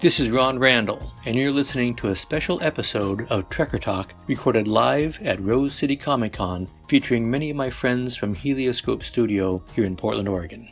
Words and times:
This 0.00 0.18
is 0.18 0.30
Ron 0.30 0.58
Randall, 0.58 1.12
and 1.26 1.36
you're 1.36 1.52
listening 1.52 1.94
to 1.96 2.08
a 2.08 2.16
special 2.16 2.58
episode 2.62 3.26
of 3.28 3.50
Trekker 3.50 3.78
Talk 3.78 4.14
recorded 4.28 4.66
live 4.66 5.20
at 5.22 5.38
Rose 5.42 5.74
City 5.74 5.94
Comic 5.94 6.32
Con 6.32 6.68
featuring 6.88 7.30
many 7.30 7.50
of 7.50 7.56
my 7.56 7.68
friends 7.68 8.16
from 8.16 8.32
Helioscope 8.32 9.04
Studio 9.04 9.62
here 9.74 9.84
in 9.84 9.96
Portland, 9.96 10.26
Oregon. 10.26 10.70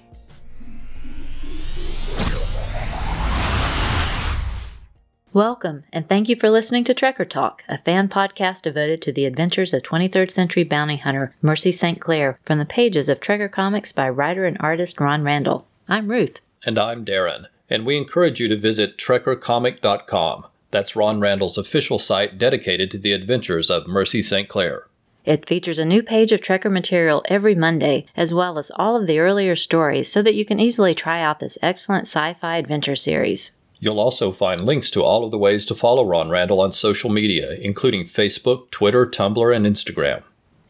Welcome, 5.35 5.85
and 5.93 6.09
thank 6.09 6.31
you 6.31 6.37
for 6.37 6.49
listening 6.49 6.85
to 6.85 6.95
Trekker 6.95 7.29
Talk, 7.29 7.65
a 7.69 7.77
fan 7.77 8.09
podcast 8.09 8.63
devoted 8.63 9.03
to 9.03 9.13
the 9.13 9.27
adventures 9.27 9.75
of 9.75 9.83
23rd 9.83 10.31
century 10.31 10.65
bounty 10.65 10.97
hunter 10.97 11.35
Mercy 11.43 11.71
St. 11.71 12.01
Clair 12.01 12.39
from 12.47 12.59
the 12.59 12.65
pages 12.65 13.11
of 13.11 13.21
Trekker 13.21 13.53
Comics 13.53 13.93
by 13.93 14.09
writer 14.09 14.47
and 14.47 14.57
artist 14.61 14.99
Ron 14.99 15.23
Randall. 15.23 15.67
I'm 15.87 16.09
Ruth. 16.09 16.41
And 16.65 16.79
I'm 16.79 17.05
Darren 17.05 17.49
and 17.71 17.85
we 17.85 17.97
encourage 17.97 18.41
you 18.41 18.49
to 18.49 18.57
visit 18.57 18.99
trekkercomic.com. 18.99 20.47
That's 20.71 20.97
Ron 20.97 21.21
Randall's 21.21 21.59
official 21.59 21.99
site 21.99 22.39
dedicated 22.39 22.91
to 22.91 22.99
the 22.99 23.13
adventures 23.13 23.71
of 23.71 23.87
Mercy 23.87 24.21
St. 24.23 24.49
Clair. 24.49 24.87
It 25.25 25.47
features 25.47 25.79
a 25.79 25.85
new 25.85 26.03
page 26.03 26.33
of 26.33 26.41
Trekker 26.41 26.71
material 26.71 27.23
every 27.29 27.55
Monday, 27.55 28.07
as 28.17 28.33
well 28.33 28.59
as 28.59 28.71
all 28.77 28.97
of 28.97 29.07
the 29.07 29.19
earlier 29.19 29.55
stories, 29.57 30.11
so 30.11 30.23
that 30.23 30.35
you 30.35 30.45
can 30.45 30.59
easily 30.59 30.95
try 30.95 31.21
out 31.21 31.39
this 31.39 31.59
excellent 31.61 32.07
sci 32.07 32.35
fi 32.35 32.57
adventure 32.57 32.97
series. 32.97 33.53
You'll 33.81 34.01
also 34.01 34.33
find 34.33 34.63
links 34.63 34.91
to 34.91 35.05
all 35.05 35.25
of 35.25 35.31
the 35.31 35.39
ways 35.39 35.65
to 35.67 35.75
follow 35.75 36.05
Ron 36.05 36.31
Randall 36.31 36.61
on 36.61 36.73
social 36.73 37.11
media, 37.11 37.53
including 37.61 38.05
Facebook, 38.05 38.71
Twitter, 38.71 39.07
Tumblr, 39.07 39.55
and 39.55 39.67
Instagram. 39.67 40.23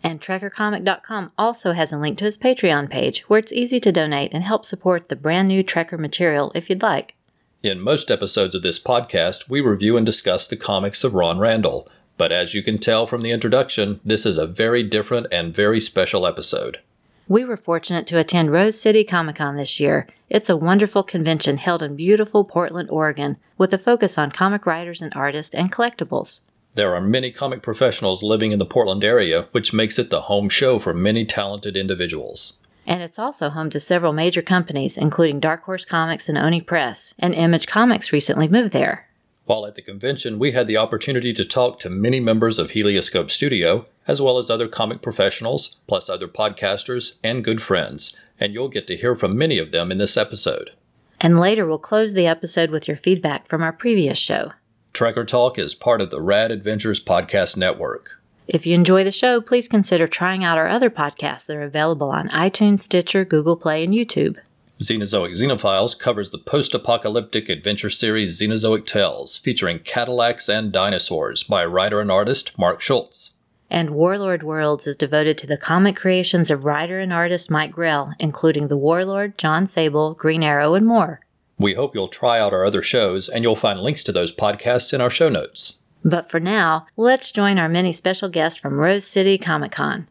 And 0.03 0.21
TrekkerComic.com 0.21 1.33
also 1.37 1.73
has 1.73 1.93
a 1.93 1.99
link 1.99 2.19
to 2.19 2.25
his 2.25 2.39
Patreon 2.39 2.89
page 2.89 3.21
where 3.29 3.39
it's 3.39 3.53
easy 3.53 3.81
to 3.81 3.93
donate 3.93 4.33
and 4.33 4.45
help 4.45 4.65
support 4.65 5.09
the 5.09 5.17
brand 5.17 5.49
new 5.49 5.65
Trekker 5.65 5.99
material 5.99 6.53
if 6.55 6.71
you'd 6.71 6.83
like. 6.83 7.15
In 7.63 7.81
most 7.81 8.11
episodes 8.11 8.55
of 8.55 8.63
this 8.63 8.79
podcast, 8.79 9.49
we 9.49 9.61
review 9.61 9.97
and 9.97 10.07
discuss 10.07 10.47
the 10.47 10.57
comics 10.57 11.03
of 11.03 11.15
Ron 11.15 11.39
Randall. 11.41 11.89
But 12.17 12.31
as 12.31 12.55
you 12.55 12.63
can 12.63 12.79
tell 12.79 13.07
from 13.07 13.23
the 13.23 13.33
introduction, 13.33 14.01
this 14.05 14.25
is 14.25 14.39
a 14.39 14.47
very 14.47 14.83
different 14.85 15.27
and 15.33 15.55
very 15.55 15.81
special 15.81 16.27
episode. 16.27 16.79
We 17.27 17.45
were 17.45 17.57
fortunate 17.57 18.07
to 18.07 18.19
attend 18.19 18.53
Rose 18.53 18.81
City 18.81 19.05
Comic 19.05 19.37
Con 19.37 19.57
this 19.57 19.79
year. 19.79 20.07
It's 20.31 20.49
a 20.49 20.57
wonderful 20.57 21.03
convention 21.03 21.59
held 21.59 21.83
in 21.83 21.95
beautiful 21.95 22.45
Portland, 22.45 22.89
Oregon, 22.91 23.37
with 23.59 23.75
a 23.75 23.79
focus 23.79 24.17
on 24.17 24.31
comic 24.31 24.65
writers 24.65 25.03
and 25.03 25.13
artists 25.15 25.55
and 25.55 25.71
collectibles. 25.71 26.41
There 26.75 26.95
are 26.95 27.01
many 27.01 27.33
comic 27.33 27.63
professionals 27.63 28.23
living 28.23 28.53
in 28.53 28.59
the 28.59 28.67
Portland 28.67 29.03
area, 29.03 29.49
which 29.53 29.73
makes 29.73 29.99
it 29.99 30.11
the 30.11 30.23
home 30.23 30.49
show 30.49 30.79
for 30.79 30.95
many 30.95 31.25
talented 31.25 31.77
individuals. 31.77 32.59
And 32.87 33.03
it's 33.03 33.19
also 33.19 33.51
home 33.51 33.69
to 33.71 33.81
several 33.81 34.13
major 34.13 34.43
companies, 34.43 34.97
including 34.97 35.41
Dark 35.41 35.65
Horse 35.65 35.85
Comics 35.85 36.29
and 36.29 36.39
Oni 36.39 36.61
Press, 36.61 37.15
and 37.19 37.35
Image 37.35 37.67
Comics 37.67 38.13
recently 38.13 38.49
moved 38.49 38.73
there. 38.73 39.09
While 39.45 39.67
at 39.67 39.77
the 39.77 39.83
convention, 39.83 40.39
we 40.39 40.53
had 40.53 40.69
the 40.69 40.77
opportunity 40.77 41.33
to 41.33 41.45
talk 41.45 41.79
to 41.81 41.91
many 41.91 42.21
members 42.21 42.59
of 42.59 42.71
Helioscope 42.71 43.31
Studio, 43.31 43.87
as 44.07 44.21
well 44.21 44.37
as 44.37 44.51
other 44.51 44.69
comic 44.69 45.01
professionals, 45.01 45.77
plus 45.87 46.11
other 46.11 46.29
podcasters 46.29 47.19
and 47.25 47.43
good 47.43 47.63
friends, 47.63 48.15
and 48.39 48.53
you'll 48.53 48.69
get 48.69 48.87
to 48.89 48.97
hear 48.97 49.15
from 49.15 49.39
many 49.39 49.59
of 49.59 49.71
them 49.71 49.91
in 49.91 49.99
this 49.99 50.19
episode. 50.19 50.73
And 51.21 51.41
later, 51.41 51.67
we'll 51.67 51.79
close 51.79 52.13
the 52.13 52.27
episode 52.27 52.71
with 52.71 52.87
your 52.87 52.97
feedback 52.97 53.47
from 53.47 53.63
our 53.63 53.73
previous 53.73 54.19
show. 54.19 54.53
Trekker 54.95 55.27
Talk 55.27 55.59
is 55.59 55.75
part 55.75 56.01
of 56.01 56.11
the 56.11 56.21
Rad 56.21 56.51
Adventures 56.51 57.03
Podcast 57.03 57.57
Network. 57.57 58.21
If 58.49 58.67
you 58.67 58.75
enjoy 58.75 59.05
the 59.05 59.13
show, 59.13 59.41
please 59.41 59.69
consider 59.69 60.07
trying 60.07 60.43
out 60.43 60.59
our 60.59 60.69
other 60.69 60.91
podcasts 60.91 61.47
that 61.47 61.57
are 61.57 61.63
available 61.63 62.11
on 62.11 62.29
iTunes, 62.31 62.81
Stitcher, 62.81 63.25
Google 63.25 63.57
Play, 63.57 63.85
and 63.85 63.93
YouTube. 63.93 64.39
Xenozoic 64.81 65.33
Xenophiles 65.33 65.99
covers 65.99 66.31
the 66.31 66.39
post 66.39 66.75
apocalyptic 66.75 67.49
adventure 67.49 67.91
series 67.91 68.41
Xenozoic 68.41 68.87
Tales, 68.87 69.37
featuring 69.37 69.81
Cadillacs 69.81 70.49
and 70.49 70.73
dinosaurs 70.73 71.43
by 71.43 71.65
writer 71.65 72.01
and 72.01 72.11
artist 72.11 72.57
Mark 72.59 72.81
Schultz. 72.81 73.35
And 73.71 73.91
Warlord 73.91 74.43
Worlds 74.43 74.87
is 74.87 74.97
devoted 74.97 75.37
to 75.39 75.47
the 75.47 75.59
comic 75.59 75.97
creations 75.97 76.51
of 76.51 76.65
writer 76.65 76.99
and 77.01 77.13
artist 77.13 77.51
Mike 77.51 77.73
Grell, 77.73 78.15
including 78.19 78.69
The 78.69 78.79
Warlord, 78.79 79.37
Jon 79.37 79.67
Sable, 79.67 80.15
Green 80.15 80.43
Arrow, 80.43 80.75
and 80.75 80.87
more. 80.87 81.21
We 81.61 81.75
hope 81.75 81.93
you'll 81.93 82.07
try 82.07 82.39
out 82.39 82.53
our 82.53 82.65
other 82.65 82.83
shows, 82.83 83.29
and 83.29 83.43
you'll 83.43 83.57
find 83.57 83.81
links 83.81 84.05
to 84.05 84.13
those 84.13 84.33
podcasts 84.33 84.95
in 84.95 85.01
our 85.01 85.11
show 85.11 85.29
notes. 85.29 85.79
But 86.05 86.31
for 86.31 86.39
now, 86.39 86.87
let's 86.97 87.33
join 87.33 87.59
our 87.59 87.69
many 87.69 87.91
special 87.91 88.29
guests 88.29 88.61
from 88.61 88.75
Rose 88.79 89.05
City 89.05 89.39
Comic 89.39 89.73
Con. 89.73 90.07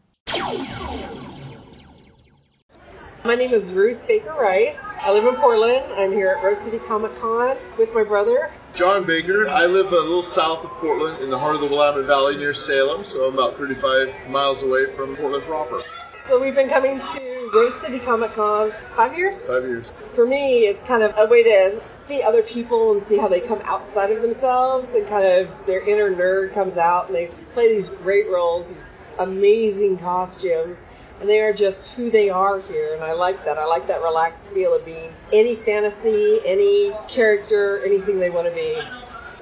My 3.24 3.34
name 3.34 3.54
is 3.54 3.72
Ruth 3.72 3.98
Baker 4.06 4.34
Rice. 4.38 4.78
I 5.00 5.10
live 5.10 5.24
in 5.24 5.36
Portland. 5.36 5.90
I'm 5.94 6.12
here 6.12 6.34
at 6.36 6.44
Rose 6.44 6.60
City 6.60 6.78
Comic 6.80 7.18
Con 7.18 7.56
with 7.78 7.94
my 7.94 8.04
brother. 8.04 8.52
John 8.74 9.06
Baker. 9.06 9.48
I 9.48 9.64
live 9.64 9.90
a 9.90 9.96
little 9.96 10.22
south 10.22 10.64
of 10.64 10.70
Portland 10.72 11.22
in 11.22 11.30
the 11.30 11.38
heart 11.38 11.54
of 11.54 11.62
the 11.62 11.66
Willamette 11.66 12.04
Valley 12.04 12.36
near 12.36 12.52
Salem, 12.52 13.04
so 13.04 13.26
I'm 13.26 13.34
about 13.34 13.56
35 13.56 14.28
miles 14.28 14.62
away 14.62 14.94
from 14.94 15.16
Portland 15.16 15.44
proper. 15.44 15.82
So 16.28 16.38
we've 16.38 16.54
been 16.54 16.68
coming 16.68 17.00
to 17.00 17.50
Rose 17.54 17.74
City 17.80 17.98
Comic 17.98 18.32
Con 18.32 18.70
five 18.94 19.16
years? 19.16 19.48
Five 19.48 19.62
years. 19.62 19.88
For 20.14 20.26
me, 20.26 20.66
it's 20.66 20.82
kind 20.82 21.02
of 21.02 21.14
a 21.16 21.26
way 21.26 21.42
to 21.42 21.82
see 21.96 22.22
other 22.22 22.42
people 22.42 22.92
and 22.92 23.02
see 23.02 23.16
how 23.16 23.28
they 23.28 23.40
come 23.40 23.62
outside 23.64 24.10
of 24.10 24.20
themselves 24.20 24.90
and 24.90 25.08
kind 25.08 25.26
of 25.26 25.64
their 25.64 25.80
inner 25.88 26.14
nerd 26.14 26.52
comes 26.52 26.76
out 26.76 27.06
and 27.06 27.16
they 27.16 27.28
play 27.54 27.74
these 27.74 27.88
great 27.88 28.28
roles, 28.28 28.70
these 28.70 28.84
amazing 29.18 29.96
costumes. 29.96 30.84
And 31.20 31.30
they 31.30 31.40
are 31.40 31.54
just 31.54 31.94
who 31.94 32.10
they 32.10 32.28
are 32.28 32.60
here, 32.60 32.94
and 32.94 33.02
I 33.02 33.12
like 33.12 33.44
that. 33.46 33.56
I 33.56 33.64
like 33.64 33.88
that 33.88 34.02
relaxed 34.02 34.42
feel 34.48 34.72
of 34.74 34.84
being 34.84 35.12
any 35.32 35.56
fantasy, 35.56 36.40
any 36.44 36.92
character, 37.08 37.82
anything 37.84 38.20
they 38.20 38.30
want 38.30 38.46
to 38.46 38.54
be. 38.54 38.78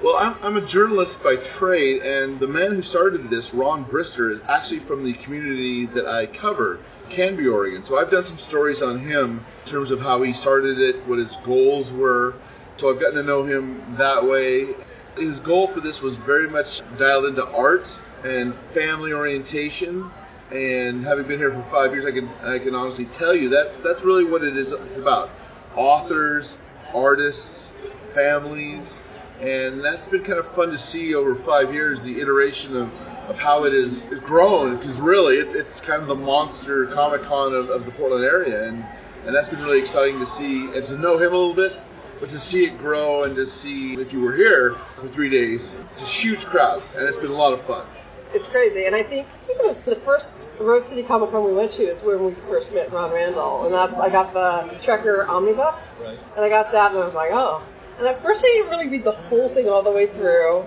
Well, 0.01 0.15
I'm, 0.15 0.35
I'm, 0.43 0.57
a 0.57 0.65
journalist 0.65 1.23
by 1.23 1.37
trade, 1.37 2.03
and 2.03 2.39
the 2.39 2.47
man 2.47 2.71
who 2.71 2.83
started 2.83 3.31
this, 3.31 3.51
Ron 3.51 3.83
Brister, 3.83 4.31
is 4.31 4.41
actually 4.47 4.77
from 4.77 5.03
the 5.03 5.13
community 5.13 5.87
that 5.87 6.05
I 6.05 6.27
cover, 6.27 6.79
Canby, 7.09 7.47
Oregon. 7.47 7.81
So 7.81 7.97
I've 7.97 8.11
done 8.11 8.23
some 8.23 8.37
stories 8.37 8.83
on 8.83 8.99
him 8.99 9.43
in 9.65 9.71
terms 9.71 9.89
of 9.89 9.99
how 9.99 10.21
he 10.21 10.33
started 10.33 10.79
it, 10.79 11.07
what 11.07 11.17
his 11.17 11.35
goals 11.37 11.91
were. 11.91 12.35
So 12.75 12.91
I've 12.91 12.99
gotten 12.99 13.15
to 13.15 13.23
know 13.23 13.43
him 13.43 13.95
that 13.97 14.23
way. 14.23 14.75
His 15.17 15.39
goal 15.39 15.65
for 15.67 15.81
this 15.81 15.99
was 15.99 16.15
very 16.15 16.47
much 16.47 16.83
dialed 16.99 17.25
into 17.25 17.47
art 17.47 17.99
and 18.23 18.53
family 18.53 19.13
orientation. 19.13 20.11
And 20.51 21.03
having 21.03 21.25
been 21.25 21.39
here 21.39 21.51
for 21.51 21.63
five 21.63 21.91
years, 21.91 22.05
I 22.05 22.11
can 22.11 22.29
I 22.43 22.59
can 22.59 22.75
honestly 22.75 23.05
tell 23.05 23.35
you 23.35 23.49
that's 23.49 23.79
that's 23.79 24.03
really 24.03 24.25
what 24.25 24.43
it 24.43 24.55
is. 24.55 24.71
It's 24.73 24.97
about 24.97 25.31
authors, 25.75 26.55
artists, 26.93 27.73
families, 28.13 29.01
and 29.39 29.83
that's 29.83 30.07
been 30.07 30.23
kind 30.23 30.39
of 30.39 30.47
fun 30.47 30.69
to 30.71 30.77
see 30.77 31.13
over 31.13 31.35
five 31.35 31.73
years 31.73 32.01
the 32.01 32.19
iteration 32.19 32.75
of, 32.75 32.91
of 33.29 33.37
how 33.37 33.65
it 33.65 33.73
has 33.73 34.05
grown 34.21 34.77
because 34.77 34.99
really 34.99 35.35
it's, 35.35 35.53
it's 35.53 35.79
kind 35.79 36.01
of 36.01 36.07
the 36.07 36.15
monster 36.15 36.87
comic 36.87 37.21
con 37.23 37.53
of, 37.53 37.69
of 37.69 37.85
the 37.85 37.91
portland 37.91 38.25
area 38.25 38.67
and, 38.67 38.83
and 39.25 39.35
that's 39.35 39.49
been 39.49 39.61
really 39.61 39.79
exciting 39.79 40.19
to 40.19 40.25
see 40.25 40.65
and 40.73 40.83
to 40.85 40.97
know 40.97 41.17
him 41.17 41.33
a 41.33 41.37
little 41.37 41.53
bit 41.53 41.79
but 42.19 42.29
to 42.29 42.39
see 42.39 42.65
it 42.65 42.77
grow 42.79 43.23
and 43.23 43.35
to 43.35 43.45
see 43.45 43.93
if 43.93 44.11
you 44.11 44.19
were 44.21 44.35
here 44.35 44.75
for 44.95 45.07
three 45.07 45.29
days 45.29 45.77
it's 45.91 46.11
huge 46.11 46.45
crowds 46.45 46.95
and 46.95 47.07
it's 47.07 47.17
been 47.17 47.31
a 47.31 47.33
lot 47.33 47.53
of 47.53 47.61
fun 47.61 47.85
it's 48.33 48.49
crazy. 48.49 48.85
And 48.85 48.93
I 48.93 49.03
think, 49.03 49.25
I 49.25 49.45
think 49.45 49.59
it 49.59 49.65
was 49.65 49.83
the 49.83 49.95
first 49.95 50.49
Rose 50.59 50.85
City 50.85 51.01
Comic 51.01 51.31
Con 51.31 51.45
we 51.45 51.53
went 51.53 51.71
to 51.73 51.83
is 51.83 52.03
when 52.03 52.25
we 52.25 52.33
first 52.33 52.73
met 52.73 52.91
Ron 52.91 53.11
Randall. 53.13 53.65
And 53.65 53.73
that's, 53.73 53.93
I 53.93 54.09
got 54.09 54.33
the 54.33 54.75
Trekker 54.79 55.27
Omnibus. 55.27 55.75
Right. 56.01 56.19
And 56.35 56.43
I 56.43 56.49
got 56.49 56.71
that 56.73 56.91
and 56.91 56.99
I 56.99 57.05
was 57.05 57.15
like, 57.15 57.31
oh, 57.31 57.63
and 57.97 58.07
at 58.07 58.21
first 58.21 58.43
I 58.45 58.47
didn't 58.47 58.69
really 58.69 58.89
read 58.89 59.03
the 59.03 59.11
whole 59.11 59.49
thing 59.49 59.69
all 59.69 59.83
the 59.83 59.91
way 59.91 60.07
through. 60.07 60.65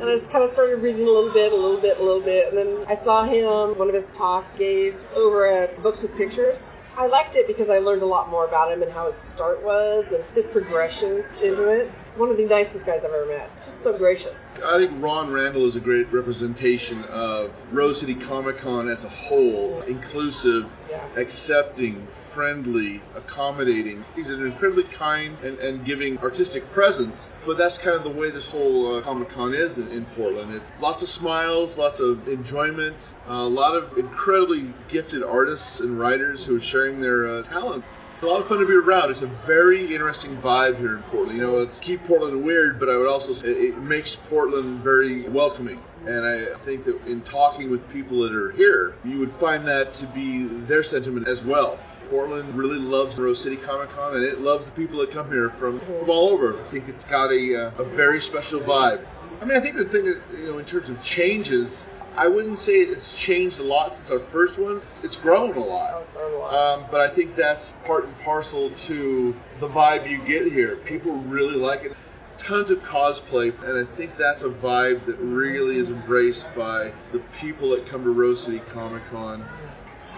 And 0.00 0.08
I 0.08 0.12
just 0.12 0.30
kind 0.30 0.42
of 0.42 0.48
started 0.48 0.76
reading 0.76 1.02
a 1.02 1.10
little 1.10 1.30
bit, 1.30 1.52
a 1.52 1.54
little 1.54 1.78
bit, 1.80 1.98
a 1.98 2.02
little 2.02 2.22
bit. 2.22 2.48
And 2.48 2.56
then 2.56 2.86
I 2.88 2.94
saw 2.94 3.24
him, 3.24 3.76
one 3.78 3.88
of 3.88 3.94
his 3.94 4.10
talks 4.12 4.56
gave 4.56 5.04
over 5.14 5.46
at 5.46 5.82
Books 5.82 6.00
with 6.00 6.16
Pictures. 6.16 6.78
I 6.96 7.06
liked 7.06 7.36
it 7.36 7.46
because 7.46 7.68
I 7.68 7.78
learned 7.78 8.02
a 8.02 8.06
lot 8.06 8.30
more 8.30 8.46
about 8.46 8.72
him 8.72 8.82
and 8.82 8.90
how 8.90 9.06
his 9.06 9.14
start 9.14 9.62
was 9.62 10.10
and 10.12 10.24
his 10.34 10.46
progression 10.46 11.24
into 11.42 11.68
it. 11.68 11.90
One 12.16 12.30
of 12.30 12.38
the 12.38 12.46
nicest 12.46 12.86
guys 12.86 13.04
I've 13.04 13.12
ever 13.12 13.26
met. 13.26 13.54
Just 13.58 13.82
so 13.82 13.96
gracious. 13.96 14.56
I 14.64 14.78
think 14.78 15.02
Ron 15.02 15.30
Randall 15.30 15.66
is 15.66 15.76
a 15.76 15.80
great 15.80 16.10
representation 16.12 17.04
of 17.04 17.52
Rose 17.72 18.00
City 18.00 18.14
Comic 18.14 18.56
Con 18.56 18.88
as 18.88 19.04
a 19.04 19.08
whole, 19.08 19.82
inclusive, 19.82 20.70
yeah. 20.90 21.06
accepting, 21.16 22.06
friendly, 22.30 23.00
accommodating. 23.16 24.04
He's 24.14 24.30
an 24.30 24.46
incredibly 24.46 24.84
kind 24.84 25.36
and, 25.42 25.58
and 25.58 25.84
giving 25.84 26.18
artistic 26.18 26.68
presence, 26.70 27.32
but 27.44 27.58
that's 27.58 27.78
kind 27.78 27.96
of 27.96 28.04
the 28.04 28.10
way 28.10 28.30
this 28.30 28.46
whole 28.46 28.96
uh, 28.96 29.02
Comic 29.02 29.30
Con 29.30 29.54
is 29.54 29.78
in, 29.78 29.88
in 29.88 30.06
Portland. 30.16 30.54
It's 30.54 30.64
lots 30.80 31.02
of 31.02 31.08
smiles, 31.08 31.76
lots 31.76 32.00
of 32.00 32.28
enjoyment, 32.28 33.14
uh, 33.28 33.32
a 33.32 33.48
lot 33.48 33.76
of 33.76 33.98
incredibly 33.98 34.72
gifted 34.88 35.22
artists 35.22 35.80
and 35.80 35.98
writers 35.98 36.46
who 36.46 36.56
are 36.56 36.60
sharing 36.60 37.00
their 37.00 37.26
uh, 37.26 37.42
talent. 37.42 37.84
It's 38.16 38.26
a 38.26 38.30
lot 38.30 38.40
of 38.42 38.48
fun 38.48 38.58
to 38.58 38.66
be 38.66 38.74
around. 38.74 39.10
It's 39.10 39.22
a 39.22 39.26
very 39.26 39.94
interesting 39.94 40.36
vibe 40.36 40.76
here 40.76 40.94
in 40.96 41.02
Portland. 41.04 41.38
You 41.38 41.44
know, 41.44 41.58
it's 41.62 41.80
keep 41.80 42.04
Portland 42.04 42.44
weird, 42.44 42.78
but 42.78 42.90
I 42.90 42.96
would 42.96 43.08
also 43.08 43.32
say 43.32 43.48
it 43.48 43.78
makes 43.78 44.14
Portland 44.14 44.80
very 44.82 45.26
welcoming. 45.28 45.80
And 46.06 46.26
I 46.26 46.54
think 46.58 46.84
that 46.84 47.02
in 47.06 47.22
talking 47.22 47.70
with 47.70 47.88
people 47.90 48.20
that 48.20 48.34
are 48.34 48.50
here, 48.52 48.94
you 49.04 49.18
would 49.18 49.32
find 49.32 49.66
that 49.68 49.94
to 49.94 50.06
be 50.06 50.44
their 50.44 50.82
sentiment 50.82 51.28
as 51.28 51.44
well 51.44 51.78
Portland 52.10 52.54
really 52.56 52.78
loves 52.78 53.18
Rose 53.18 53.40
City 53.40 53.56
Comic 53.56 53.88
Con, 53.90 54.16
and 54.16 54.24
it 54.24 54.40
loves 54.40 54.66
the 54.66 54.72
people 54.72 54.98
that 54.98 55.12
come 55.12 55.30
here 55.30 55.50
from, 55.50 55.78
from 55.78 56.10
all 56.10 56.30
over. 56.30 56.60
I 56.60 56.68
think 56.68 56.88
it's 56.88 57.04
got 57.04 57.30
a, 57.30 57.68
uh, 57.68 57.70
a 57.78 57.84
very 57.84 58.20
special 58.20 58.60
vibe. 58.60 59.06
I 59.40 59.44
mean, 59.44 59.56
I 59.56 59.60
think 59.60 59.76
the 59.76 59.84
thing 59.84 60.04
that, 60.04 60.20
you 60.36 60.46
know, 60.46 60.58
in 60.58 60.64
terms 60.64 60.90
of 60.90 61.02
changes, 61.04 61.88
I 62.16 62.26
wouldn't 62.26 62.58
say 62.58 62.72
it's 62.74 63.16
changed 63.16 63.60
a 63.60 63.62
lot 63.62 63.94
since 63.94 64.10
our 64.10 64.18
first 64.18 64.58
one. 64.58 64.78
It's, 64.88 65.04
it's 65.04 65.16
grown 65.16 65.56
a 65.56 65.64
lot. 65.64 66.02
Um, 66.16 66.84
but 66.90 67.00
I 67.00 67.08
think 67.08 67.36
that's 67.36 67.70
part 67.84 68.04
and 68.04 68.18
parcel 68.20 68.70
to 68.70 69.34
the 69.60 69.68
vibe 69.68 70.10
you 70.10 70.18
get 70.18 70.52
here. 70.52 70.76
People 70.76 71.12
really 71.12 71.54
like 71.54 71.84
it. 71.84 71.96
Tons 72.38 72.70
of 72.70 72.82
cosplay, 72.82 73.56
and 73.62 73.78
I 73.78 73.84
think 73.88 74.16
that's 74.16 74.42
a 74.42 74.48
vibe 74.48 75.04
that 75.06 75.16
really 75.18 75.76
is 75.76 75.90
embraced 75.90 76.52
by 76.56 76.90
the 77.12 77.20
people 77.38 77.70
that 77.70 77.86
come 77.86 78.02
to 78.02 78.10
Rose 78.10 78.42
City 78.42 78.60
Comic 78.70 79.04
Con 79.10 79.46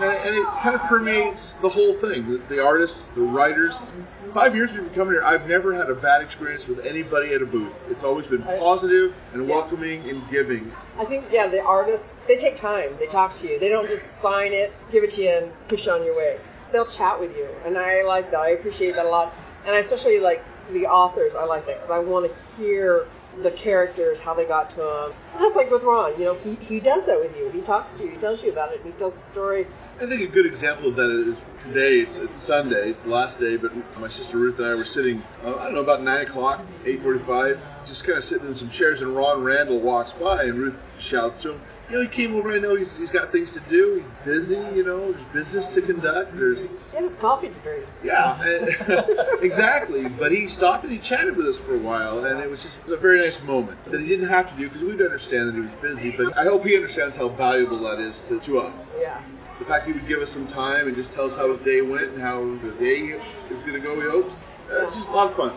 and 0.01 0.35
it, 0.35 0.47
kind 0.61 0.75
of 0.75 0.83
permeates 0.83 1.55
the 1.55 1.69
whole 1.69 1.93
thing. 1.95 2.31
The, 2.31 2.39
the, 2.49 2.65
artists, 2.65 3.09
the 3.09 3.21
writers. 3.21 3.83
Five 4.33 4.55
years 4.55 4.73
we've 4.73 4.85
been 4.85 4.95
coming 4.95 5.15
here, 5.15 5.23
I've 5.23 5.47
never 5.47 5.73
had 5.75 5.91
a 5.91 5.95
bad 5.95 6.23
experience 6.23 6.67
with 6.67 6.85
anybody 6.87 7.35
at 7.35 7.43
a 7.43 7.47
booth. 7.47 7.75
It's 7.91 8.05
always 8.05 8.27
been 8.27 8.43
positive 8.43 9.15
and 9.33 9.47
Yeah. 9.47 9.55
welcoming 9.55 10.09
and 10.09 10.29
giving. 10.31 10.73
I 10.99 11.05
think, 11.05 11.27
yeah, 11.31 11.49
the 11.49 11.63
artists, 11.63 12.23
they 12.25 12.37
take 12.37 12.57
time. 12.57 12.97
They 12.99 13.07
talk 13.07 13.35
to 13.37 13.49
you. 13.49 13.59
They 13.59 13.69
don't 13.69 13.87
just 13.87 14.21
sign 14.21 14.53
it, 14.53 14.73
give 14.91 15.05
it 15.05 15.11
to 15.13 15.23
you, 15.23 15.31
and 15.31 15.69
push 15.69 15.87
you 15.87 15.93
on 15.93 16.05
your 16.05 16.17
way. 16.17 16.39
They'll 16.73 16.87
chat 16.87 17.21
with 17.21 17.37
you. 17.37 17.49
And 17.67 17.77
I 17.77 18.03
like 18.03 18.31
that. 18.31 18.41
I 18.41 18.51
appreciate 18.51 18.95
that 18.97 19.05
a 19.05 19.09
lot. 19.09 19.35
And 19.67 19.75
I 19.75 19.79
especially 19.79 20.19
like 20.21 20.43
the 20.71 20.87
authors. 20.87 21.35
I 21.35 21.45
like 21.45 21.67
that 21.67 21.81
because 21.81 21.91
I 21.91 21.99
want 21.99 22.31
to 22.31 22.35
hear 22.57 23.07
the 23.41 23.51
characters, 23.51 24.21
how 24.21 24.35
they 24.35 24.47
got 24.47 24.71
to 24.71 24.77
them. 24.77 25.13
And 25.33 25.43
that's 25.43 25.57
like 25.57 25.71
with 25.71 25.83
Ron. 25.83 26.19
You 26.19 26.27
know, 26.27 26.35
he, 26.35 26.57
he 26.57 26.81
does 26.81 27.07
that 27.07 27.19
with 27.19 27.37
you. 27.37 27.49
He 27.51 27.61
talks 27.63 27.95
to 27.95 28.05
you. 28.05 28.11
He 28.11 28.17
tells 28.17 28.43
you 28.43 28.53
about 28.53 28.73
it. 28.73 28.83
And 28.83 28.93
he 28.93 28.99
tells 28.99 29.15
the 29.15 29.21
story. 29.21 29.67
I 30.01 30.07
think 30.07 30.21
a 30.23 30.27
good 30.27 30.47
example 30.47 30.89
of 30.89 30.97
that 30.97 31.11
is 31.11 31.43
today. 31.61 32.01
It's, 32.01 32.19
it's 32.19 32.39
Sunday. 32.39 32.91
It's 32.91 33.05
the 33.05 33.11
last 33.11 33.39
day, 33.39 33.57
but 33.57 33.73
my 33.99 34.09
sister 34.09 34.37
Ruth 34.37 34.59
and 34.59 34.67
I 34.67 34.75
were 34.75 34.85
sitting. 34.85 35.23
Uh, 35.45 35.57
I 35.57 35.65
don't 35.65 35.75
know 35.75 35.83
about 35.83 36.03
nine 36.03 36.23
o'clock, 36.23 36.61
eight 36.85 37.03
forty-five, 37.03 37.61
just 37.87 38.05
kind 38.05 38.19
of 38.19 38.25
sitting 38.25 38.49
in 38.49 38.55
some 38.55 38.71
chairs, 38.71 39.01
and 39.01 39.15
Ron 39.15 39.45
Randall 39.45 39.81
walks 39.81 40.13
by, 40.13 40.45
and 40.45 40.55
Ruth 40.55 40.85
shouts 40.99 41.43
to 41.45 41.53
him. 41.53 41.63
You 41.93 41.99
know, 41.99 42.05
he 42.05 42.09
came 42.09 42.35
over. 42.37 42.51
I 42.53 42.59
know 42.59 42.75
he's, 42.75 42.97
he's 42.97 43.11
got 43.11 43.31
things 43.31 43.53
to 43.53 43.61
do. 43.69 43.97
He's 43.97 44.11
busy. 44.25 44.57
You 44.75 44.83
know, 44.83 45.13
there's 45.13 45.25
business 45.27 45.75
to 45.75 45.83
conduct. 45.83 46.35
There's 46.35 46.71
He 46.91 46.97
has 46.97 47.15
coffee 47.17 47.49
to 47.49 47.55
drink. 47.57 47.85
yeah, 48.03 48.43
and- 48.43 49.07
exactly. 49.43 50.09
But 50.09 50.33
he 50.33 50.47
stopped 50.49 50.85
and 50.85 50.93
he 50.93 50.99
chatted 50.99 51.37
with 51.37 51.47
us 51.49 51.59
for 51.59 51.75
a 51.75 51.79
while, 51.79 52.25
and 52.25 52.41
it 52.41 52.49
was 52.49 52.63
just 52.63 52.79
a 52.89 52.97
very 52.97 53.19
nice 53.19 53.43
moment 53.43 53.85
that 53.85 54.01
he 54.01 54.09
didn't 54.09 54.31
have 54.31 54.51
to 54.51 54.57
do 54.57 54.69
because 54.69 54.83
we'd 54.83 55.03
understand 55.03 55.49
that 55.49 55.55
he 55.55 55.61
was 55.61 55.75
busy. 55.75 56.11
But 56.11 56.35
I 56.39 56.45
hope 56.45 56.65
he 56.65 56.75
understands 56.77 57.15
how 57.19 57.29
valuable 57.29 57.81
that 57.81 57.99
is 57.99 58.23
to, 58.29 58.41
to 58.41 58.61
us. 58.61 58.95
Yeah. 58.99 59.21
The 59.59 59.67
fact 59.67 59.85
he 59.85 59.93
would 59.93 60.09
give 60.09 60.21
us 60.21 60.31
some 60.31 60.47
time 60.49 60.87
and 60.87 60.97
just 60.97 61.13
tell 61.13 61.27
us 61.27 61.37
how 61.37 61.51
his 61.51 61.61
day 61.61 61.83
went 61.83 62.05
and 62.05 62.23
how 62.23 62.43
the 62.63 62.73
day 62.81 63.21
is 63.51 63.63
going 63.63 63.75
to 63.75 63.81
go. 63.81 64.01
He 64.01 64.09
hopes. 64.09 64.49
Uh, 64.73 64.87
it's 64.87 64.97
just 64.97 65.09
a 65.09 65.13
lot 65.13 65.27
of 65.31 65.37
fun. 65.37 65.53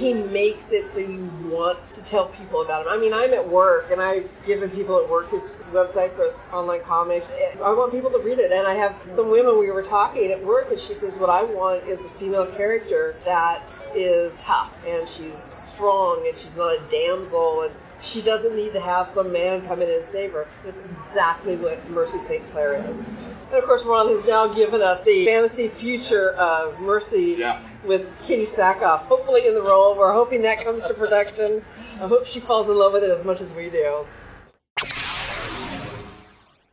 He 0.00 0.14
makes 0.14 0.72
it 0.72 0.88
so 0.88 0.98
you 0.98 1.30
want 1.44 1.82
to 1.92 2.02
tell 2.02 2.30
people 2.30 2.62
about 2.62 2.86
him. 2.86 2.92
I 2.92 2.96
mean, 2.96 3.12
I'm 3.12 3.34
at 3.34 3.46
work 3.46 3.90
and 3.90 4.00
I've 4.00 4.28
given 4.46 4.70
people 4.70 4.98
at 4.98 5.08
work 5.10 5.30
his, 5.30 5.60
website 5.70 6.16
for 6.16 6.22
his 6.22 6.38
online 6.52 6.82
comic. 6.82 7.24
I 7.62 7.70
want 7.72 7.92
people 7.92 8.10
to 8.10 8.18
read 8.18 8.38
it. 8.38 8.50
And 8.50 8.66
I 8.66 8.74
have 8.74 8.96
some 9.06 9.30
women, 9.30 9.58
we 9.58 9.70
were 9.70 9.82
talking 9.82 10.32
at 10.32 10.42
work, 10.42 10.70
and 10.70 10.80
she 10.80 10.94
says, 10.94 11.16
What 11.16 11.30
I 11.30 11.44
want 11.44 11.84
is 11.84 12.00
a 12.00 12.08
female 12.08 12.46
character 12.46 13.14
that 13.24 13.70
is 13.94 14.32
tough 14.38 14.74
and 14.86 15.06
she's 15.06 15.38
strong 15.38 16.24
and 16.26 16.36
she's 16.38 16.56
not 16.56 16.74
a 16.74 16.80
damsel 16.88 17.62
and 17.62 17.74
she 18.00 18.22
doesn't 18.22 18.56
need 18.56 18.72
to 18.72 18.80
have 18.80 19.08
some 19.08 19.30
man 19.30 19.66
come 19.66 19.82
in 19.82 19.90
and 19.90 20.08
save 20.08 20.32
her. 20.32 20.48
That's 20.64 20.80
exactly 20.80 21.56
what 21.56 21.88
Mercy 21.90 22.18
St. 22.18 22.50
Clair 22.50 22.74
is. 22.74 23.08
And 23.50 23.58
of 23.58 23.64
course, 23.64 23.84
Ron 23.84 24.08
has 24.08 24.24
now 24.26 24.54
given 24.54 24.80
us 24.80 25.04
the 25.04 25.26
fantasy 25.26 25.68
future 25.68 26.30
of 26.32 26.80
Mercy 26.80 27.36
Yeah. 27.38 27.60
With 27.84 28.10
Kitty 28.22 28.44
Sackhoff, 28.44 29.00
hopefully 29.00 29.46
in 29.46 29.54
the 29.54 29.62
role. 29.62 29.96
We're 29.96 30.12
hoping 30.12 30.42
that 30.42 30.64
comes 30.64 30.82
to 30.84 30.94
production. 30.94 31.64
I 32.00 32.06
hope 32.08 32.26
she 32.26 32.40
falls 32.40 32.68
in 32.68 32.76
love 32.76 32.92
with 32.92 33.04
it 33.04 33.10
as 33.10 33.24
much 33.24 33.40
as 33.40 33.52
we 33.52 33.70
do. 33.70 34.06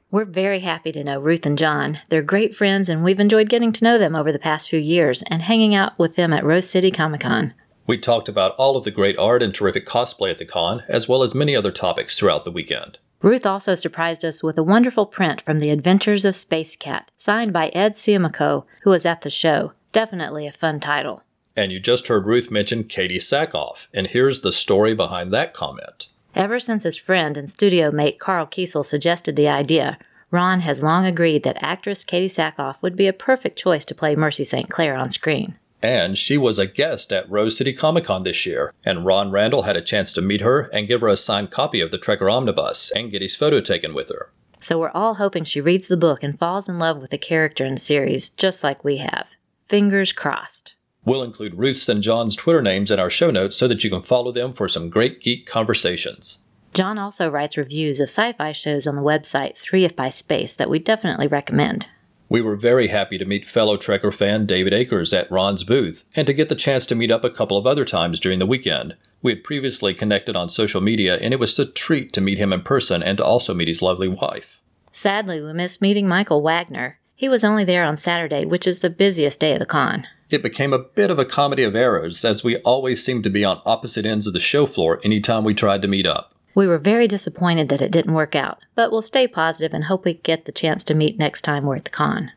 We're 0.10 0.26
very 0.26 0.62
happy 0.62 0.94
to 0.94 1.04
know 1.04 1.20
Ruth 1.20 1.46
and 1.46 1.58
John. 1.58 2.00
They're 2.08 2.22
great 2.22 2.56
friends, 2.56 2.88
and 2.88 3.04
we've 3.04 3.20
enjoyed 3.20 3.50
getting 3.50 3.74
to 3.74 3.84
know 3.84 3.98
them 3.98 4.16
over 4.16 4.32
the 4.32 4.40
past 4.40 4.70
few 4.70 4.80
years 4.80 5.22
and 5.24 5.42
hanging 5.42 5.76
out 5.76 6.00
with 6.00 6.16
them 6.16 6.32
at 6.32 6.46
Rose 6.46 6.70
City 6.70 6.92
Comic 6.92 7.22
Con. 7.22 7.54
We 7.86 7.98
talked 7.98 8.30
about 8.30 8.56
all 8.56 8.78
of 8.78 8.86
the 8.86 8.92
great 8.92 9.18
art 9.18 9.44
and 9.44 9.54
terrific 9.54 9.86
cosplay 9.86 10.32
at 10.32 10.38
the 10.38 10.46
con, 10.46 10.84
as 10.88 11.10
well 11.10 11.24
as 11.24 11.36
many 11.36 11.56
other 11.56 11.72
topics 11.72 12.18
throughout 12.18 12.46
the 12.46 12.52
weekend. 12.52 13.00
Ruth 13.22 13.48
also 13.48 13.74
surprised 13.74 14.24
us 14.24 14.44
with 14.44 14.60
a 14.60 14.64
wonderful 14.64 15.08
print 15.08 15.42
from 15.42 15.58
The 15.58 15.72
Adventures 15.72 16.24
of 16.24 16.36
Space 16.36 16.76
Cat, 16.76 17.10
signed 17.18 17.52
by 17.52 17.70
Ed 17.70 17.94
Siamico, 17.96 18.66
who 18.84 18.92
was 18.92 19.08
at 19.08 19.22
the 19.22 19.32
show. 19.32 19.74
Definitely 19.92 20.46
a 20.46 20.52
fun 20.52 20.80
title. 20.80 21.24
And 21.56 21.72
you 21.72 21.80
just 21.80 22.08
heard 22.08 22.28
Ruth 22.28 22.52
mention 22.52 22.84
Katee 22.84 23.18
Sackhoff, 23.18 23.88
and 23.92 24.06
here's 24.06 24.42
the 24.42 24.52
story 24.52 24.94
behind 24.94 25.34
that 25.34 25.56
comment. 25.56 26.10
Ever 26.36 26.60
since 26.60 26.84
his 26.84 26.96
friend 26.96 27.36
and 27.36 27.50
studio 27.50 27.90
mate 27.90 28.20
Karl 28.20 28.46
Kesel 28.46 28.86
suggested 28.86 29.36
the 29.36 29.48
idea, 29.48 29.98
Ron 30.30 30.60
has 30.60 30.84
long 30.84 31.08
agreed 31.08 31.42
that 31.42 31.58
actress 31.60 32.06
Katee 32.06 32.26
Sackhoff 32.26 32.84
would 32.84 32.96
be 32.96 33.08
a 33.08 33.14
perfect 33.14 33.58
choice 33.58 33.86
to 33.86 33.96
play 33.96 34.16
Mercy 34.16 34.44
St. 34.44 34.70
Clair 34.70 34.96
on 34.96 35.10
screen. 35.10 35.58
And 35.82 36.18
she 36.18 36.38
was 36.38 36.58
a 36.58 36.66
guest 36.66 37.12
at 37.12 37.30
Rose 37.30 37.58
City 37.58 37.72
Comic 37.72 38.06
Con 38.06 38.24
this 38.24 38.46
year, 38.46 38.74
and 38.84 39.06
Ron 39.06 39.32
Randall 39.32 39.64
had 39.64 39.78
a 39.78 39.82
chance 39.82 40.12
to 40.14 40.22
meet 40.22 40.42
her 40.42 40.62
and 40.74 40.88
give 40.88 41.02
her 41.02 41.08
a 41.08 41.18
signed 41.18 41.52
copy 41.52 41.82
of 41.82 41.92
the 41.92 42.00
Trekker 42.00 42.32
Omnibus 42.32 42.92
and 42.92 43.12
get 43.12 43.22
his 43.22 43.36
photo 43.36 43.62
taken 43.62 43.94
with 43.94 44.10
her. 44.10 44.32
So 44.60 44.80
we're 44.80 44.92
all 44.92 45.16
hoping 45.16 45.44
she 45.44 45.62
reads 45.62 45.88
the 45.88 45.98
book 45.98 46.24
and 46.24 46.38
falls 46.38 46.68
in 46.68 46.80
love 46.80 46.98
with 46.98 47.12
the 47.12 47.18
character 47.18 47.64
and 47.64 47.80
series, 47.80 48.30
just 48.30 48.64
like 48.64 48.84
we 48.84 48.98
have. 48.98 49.36
Fingers 49.68 50.12
crossed. 50.14 50.76
We'll 51.06 51.24
include 51.24 51.56
Ruth's 51.56 51.88
and 51.88 52.02
John's 52.02 52.36
Twitter 52.36 52.62
names 52.62 52.92
in 52.92 53.00
our 53.00 53.10
show 53.10 53.32
notes 53.32 53.56
so 53.56 53.68
that 53.68 53.84
you 53.84 53.90
can 53.90 54.02
follow 54.02 54.32
them 54.32 54.54
for 54.54 54.68
some 54.68 54.90
great 54.90 55.22
geek 55.22 55.46
conversations. 55.46 56.44
John 56.74 56.98
also 56.98 57.30
writes 57.30 57.58
reviews 57.58 58.00
of 58.00 58.10
sci 58.10 58.34
fi 58.34 58.52
shows 58.52 58.86
on 58.88 58.96
the 58.96 59.02
website 59.02 59.54
3If 59.54 59.96
by 59.96 60.10
Space 60.10 60.54
that 60.56 60.70
we 60.70 60.80
definitely 60.80 61.28
recommend. 61.28 61.88
We 62.30 62.42
were 62.42 62.58
very 62.58 62.88
happy 62.90 63.18
to 63.18 63.26
meet 63.26 63.48
fellow 63.48 63.78
Trekker 63.78 64.14
fan 64.14 64.46
David 64.46 64.74
Akers 64.74 65.14
at 65.14 65.32
Ron's 65.32 65.64
booth 65.64 66.04
and 66.14 66.28
to 66.28 66.34
get 66.34 66.50
the 66.50 66.56
chance 66.56 66.86
to 66.88 66.96
meet 66.96 67.10
up 67.10 67.24
a 67.24 67.30
couple 67.30 67.58
of 67.58 67.66
other 67.66 67.86
times 67.86 68.20
during 68.20 68.40
the 68.40 68.46
weekend. 68.46 68.98
We 69.22 69.32
had 69.32 69.46
previously 69.46 69.94
connected 69.94 70.36
on 70.36 70.50
social 70.50 70.82
media, 70.82 71.16
and 71.18 71.34
it 71.34 71.40
was 71.40 71.58
a 71.58 71.66
treat 71.66 72.12
to 72.14 72.22
meet 72.22 72.38
him 72.38 72.52
in 72.52 72.62
person 72.62 73.02
and 73.02 73.18
to 73.18 73.26
also 73.26 73.54
meet 73.54 73.70
his 73.70 73.82
lovely 73.82 74.10
wife. 74.10 74.62
Sadly, 74.92 75.42
we 75.42 75.54
missed 75.54 75.82
meeting 75.82 76.08
Michael 76.08 76.42
Wagner. 76.42 77.00
He 77.16 77.30
was 77.30 77.44
only 77.44 77.64
there 77.64 77.86
on 77.86 77.98
Saturday, 77.98 78.46
which 78.46 78.68
is 78.68 78.80
the 78.80 78.90
busiest 78.90 79.40
day 79.40 79.54
of 79.54 79.60
the 79.60 79.66
con. 79.66 80.06
It 80.30 80.44
became 80.44 80.74
a 80.74 80.80
bit 80.80 81.10
of 81.10 81.20
a 81.20 81.26
comedy 81.26 81.64
of 81.64 81.76
errors, 81.76 82.26
as 82.26 82.44
we 82.44 82.58
always 82.58 83.04
seemed 83.04 83.24
to 83.24 83.30
be 83.30 83.46
on 83.46 83.62
opposite 83.66 84.06
ends 84.06 84.28
of 84.28 84.34
the 84.34 84.40
show 84.40 84.66
floor 84.66 85.00
anytime 85.04 85.46
we 85.46 85.54
tried 85.54 85.82
to 85.82 85.88
meet 85.88 86.06
up. 86.06 86.34
We 86.58 86.66
were 86.66 86.80
very 86.80 87.08
disappointed 87.08 87.70
that 87.70 87.84
it 87.84 87.92
didn't 87.92 88.16
work 88.16 88.34
out, 88.34 88.58
but 88.74 88.92
we'll 88.92 89.04
stay 89.04 89.28
positive 89.28 89.76
and 89.76 89.84
hope 89.84 90.06
we 90.06 90.16
get 90.16 90.46
the 90.46 90.52
chance 90.52 90.84
to 90.86 90.96
meet 90.96 91.20
next 91.20 91.44
time 91.44 91.66
we're 91.66 91.76
at 91.76 91.84
the 91.84 91.92
con. 91.92 92.32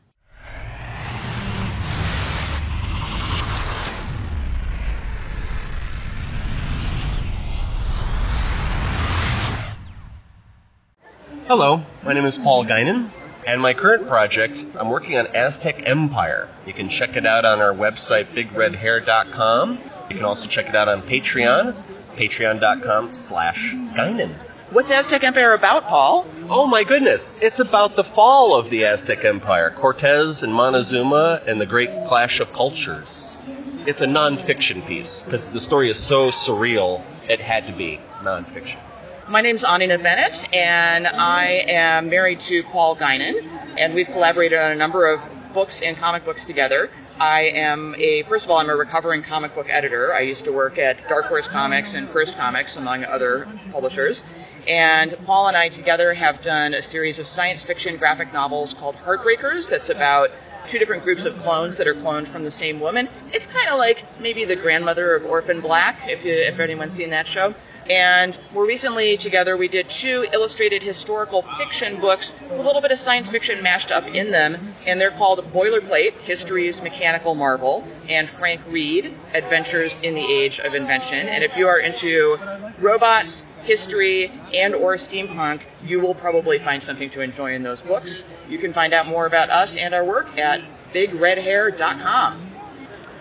Hello, 11.46 11.82
my 12.04 12.12
name 12.12 12.26
is 12.26 12.36
Paul 12.36 12.66
Guinan, 12.66 13.08
and 13.46 13.62
my 13.62 13.72
current 13.72 14.06
project, 14.06 14.66
I'm 14.78 14.90
working 14.90 15.16
on 15.16 15.28
Aztec 15.28 15.88
Empire. 15.88 16.46
You 16.66 16.74
can 16.74 16.90
check 16.90 17.16
it 17.16 17.24
out 17.24 17.46
on 17.46 17.62
our 17.62 17.72
website, 17.72 18.26
bigredhair.com. 18.26 19.78
You 20.10 20.16
can 20.16 20.26
also 20.26 20.46
check 20.46 20.68
it 20.68 20.74
out 20.74 20.88
on 20.88 21.00
Patreon, 21.00 21.74
patreon.com 22.20 23.10
slash 23.12 23.72
Guinan. 23.94 24.34
What's 24.72 24.90
Aztec 24.90 25.24
Empire 25.24 25.54
about, 25.54 25.84
Paul? 25.84 26.26
Oh 26.50 26.66
my 26.66 26.84
goodness, 26.84 27.34
it's 27.40 27.60
about 27.60 27.96
the 27.96 28.04
fall 28.04 28.54
of 28.54 28.68
the 28.68 28.84
Aztec 28.84 29.24
Empire, 29.24 29.70
Cortez 29.70 30.42
and 30.42 30.52
Montezuma, 30.52 31.40
and 31.46 31.58
the 31.58 31.64
great 31.64 31.88
clash 32.06 32.40
of 32.40 32.52
cultures. 32.52 33.38
It's 33.86 34.02
a 34.02 34.06
non-fiction 34.06 34.82
piece, 34.82 35.24
because 35.24 35.50
the 35.50 35.60
story 35.60 35.88
is 35.88 35.98
so 35.98 36.28
surreal, 36.28 37.02
it 37.26 37.40
had 37.40 37.66
to 37.68 37.72
be 37.72 37.98
non-fiction. 38.22 38.78
My 39.26 39.40
name's 39.40 39.64
Anina 39.64 39.96
Bennett, 39.96 40.54
and 40.54 41.06
I 41.06 41.64
am 41.68 42.10
married 42.10 42.40
to 42.40 42.62
Paul 42.64 42.96
Guinan, 42.96 43.42
and 43.78 43.94
we've 43.94 44.08
collaborated 44.08 44.58
on 44.58 44.72
a 44.72 44.76
number 44.76 45.10
of 45.10 45.22
books 45.54 45.80
and 45.80 45.96
comic 45.96 46.26
books 46.26 46.44
together. 46.44 46.90
I 47.20 47.42
am 47.42 47.94
a, 47.98 48.22
first 48.22 48.46
of 48.46 48.50
all, 48.50 48.56
I'm 48.56 48.70
a 48.70 48.74
recovering 48.74 49.22
comic 49.22 49.54
book 49.54 49.66
editor. 49.68 50.14
I 50.14 50.20
used 50.20 50.44
to 50.44 50.52
work 50.52 50.78
at 50.78 51.06
Dark 51.06 51.26
Horse 51.26 51.46
Comics 51.46 51.92
and 51.92 52.08
First 52.08 52.34
Comics, 52.38 52.78
among 52.78 53.04
other 53.04 53.46
publishers. 53.72 54.24
And 54.66 55.14
Paul 55.26 55.48
and 55.48 55.54
I 55.54 55.68
together 55.68 56.14
have 56.14 56.40
done 56.40 56.72
a 56.72 56.80
series 56.80 57.18
of 57.18 57.26
science 57.26 57.62
fiction 57.62 57.98
graphic 57.98 58.32
novels 58.32 58.72
called 58.72 58.96
Heartbreakers 58.96 59.68
that's 59.68 59.90
about 59.90 60.30
two 60.66 60.78
different 60.78 61.02
groups 61.02 61.26
of 61.26 61.36
clones 61.36 61.76
that 61.76 61.86
are 61.86 61.94
cloned 61.94 62.26
from 62.26 62.44
the 62.44 62.50
same 62.50 62.80
woman. 62.80 63.06
It's 63.34 63.46
kind 63.46 63.68
of 63.68 63.78
like 63.78 64.02
maybe 64.18 64.46
the 64.46 64.56
grandmother 64.56 65.14
of 65.14 65.26
Orphan 65.26 65.60
Black, 65.60 66.08
if, 66.08 66.24
you, 66.24 66.32
if 66.32 66.58
anyone's 66.58 66.94
seen 66.94 67.10
that 67.10 67.26
show. 67.26 67.54
And 67.90 68.38
more 68.54 68.64
recently, 68.64 69.16
together, 69.16 69.56
we 69.56 69.66
did 69.66 69.90
two 69.90 70.24
illustrated 70.32 70.80
historical 70.80 71.42
fiction 71.42 72.00
books 72.00 72.34
with 72.40 72.52
a 72.52 72.62
little 72.62 72.80
bit 72.80 72.92
of 72.92 72.98
science 72.98 73.28
fiction 73.28 73.64
mashed 73.64 73.90
up 73.90 74.06
in 74.06 74.30
them. 74.30 74.68
And 74.86 75.00
they're 75.00 75.10
called 75.10 75.40
Boilerplate 75.52 76.12
History's 76.20 76.80
Mechanical 76.82 77.34
Marvel 77.34 77.84
and 78.08 78.28
Frank 78.28 78.60
Reade 78.68 79.12
Adventures 79.34 79.98
in 80.04 80.14
the 80.14 80.24
Age 80.24 80.60
of 80.60 80.74
Invention. 80.74 81.26
And 81.26 81.42
if 81.42 81.56
you 81.56 81.66
are 81.66 81.80
into 81.80 82.38
robots, 82.78 83.44
history, 83.64 84.30
and 84.54 84.72
or 84.76 84.94
steampunk, 84.94 85.62
you 85.84 86.00
will 86.00 86.14
probably 86.14 86.60
find 86.60 86.80
something 86.80 87.10
to 87.10 87.22
enjoy 87.22 87.54
in 87.54 87.64
those 87.64 87.80
books. 87.80 88.24
You 88.48 88.58
can 88.58 88.72
find 88.72 88.94
out 88.94 89.08
more 89.08 89.26
about 89.26 89.50
us 89.50 89.76
and 89.76 89.94
our 89.94 90.04
work 90.04 90.38
at 90.38 90.60
bigredhair.com. 90.94 92.46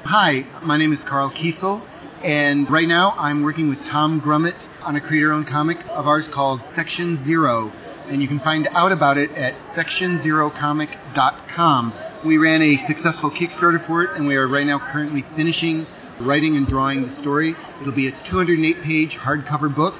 Hi, 0.06 0.46
my 0.62 0.78
name 0.78 0.94
is 0.94 1.04
Karl 1.04 1.30
Kesel, 1.30 1.82
and 2.24 2.70
right 2.70 2.88
now 2.88 3.16
I'm 3.18 3.42
working 3.44 3.70
with 3.70 3.84
Tom 3.86 4.22
Grummett 4.22 4.68
on 4.84 4.96
a 4.96 5.02
creator-owned 5.02 5.48
comic 5.48 5.80
of 5.90 6.08
ours 6.08 6.28
called 6.28 6.64
Section 6.64 7.16
Zero, 7.16 7.72
and 8.08 8.22
you 8.22 8.28
can 8.28 8.38
find 8.40 8.68
out 8.72 8.92
about 8.92 9.18
it 9.18 9.32
at 9.32 9.60
sectionzerocomic.com. 9.60 11.94
We 12.26 12.38
ran 12.38 12.62
a 12.62 12.76
successful 12.76 13.30
Kickstarter 13.30 13.80
for 13.80 14.04
it, 14.04 14.18
and 14.18 14.28
we 14.28 14.36
are 14.36 14.46
right 14.48 14.68
now 14.68 14.80
currently 14.80 15.22
finishing 15.22 15.88
writing 16.20 16.58
and 16.58 16.68
drawing 16.68 17.04
the 17.04 17.10
story. 17.10 17.56
It'll 17.82 17.94
be 17.94 18.08
a 18.08 18.12
208-page 18.12 19.18
hardcover 19.18 19.74
book 19.74 19.96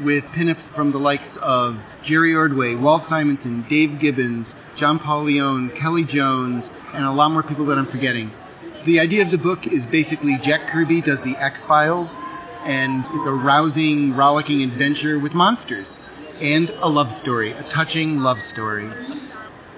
with 0.00 0.24
pinups 0.26 0.68
from 0.68 0.92
the 0.92 0.98
likes 0.98 1.38
of 1.38 1.82
Jerry 2.02 2.34
Ordway, 2.34 2.74
Walt 2.74 3.04
Simonson, 3.04 3.64
Dave 3.68 3.98
Gibbons, 3.98 4.54
John 4.74 4.98
Paul 4.98 5.22
Leon, 5.24 5.70
Kelly 5.70 6.04
Jones, 6.04 6.70
and 6.92 7.04
a 7.04 7.10
lot 7.10 7.30
more 7.30 7.42
people 7.42 7.64
that 7.66 7.78
I'm 7.78 7.86
forgetting. 7.86 8.30
The 8.84 8.98
idea 8.98 9.22
of 9.22 9.30
the 9.30 9.38
book 9.38 9.68
is 9.68 9.86
basically 9.86 10.38
Jack 10.38 10.66
Kirby 10.66 11.02
does 11.02 11.22
the 11.22 11.36
X 11.36 11.64
Files, 11.64 12.16
and 12.64 13.04
it's 13.12 13.26
a 13.26 13.32
rousing, 13.32 14.16
rollicking 14.16 14.62
adventure 14.62 15.20
with 15.20 15.34
monsters 15.34 15.96
and 16.40 16.68
a 16.80 16.88
love 16.88 17.12
story, 17.12 17.52
a 17.52 17.62
touching 17.64 18.22
love 18.22 18.40
story. 18.40 18.90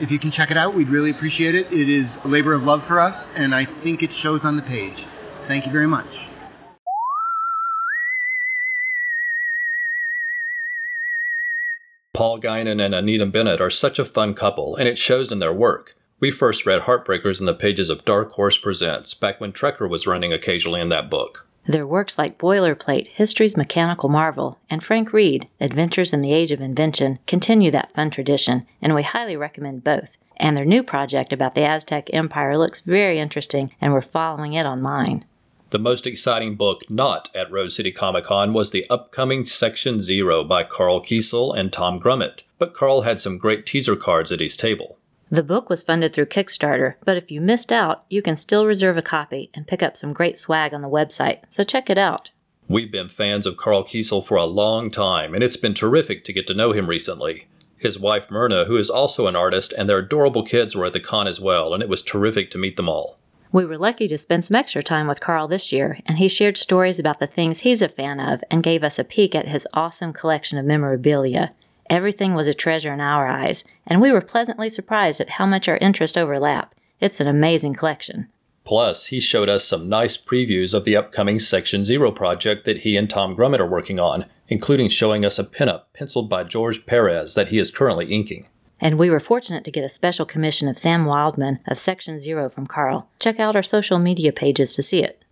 If 0.01 0.11
you 0.11 0.19
can 0.19 0.31
check 0.31 0.51
it 0.51 0.57
out, 0.57 0.73
we'd 0.73 0.89
really 0.89 1.11
appreciate 1.11 1.55
it. 1.55 1.71
It 1.71 1.91
is 1.91 2.17
a 2.25 2.29
labor 2.29 2.55
of 2.55 2.65
love 2.65 2.83
for 2.83 2.99
us, 2.99 3.29
and 3.37 3.55
I 3.55 3.67
think 3.67 4.03
it 4.03 4.11
shows 4.11 4.47
on 4.47 4.57
the 4.57 4.63
page. 4.63 5.05
Thank 5.49 5.67
you 5.67 5.73
very 5.73 5.87
much. 5.87 6.27
Paul 12.15 12.41
Guinan 12.41 12.83
and 12.83 12.95
Anina 12.95 13.27
Bennett 13.27 13.61
are 13.61 13.69
such 13.69 13.99
a 13.99 14.05
fun 14.07 14.33
couple, 14.33 14.77
and 14.77 14.89
it 14.89 14.97
shows 14.97 15.31
in 15.31 15.41
their 15.41 15.53
work. 15.53 15.95
We 16.21 16.31
first 16.31 16.65
read 16.65 16.83
Heartbreakers 16.83 17.41
in 17.41 17.47
the 17.47 17.55
pages 17.55 17.91
of 17.91 18.05
Dark 18.05 18.33
Horse 18.33 18.57
Presents 18.57 19.15
back 19.15 19.41
when 19.41 19.53
Trekker 19.53 19.89
was 19.89 20.07
running 20.07 20.33
occasionally 20.33 20.81
in 20.81 20.89
that 20.91 21.11
book. 21.11 21.47
Their 21.67 21.87
works 21.87 22.19
like 22.19 22.39
Boilerplate, 22.39 23.09
History's 23.09 23.57
Mechanical 23.57 24.09
Marvel, 24.09 24.59
and 24.69 24.83
Frank 24.85 25.13
Reade, 25.13 25.49
Adventures 25.61 26.13
in 26.13 26.21
the 26.21 26.33
Age 26.33 26.53
of 26.53 26.61
Invention, 26.61 27.19
continue 27.27 27.71
that 27.71 27.95
fun 27.95 28.11
tradition, 28.11 28.67
and 28.83 28.95
we 28.95 29.03
highly 29.03 29.37
recommend 29.37 29.83
both. 29.83 30.17
And 30.37 30.57
their 30.57 30.67
new 30.67 30.83
project 30.83 31.33
about 31.33 31.55
the 31.55 31.63
Aztec 31.63 32.11
Empire 32.13 32.59
looks 32.59 32.83
very 32.83 33.19
interesting, 33.19 33.71
and 33.81 33.93
we're 33.93 34.01
following 34.01 34.53
it 34.53 34.67
online. 34.67 35.25
The 35.71 35.79
most 35.79 36.07
exciting 36.07 36.55
book 36.55 36.83
not 36.89 37.31
at 37.35 37.51
Rose 37.51 37.75
City 37.75 37.91
Comic 37.91 38.25
Con 38.25 38.53
was 38.53 38.71
the 38.71 38.89
upcoming 38.91 39.45
Section 39.45 40.01
Zero 40.01 40.45
by 40.45 40.65
Karl 40.65 41.03
Kesel 41.03 41.57
and 41.57 41.73
Tom 41.73 41.99
Grummett, 41.99 42.43
but 42.59 42.75
Carl 42.75 43.03
had 43.03 43.19
some 43.19 43.39
great 43.39 43.67
teaser 43.67 43.97
cards 43.97 44.31
at 44.31 44.41
his 44.41 44.57
table. 44.57 44.99
The 45.35 45.43
book 45.43 45.69
was 45.69 45.83
funded 45.83 46.13
through 46.13 46.27
Kickstarter, 46.27 46.95
but 47.05 47.17
if 47.17 47.33
you 47.33 47.41
missed 47.41 47.73
out, 47.73 48.05
you 48.09 48.23
can 48.23 48.37
still 48.37 48.67
reserve 48.67 48.97
a 48.97 49.03
copy 49.03 49.51
and 49.53 49.67
pick 49.67 49.83
up 49.83 49.97
some 49.97 50.13
great 50.13 50.39
swag 50.39 50.73
on 50.73 50.81
the 50.81 50.89
website, 50.89 51.41
so 51.49 51.65
check 51.65 51.91
it 51.91 51.99
out. 51.99 52.31
We've 52.69 52.93
been 52.93 53.09
fans 53.09 53.45
of 53.45 53.57
Karl 53.57 53.83
Kesel 53.83 54.25
for 54.25 54.37
a 54.37 54.45
long 54.45 54.93
time, 54.93 55.35
and 55.35 55.43
it's 55.43 55.57
been 55.57 55.75
terrific 55.75 56.23
to 56.23 56.33
get 56.33 56.47
to 56.47 56.55
know 56.55 56.71
him 56.71 56.87
recently. 56.87 57.49
His 57.77 57.99
wife 57.99 58.31
Myrna, 58.31 58.67
who 58.67 58.77
is 58.77 58.89
also 58.89 59.27
an 59.27 59.35
artist, 59.35 59.75
and 59.77 59.89
their 59.89 59.99
adorable 59.99 60.45
kids 60.45 60.77
were 60.77 60.85
at 60.85 60.93
the 60.93 61.01
con 61.01 61.27
as 61.27 61.41
well, 61.41 61.75
and 61.75 61.83
it 61.83 61.89
was 61.89 62.01
terrific 62.01 62.53
to 62.53 62.59
meet 62.59 62.77
them 62.77 62.89
all. 62.89 63.19
We 63.51 63.67
were 63.67 63.77
lucky 63.77 64.07
to 64.07 64.19
spend 64.19 64.45
some 64.45 64.55
extra 64.55 64.85
time 64.85 65.09
with 65.09 65.21
Carl 65.21 65.49
this 65.49 65.73
year, 65.73 65.99
and 66.07 66.19
he 66.19 66.29
shared 66.29 66.57
stories 66.57 67.01
about 67.01 67.19
the 67.19 67.27
things 67.27 67.61
he's 67.61 67.83
a 67.83 67.89
fan 67.89 68.21
of 68.21 68.45
and 68.53 68.63
gave 68.63 68.85
us 68.85 69.01
a 69.01 69.05
peek 69.05 69.35
at 69.35 69.49
his 69.49 69.67
awesome 69.75 70.13
collection 70.13 70.59
of 70.59 70.65
memorabilia. 70.65 71.53
Everything 71.91 72.35
was 72.35 72.49
a 72.49 72.55
treasure 72.55 72.93
in 72.93 73.01
our 73.01 73.27
eyes, 73.27 73.65
and 73.87 74.01
we 74.01 74.13
were 74.13 74.21
pleasantly 74.21 74.69
surprised 74.69 75.21
at 75.21 75.31
how 75.31 75.47
much 75.47 75.69
our 75.69 75.77
interests 75.79 76.17
overlap. 76.17 76.75
It's 77.01 77.21
an 77.21 77.27
amazing 77.27 77.75
collection. 77.75 78.29
Plus, 78.65 79.07
he 79.07 79.21
showed 79.21 79.51
us 79.51 79.65
some 79.65 79.91
nice 79.91 80.17
previews 80.17 80.73
of 80.73 80.85
the 80.85 80.97
upcoming 80.97 81.39
Section 81.39 81.85
Zero 81.85 82.11
project 82.11 82.65
that 82.65 82.79
he 82.79 82.97
and 82.97 83.11
Tom 83.11 83.37
Grummett 83.37 83.61
are 83.61 83.69
working 83.69 84.01
on, 84.01 84.25
including 84.49 84.89
showing 84.89 85.25
us 85.25 85.39
a 85.39 85.45
pinup 85.45 85.83
penciled 85.93 86.31
by 86.31 86.45
George 86.45 86.87
Perez 86.87 87.35
that 87.35 87.49
he 87.49 87.59
is 87.59 87.71
currently 87.71 88.07
inking. 88.07 88.47
And 88.81 88.99
we 88.99 89.11
were 89.11 89.21
fortunate 89.21 89.65
to 89.65 89.71
get 89.71 89.85
a 89.85 89.89
special 89.89 90.25
commission 90.25 90.67
of 90.67 90.79
Sam 90.79 91.05
Wildman 91.05 91.61
of 91.69 91.79
Section 91.79 92.21
Zero 92.21 92.49
from 92.49 92.67
Carl. 92.67 93.09
Check 93.21 93.39
out 93.39 93.55
our 93.55 93.63
social 93.63 93.99
media 93.99 94.33
pages 94.33 94.73
to 94.73 94.83
see 94.83 95.03
it. 95.03 95.23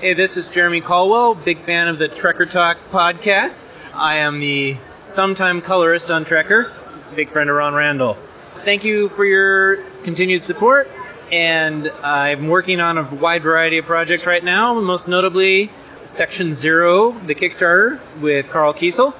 Hey, 0.00 0.14
this 0.14 0.36
is 0.36 0.48
Jeremy 0.48 0.80
Colwell, 0.80 1.34
big 1.34 1.58
fan 1.58 1.88
of 1.88 1.98
the 1.98 2.08
Trekker 2.08 2.48
Talk 2.48 2.78
podcast. 2.92 3.64
I 3.92 4.18
am 4.18 4.38
the 4.38 4.76
sometime 5.04 5.60
colorist 5.60 6.12
on 6.12 6.24
Trekker, 6.24 6.70
big 7.16 7.30
friend 7.30 7.50
of 7.50 7.56
Ron 7.56 7.74
Randall. 7.74 8.16
Thank 8.64 8.84
you 8.84 9.08
for 9.08 9.24
your 9.24 9.82
continued 10.04 10.44
support, 10.44 10.88
and 11.32 11.90
I'm 11.90 12.46
working 12.46 12.78
on 12.78 12.96
a 12.96 13.12
wide 13.12 13.42
variety 13.42 13.78
of 13.78 13.86
projects 13.86 14.24
right 14.24 14.44
now, 14.44 14.78
most 14.80 15.08
notably 15.08 15.68
Section 16.06 16.54
Zero, 16.54 17.10
the 17.10 17.34
Kickstarter 17.34 17.98
with 18.20 18.48
Karl 18.50 18.74
Kesel. 18.74 19.16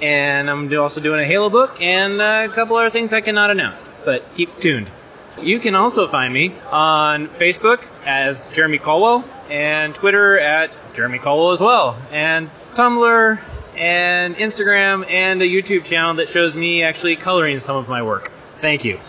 And 0.00 0.48
I'm 0.48 0.72
also 0.78 1.00
doing 1.00 1.18
a 1.18 1.26
Halo 1.26 1.50
book 1.50 1.82
and 1.82 2.22
a 2.22 2.48
couple 2.50 2.76
other 2.76 2.90
things 2.90 3.12
I 3.12 3.20
cannot 3.20 3.50
announce, 3.50 3.88
but 4.04 4.32
keep 4.36 4.60
tuned. 4.60 4.92
You 5.38 5.58
can 5.58 5.74
also 5.74 6.08
find 6.08 6.34
me 6.34 6.54
on 6.70 7.28
Facebook 7.28 7.84
as 8.04 8.50
Jeremy 8.50 8.78
Colwell 8.78 9.24
and 9.48 9.94
Twitter 9.94 10.38
at 10.38 10.70
Jeremy 10.94 11.18
Colwell 11.18 11.52
as 11.52 11.60
well, 11.60 11.96
and 12.10 12.50
Tumblr 12.74 13.40
and 13.76 14.36
Instagram 14.36 15.08
and 15.08 15.40
a 15.40 15.46
YouTube 15.46 15.84
channel 15.84 16.14
that 16.14 16.28
shows 16.28 16.54
me 16.54 16.82
actually 16.82 17.16
coloring 17.16 17.60
some 17.60 17.76
of 17.76 17.88
my 17.88 18.02
work. 18.02 18.30
Thank 18.60 18.84
you. 18.84 19.00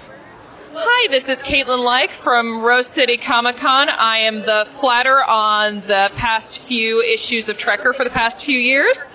Hi, 0.73 1.07
this 1.09 1.27
is 1.27 1.39
Caitlin 1.39 1.83
Like 1.83 2.11
from 2.11 2.61
Rose 2.61 2.87
City 2.87 3.17
Comic 3.17 3.57
Con. 3.57 3.89
I 3.89 4.19
am 4.19 4.39
the 4.39 4.65
flatter 4.79 5.21
on 5.21 5.81
the 5.81 6.09
past 6.15 6.59
few 6.59 7.01
issues 7.01 7.49
of 7.49 7.57
Trekker 7.57 7.93
for 7.93 8.05
the 8.05 8.09
past 8.09 8.45
few 8.45 8.57
years. 8.57 9.09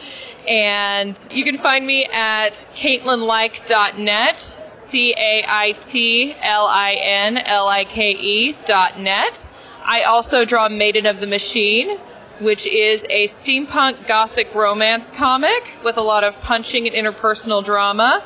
And 0.47 1.19
you 1.31 1.45
can 1.45 1.57
find 1.57 1.87
me 1.87 2.05
at 2.05 2.53
caitlinlike.net, 2.77 4.76
C 4.89 5.15
A 5.17 5.45
I 5.47 5.73
T 5.73 6.33
L 6.41 6.67
I 6.67 6.99
N 7.01 7.39
L 7.39 7.67
I 7.67 7.85
K 7.85 8.11
E 8.13 8.57
dot 8.67 8.99
net. 9.01 9.49
I 9.85 10.03
also 10.03 10.45
draw 10.45 10.69
Maiden 10.69 11.07
of 11.07 11.21
the 11.21 11.27
Machine, 11.27 11.99
which 12.41 12.67
is 12.67 13.05
a 13.09 13.27
steampunk 13.27 14.07
gothic 14.07 14.55
romance 14.55 15.11
comic 15.11 15.77
with 15.85 15.97
a 15.97 16.03
lot 16.03 16.25
of 16.25 16.41
punching 16.41 16.87
and 16.89 16.95
interpersonal 16.95 17.65
drama. 17.65 18.23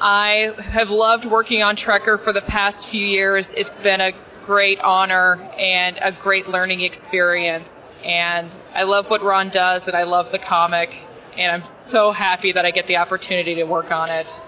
I 0.00 0.54
have 0.58 0.90
loved 0.90 1.26
working 1.26 1.62
on 1.62 1.76
Trekker 1.76 2.18
for 2.18 2.32
the 2.32 2.40
past 2.40 2.88
few 2.88 3.04
years. 3.04 3.52
It's 3.54 3.76
been 3.76 4.00
a 4.00 4.12
great 4.46 4.80
honor 4.80 5.38
and 5.58 5.98
a 6.00 6.12
great 6.12 6.48
learning 6.48 6.80
experience. 6.80 7.88
And 8.02 8.56
I 8.74 8.84
love 8.84 9.10
what 9.10 9.22
Ron 9.22 9.50
does, 9.50 9.86
and 9.88 9.96
I 9.96 10.04
love 10.04 10.32
the 10.32 10.38
comic. 10.38 11.04
And 11.36 11.52
I'm 11.52 11.62
so 11.62 12.12
happy 12.12 12.52
that 12.52 12.64
I 12.64 12.70
get 12.70 12.86
the 12.86 12.96
opportunity 12.96 13.56
to 13.56 13.64
work 13.64 13.90
on 13.90 14.10
it. 14.10 14.40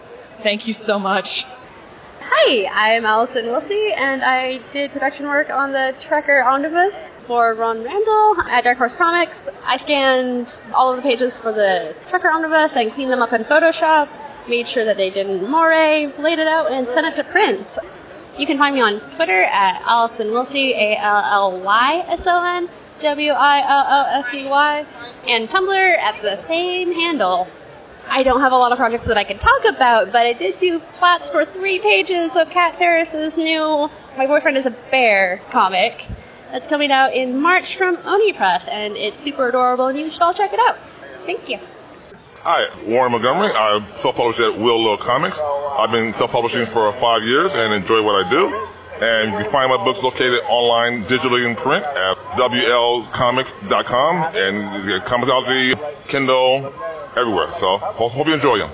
Thank 0.42 0.66
you 0.66 0.74
so 0.74 0.98
much. 0.98 1.44
Hi, 2.20 2.68
I'm 2.72 3.04
Allyson 3.04 3.46
Willsey, 3.46 3.92
and 3.92 4.22
I 4.22 4.58
did 4.72 4.90
production 4.90 5.26
work 5.26 5.50
on 5.50 5.72
the 5.72 5.94
Trekker 6.00 6.44
Omnibus 6.44 7.20
for 7.26 7.54
Ron 7.54 7.82
Randall 7.84 8.40
at 8.48 8.64
Dark 8.64 8.78
Horse 8.78 8.96
Comics. 8.96 9.48
I 9.64 9.76
scanned 9.76 10.62
all 10.74 10.90
of 10.90 10.96
the 10.96 11.02
pages 11.02 11.38
for 11.38 11.52
the 11.52 11.94
Trekker 12.06 12.32
Omnibus 12.32 12.76
and 12.76 12.90
cleaned 12.92 13.12
them 13.12 13.22
up 13.22 13.32
in 13.32 13.44
Photoshop 13.44 14.08
made 14.48 14.66
sure 14.66 14.84
that 14.84 14.96
they 14.96 15.10
didn't 15.10 15.48
moire, 15.48 16.08
laid 16.18 16.38
it 16.38 16.48
out, 16.48 16.70
and 16.72 16.86
sent 16.86 17.06
it 17.06 17.16
to 17.16 17.24
print. 17.24 17.78
You 18.38 18.46
can 18.46 18.58
find 18.58 18.74
me 18.74 18.80
on 18.80 19.00
Twitter 19.16 19.42
at 19.42 19.82
Allyson 19.82 20.30
Willsey, 20.32 20.72
A 20.72 20.96
L 20.96 21.22
L 21.24 21.60
Y 21.60 22.04
S 22.08 22.26
O 22.26 22.42
N 22.42 22.68
W 23.00 23.30
I 23.32 23.60
L 23.60 23.86
L 23.88 24.06
S 24.18 24.34
E 24.34 24.48
Y, 24.48 24.86
and 25.28 25.48
Tumblr 25.48 25.98
at 25.98 26.22
the 26.22 26.36
same 26.36 26.92
handle. 26.92 27.46
I 28.14 28.24
don't 28.24 28.42
have 28.42 28.52
a 28.52 28.56
lot 28.56 28.72
of 28.72 28.78
projects 28.78 29.06
that 29.06 29.16
I 29.16 29.24
can 29.24 29.38
talk 29.38 29.64
about, 29.64 30.12
but 30.12 30.26
I 30.26 30.34
did 30.34 30.58
do 30.58 30.80
plots 30.98 31.30
for 31.30 31.46
three 31.46 31.78
pages 31.78 32.36
of 32.36 32.50
Cat 32.50 32.76
Farris's 32.76 33.38
new 33.38 33.88
My 34.18 34.26
Boyfriend 34.26 34.58
is 34.58 34.66
a 34.66 34.70
Bear 34.70 35.40
comic 35.48 36.06
that's 36.50 36.66
coming 36.66 36.92
out 36.92 37.14
in 37.14 37.40
March 37.40 37.78
from 37.78 37.96
Oni 38.04 38.34
Press, 38.34 38.68
and 38.68 38.98
it's 38.98 39.18
super 39.18 39.48
adorable, 39.48 39.86
and 39.86 39.98
you 39.98 40.10
should 40.10 40.20
all 40.20 40.34
check 40.34 40.52
it 40.52 40.60
out. 40.60 40.76
Thank 41.24 41.48
you. 41.48 41.58
Hi, 42.42 42.68
Warren 42.86 43.12
Montgomery. 43.12 43.50
I 43.54 43.82
self-publish 43.94 44.40
at 44.40 44.58
Will 44.58 44.82
Little 44.82 44.98
Comics. 44.98 45.40
I've 45.42 45.90
been 45.90 46.12
self-publishing 46.12 46.66
for 46.66 46.92
five 46.92 47.22
years 47.22 47.54
and 47.54 47.72
enjoy 47.72 48.02
what 48.02 48.26
I 48.26 48.28
do. 48.28 48.68
And 49.00 49.32
you 49.32 49.38
can 49.38 49.50
find 49.50 49.70
my 49.70 49.82
books 49.82 50.02
located 50.02 50.40
online, 50.50 50.98
digitally 51.04 51.48
in 51.48 51.56
print 51.56 51.82
at 51.82 52.18
WLComics.com. 52.36 54.34
And 54.36 55.02
comes 55.04 55.30
out 55.30 55.46
the 55.46 55.78
Kindle 56.08 56.74
everywhere. 57.16 57.52
So 57.52 57.78
hope, 57.78 58.12
hope 58.12 58.26
you 58.26 58.34
enjoy 58.34 58.58
them. 58.58 58.70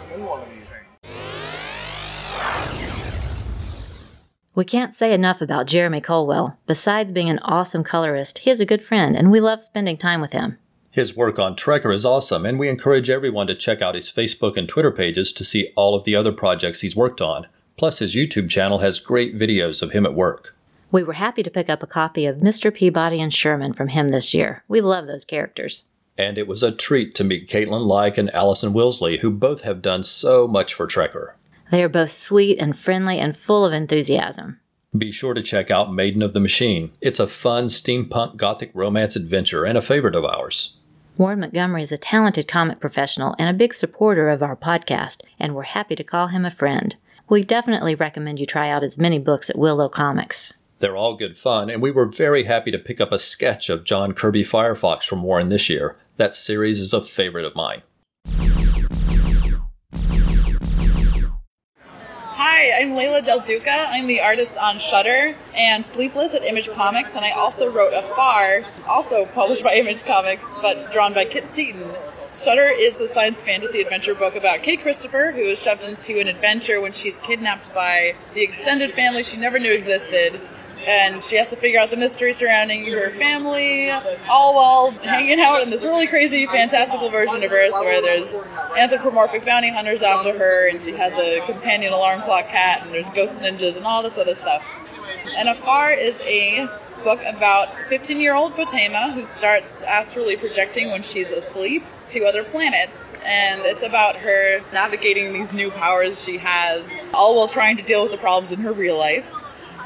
We 4.59 4.64
can't 4.64 4.92
say 4.92 5.12
enough 5.12 5.40
about 5.40 5.68
Jeremy 5.68 6.00
Colwell. 6.00 6.59
Besides 6.66 7.12
being 7.12 7.30
an 7.30 7.38
awesome 7.40 7.85
colorist, 7.85 8.38
he 8.38 8.50
is 8.50 8.61
a 8.61 8.66
good 8.66 8.83
friend, 8.83 9.16
and 9.16 9.30
we 9.30 9.38
love 9.38 9.62
spending 9.62 9.97
time 9.97 10.21
with 10.21 10.33
him. 10.33 10.59
His 10.90 11.16
work 11.16 11.38
on 11.38 11.54
Trekker 11.54 11.95
is 11.95 12.04
awesome, 12.04 12.45
and 12.45 12.59
we 12.59 12.68
encourage 12.68 13.09
everyone 13.09 13.47
to 13.47 13.54
check 13.54 13.80
out 13.80 13.95
his 13.95 14.11
Facebook 14.11 14.57
and 14.57 14.68
Twitter 14.68 14.90
pages 14.90 15.33
to 15.35 15.45
see 15.45 15.73
all 15.76 15.95
of 15.95 16.02
the 16.02 16.16
other 16.16 16.33
projects 16.33 16.80
he's 16.80 16.97
worked 16.97 17.21
on. 17.21 17.47
Plus, 17.76 18.00
his 18.00 18.16
YouTube 18.16 18.50
channel 18.50 18.78
has 18.78 18.99
great 18.99 19.38
videos 19.38 19.80
of 19.80 19.92
him 19.92 20.04
at 20.04 20.14
work. 20.14 20.57
We 20.90 21.04
were 21.04 21.12
happy 21.12 21.45
to 21.45 21.50
pick 21.50 21.71
up 21.71 21.85
a 21.85 21.87
copy 21.87 22.26
of 22.26 22.38
Mr. 22.38 22.75
Peabody 22.75 23.21
and 23.21 23.33
Sherman 23.33 23.75
from 23.75 23.87
him 23.88 24.09
this 24.09 24.35
year. 24.35 24.64
We 24.66 24.80
love 24.80 25.07
those 25.07 25.25
characters. 25.25 25.85
And 26.18 26.37
it 26.37 26.48
was 26.48 26.62
a 26.62 26.72
treat 26.72 27.14
to 27.14 27.25
meet 27.25 27.48
Caitlin 27.48 27.87
Like 27.87 28.18
and 28.18 28.34
Allyson 28.34 28.72
Willsey, 28.75 29.18
who 29.20 29.30
both 29.30 29.62
have 29.62 29.80
done 29.80 30.02
so 30.02 30.48
much 30.48 30.75
for 30.75 30.87
Trekker. 30.87 31.34
They 31.70 31.82
are 31.82 31.88
both 31.88 32.10
sweet 32.10 32.58
and 32.58 32.76
friendly 32.76 33.18
and 33.18 33.37
full 33.37 33.64
of 33.64 33.72
enthusiasm. 33.72 34.58
Be 34.96 35.12
sure 35.12 35.34
to 35.34 35.42
check 35.42 35.70
out 35.70 35.92
Maiden 35.92 36.22
of 36.22 36.32
the 36.32 36.40
Machine. 36.40 36.90
It's 37.00 37.20
a 37.20 37.28
fun 37.28 37.66
steampunk 37.66 38.37
gothic 38.37 38.70
romance 38.75 39.16
adventure 39.16 39.64
and 39.64 39.78
a 39.78 39.82
favorite 39.82 40.16
of 40.16 40.25
ours. 40.25 40.75
Warren 41.18 41.40
Montgomery 41.40 41.82
is 41.82 41.92
a 41.92 41.98
talented 41.98 42.48
comic 42.48 42.80
professional 42.80 43.34
and 43.38 43.48
a 43.48 43.52
big 43.52 43.75
supporter 43.75 44.28
of 44.28 44.42
our 44.42 44.56
podcast, 44.56 45.20
and 45.38 45.54
we're 45.54 45.62
happy 45.62 45.94
to 45.94 46.04
call 46.04 46.28
him 46.28 46.44
a 46.44 46.50
friend. 46.50 46.96
We 47.28 47.42
definitely 47.42 47.94
recommend 47.94 48.40
you 48.40 48.46
try 48.46 48.70
out 48.70 48.82
his 48.82 48.98
many 48.98 49.18
books 49.18 49.50
at 49.50 49.58
Willow 49.58 49.88
Comics. 49.88 50.52
They're 50.78 50.96
all 50.96 51.16
good 51.16 51.37
fun, 51.37 51.70
and 51.70 51.82
we 51.82 51.90
were 51.90 52.06
very 52.06 52.44
happy 52.44 52.70
to 52.70 52.78
pick 52.78 53.00
up 53.00 53.12
a 53.12 53.18
sketch 53.18 53.68
of 53.68 53.84
John 53.84 54.14
Kirby 54.14 54.44
Firefox 54.44 55.02
from 55.02 55.22
Warren 55.22 55.48
this 55.48 55.68
year. 55.68 55.96
That 56.18 56.34
series 56.34 56.80
is 56.80 56.92
a 56.92 57.00
favorite 57.00 57.44
of 57.44 57.54
mine. 57.54 57.82
Hi, 61.84 62.80
I'm 62.80 62.96
Leila 62.96 63.22
Del 63.22 63.38
Duca. 63.38 63.70
I'm 63.70 64.08
the 64.08 64.20
artist 64.20 64.58
on 64.58 64.80
Shutter 64.80 65.37
and 65.54 65.87
Sleepless 65.87 66.34
at 66.34 66.42
Image 66.42 66.70
Comics, 66.70 67.14
and 67.14 67.25
I 67.25 67.30
also 67.30 67.70
wrote 67.70 67.92
Afar, 67.92 68.64
also 68.88 69.26
published 69.26 69.62
by 69.62 69.76
Image 69.76 70.02
Comics, 70.02 70.58
but 70.60 70.90
drawn 70.90 71.14
by 71.14 71.25
Kit 71.25 71.48
Seaton. 71.48 71.88
Shutter 72.34 72.68
is 72.68 72.98
a 73.00 73.06
science 73.06 73.40
fantasy 73.40 73.80
adventure 73.80 74.16
book 74.16 74.34
about 74.34 74.64
Kate 74.64 74.80
Christopher, 74.82 75.30
who 75.30 75.42
is 75.42 75.62
shoved 75.62 75.84
into 75.84 76.18
an 76.18 76.26
adventure 76.26 76.80
when 76.80 76.90
she's 76.92 77.18
kidnapped 77.18 77.72
by 77.72 78.16
the 78.34 78.42
extended 78.42 78.92
family 78.94 79.22
she 79.22 79.37
never 79.37 79.60
knew 79.60 79.70
existed. 79.70 80.40
And 80.87 81.23
she 81.23 81.37
has 81.37 81.50
to 81.50 81.56
figure 81.56 81.80
out 81.80 81.90
the 81.90 81.97
mystery 81.97 82.32
surrounding 82.32 82.87
her 82.92 83.11
family, 83.11 83.90
all 84.30 84.54
while 84.54 84.90
hanging 85.02 85.40
out 85.40 85.62
in 85.62 85.70
this 85.70 85.85
really 85.85 86.06
crazy, 86.06 86.47
fantastical 86.47 87.11
version 87.11 87.42
of 87.42 87.52
Earth 87.52 87.73
where 87.73 88.00
there's 88.00 88.40
anthropomorphic 88.76 89.44
bounty 89.44 89.70
hunters 89.70 90.02
after 90.02 90.36
her, 90.36 90.69
and 90.69 90.82
she 90.82 90.93
has 90.93 91.12
a 91.14 91.41
companion 91.47 91.93
alarm 91.93 92.23
clock 92.23 92.49
cat, 92.49 92.82
and 92.82 92.93
there's 92.93 93.10
ghost 93.10 93.38
ninjas, 93.41 93.76
and 93.76 93.84
all 93.84 94.02
this 94.02 94.19
other 94.19 94.34
stuff. 94.34 94.62
And 95.36 95.49
Afar 95.49 95.93
is 95.93 96.21
a 96.23 96.69
book 97.04 97.21
about 97.26 97.69
15 97.88 98.21
year 98.21 98.34
old 98.34 98.54
Boetema 98.54 99.12
who 99.14 99.25
starts 99.25 99.82
astrally 99.82 100.36
projecting 100.36 100.91
when 100.91 101.02
she's 101.02 101.30
asleep 101.30 101.84
to 102.10 102.25
other 102.25 102.45
planets. 102.45 103.14
And 103.25 103.60
it's 103.64 103.82
about 103.82 104.17
her 104.17 104.60
navigating 104.73 105.32
these 105.32 105.52
new 105.52 105.71
powers 105.71 106.21
she 106.21 106.38
has, 106.38 106.91
all 107.12 107.36
while 107.36 107.49
trying 107.49 107.76
to 107.76 107.82
deal 107.82 108.02
with 108.02 108.12
the 108.12 108.19
problems 108.19 108.52
in 108.52 108.60
her 108.60 108.73
real 108.73 108.99
life. 108.99 109.25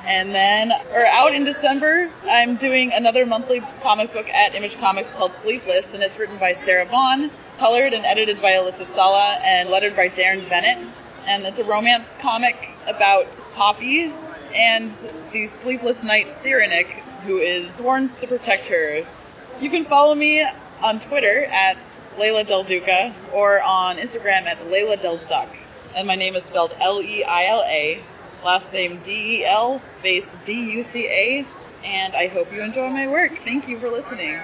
And 0.05 0.35
then, 0.35 0.73
or 0.93 1.07
out 1.07 1.33
in 1.33 1.45
December, 1.45 2.11
I'm 2.25 2.57
doing 2.57 2.93
another 2.93 3.25
monthly 3.25 3.61
comic 3.83 4.13
book 4.13 4.29
at 4.29 4.55
Image 4.55 4.77
Comics 4.79 5.13
called 5.13 5.33
Sleepless, 5.33 5.95
and 5.95 6.03
it's 6.03 6.19
written 6.19 6.39
by 6.39 6.53
Sarah 6.53 6.87
Vaughn, 6.87 7.31
colored 7.59 7.95
and 7.95 8.05
edited 8.05 8.43
by 8.43 8.53
Alissa 8.53 8.85
Sallah, 8.85 9.39
and 9.45 9.69
lettered 9.69 9.95
by 9.95 10.09
Deron 10.09 10.49
Bennett. 10.49 10.89
And 11.27 11.45
it's 11.45 11.61
a 11.61 11.65
romance 11.65 12.17
comic 12.17 12.71
about 12.89 13.31
Poppy 13.55 14.13
and 14.55 14.91
the 15.33 15.47
sleepless 15.47 16.03
knight 16.03 16.31
Cyrenic, 16.31 16.89
who 17.25 17.39
is 17.39 17.75
sworn 17.75 18.09
to 18.17 18.27
protect 18.27 18.67
her. 18.67 19.07
You 19.61 19.71
can 19.71 19.85
follow 19.85 20.17
me 20.17 20.45
on 20.83 20.99
Twitter 20.99 21.45
at 21.45 21.97
Leila 22.19 22.43
Del 22.43 22.65
Duca 22.65 23.15
or 23.33 23.63
on 23.63 23.99
Instagram 23.99 24.47
at 24.47 24.69
Leila 24.69 24.97
Del 24.97 25.19
Duck. 25.19 25.49
And 25.95 26.09
my 26.09 26.17
name 26.17 26.35
is 26.35 26.43
spelled 26.43 26.75
L 26.81 27.01
E 27.01 27.23
I 27.23 27.45
L 27.47 27.63
A, 27.63 28.03
last 28.45 28.73
name 28.73 28.99
D 29.03 29.39
E 29.41 29.45
L 29.45 29.81
space 29.81 30.37
D 30.45 30.73
U 30.73 30.83
C 30.83 31.07
A. 31.07 31.47
And 31.85 32.15
I 32.15 32.29
hope 32.29 32.53
you 32.53 32.63
enjoy 32.63 32.89
my 32.91 33.09
work. 33.09 33.33
Thank 33.39 33.69
you 33.69 33.79
for 33.79 33.89
listening. 33.89 34.39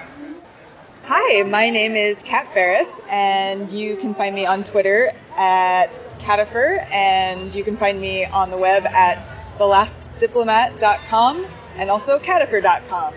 Hi, 1.05 1.43
my 1.43 1.69
name 1.69 1.93
is 1.93 2.21
Cat 2.23 2.53
Farris, 2.53 3.01
and 3.09 3.71
you 3.71 3.95
can 3.95 4.13
find 4.13 4.35
me 4.35 4.45
on 4.45 4.65
Twitter 4.65 5.09
at 5.37 5.97
Catifer, 6.19 6.85
and 6.91 7.55
you 7.55 7.63
can 7.63 7.77
find 7.77 7.99
me 8.01 8.25
on 8.25 8.51
the 8.51 8.57
web 8.57 8.85
at 8.85 9.17
thelastdiplomat.com 9.57 11.47
and 11.77 11.89
also 11.89 12.19
catifer.com. 12.19 13.13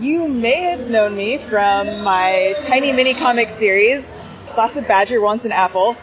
You 0.00 0.28
may 0.28 0.62
have 0.62 0.88
known 0.88 1.14
me 1.14 1.36
from 1.36 2.02
my 2.02 2.54
tiny 2.62 2.90
mini 2.90 3.12
comic 3.12 3.50
series, 3.50 4.16
Flaccid 4.46 4.88
Badger 4.88 5.20
Wants 5.20 5.44
an 5.44 5.52
Apple, 5.52 5.96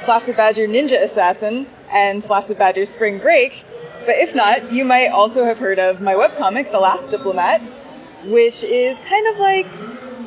Flaccid 0.00 0.36
Badger 0.36 0.66
Ninja 0.66 1.00
Assassin, 1.00 1.66
and 1.92 2.24
Flaccid 2.24 2.58
Badger 2.58 2.84
Spring 2.84 3.18
Break. 3.18 3.64
But 4.06 4.16
if 4.16 4.34
not, 4.34 4.72
you 4.72 4.84
might 4.84 5.08
also 5.08 5.44
have 5.44 5.58
heard 5.58 5.78
of 5.78 6.00
my 6.00 6.14
webcomic, 6.14 6.70
The 6.70 6.80
Last 6.80 7.10
Diplomat, 7.10 7.60
which 8.26 8.62
is 8.62 8.98
kind 8.98 9.26
of 9.28 9.38
like 9.38 9.66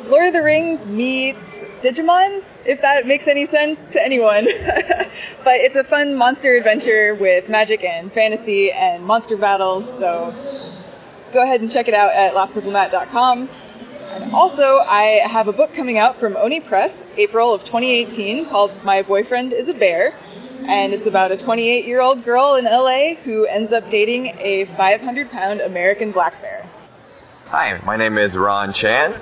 Lord 0.10 0.28
of 0.28 0.34
the 0.34 0.44
Rings 0.44 0.86
meets 0.88 1.66
Digimon, 1.82 2.44
if 2.66 2.82
that 2.82 3.06
makes 3.06 3.28
any 3.28 3.46
sense 3.46 3.90
to 3.90 4.04
anyone. 4.04 4.46
but 5.44 5.56
it's 5.56 5.76
a 5.76 5.84
fun 5.84 6.16
monster 6.16 6.56
adventure 6.56 7.14
with 7.14 7.50
magic 7.50 7.84
and 7.84 8.12
fantasy 8.12 8.72
and 8.72 9.04
monster 9.04 9.38
battles, 9.38 10.00
so 10.00 10.34
go 11.34 11.44
ahead 11.44 11.62
and 11.62 11.70
check 11.70 11.88
it 11.88 11.94
out 11.94 12.14
at 12.14 12.34
lastdiplomat.com. 12.34 13.50
And 14.12 14.34
also, 14.34 14.80
I 14.80 15.22
have 15.26 15.48
a 15.48 15.54
book 15.54 15.74
coming 15.74 15.98
out 15.98 16.16
from 16.16 16.38
Oni 16.38 16.62
Press, 16.62 17.06
April 17.18 17.54
of 17.54 17.64
2018, 17.66 18.46
called 18.46 18.72
My 18.84 19.02
Boyfriend 19.02 19.54
is 19.54 19.70
a 19.70 19.74
Bear. 19.74 20.16
And 20.66 20.94
it's 20.94 21.06
about 21.06 21.32
a 21.32 21.38
28 21.38 21.86
year 21.86 22.02
old 22.02 22.24
girl 22.24 22.56
in 22.56 22.66
LA 22.66 23.16
who 23.24 23.46
ends 23.46 23.74
up 23.74 23.90
dating 23.90 24.34
a 24.40 24.66
500 24.66 25.30
pound 25.30 25.62
American 25.62 26.12
black 26.12 26.42
bear. 26.42 26.70
Hi, 27.48 27.80
my 27.86 27.96
name 27.96 28.18
is 28.18 28.38
Ron 28.38 28.74
Chan, 28.74 29.16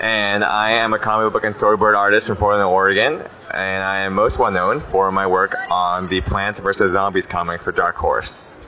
and 0.00 0.44
I 0.44 0.72
am 0.72 0.94
a 0.94 0.98
comic 0.98 1.32
book 1.32 1.44
and 1.44 1.52
storyboard 1.52 1.96
artist 1.96 2.28
from 2.28 2.36
Portland, 2.36 2.64
Oregon. 2.64 3.14
And 3.50 3.82
I 3.82 4.00
am 4.00 4.14
most 4.14 4.38
well 4.38 4.50
known 4.50 4.80
for 4.80 5.10
my 5.10 5.26
work 5.26 5.56
on 5.70 6.08
the 6.08 6.20
Plants 6.20 6.60
vs. 6.60 6.92
Zombies 6.92 7.26
comic 7.26 7.62
for 7.62 7.72
Dark 7.72 7.96
Horse. 7.96 8.58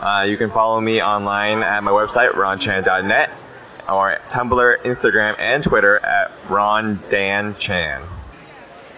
Uh, 0.00 0.24
you 0.26 0.36
can 0.36 0.50
follow 0.50 0.80
me 0.80 1.02
online 1.02 1.62
at 1.62 1.82
my 1.84 1.92
website, 1.92 2.32
ronchan.net, 2.32 3.30
or 3.88 4.18
Tumblr, 4.28 4.82
Instagram, 4.82 5.36
and 5.38 5.62
Twitter 5.62 5.96
at 5.98 6.32
rondanchan. 6.48 8.02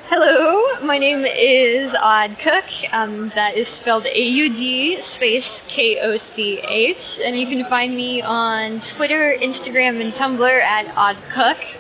Hello, 0.07 0.87
my 0.87 0.99
name 0.99 1.25
is 1.25 1.95
Aud 1.95 2.39
Koch. 2.39 2.85
Um, 2.93 3.31
that 3.31 3.57
is 3.57 3.67
spelled 3.67 4.05
A-U-D 4.05 5.01
space 5.01 5.65
K-O-C-H, 5.67 7.21
and 7.25 7.35
you 7.35 7.47
can 7.47 7.65
find 7.71 7.95
me 7.97 8.21
on 8.21 8.81
Twitter, 8.81 9.35
Instagram, 9.41 10.03
and 10.03 10.13
Tumblr 10.13 10.61
at 10.63 10.95
Aud 10.95 11.17
Koch. 11.31 11.75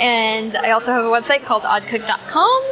And 0.00 0.56
I 0.56 0.70
also 0.70 0.92
have 0.92 1.04
a 1.04 1.08
website 1.08 1.42
called 1.44 1.64
audkoch.com. 1.64 2.62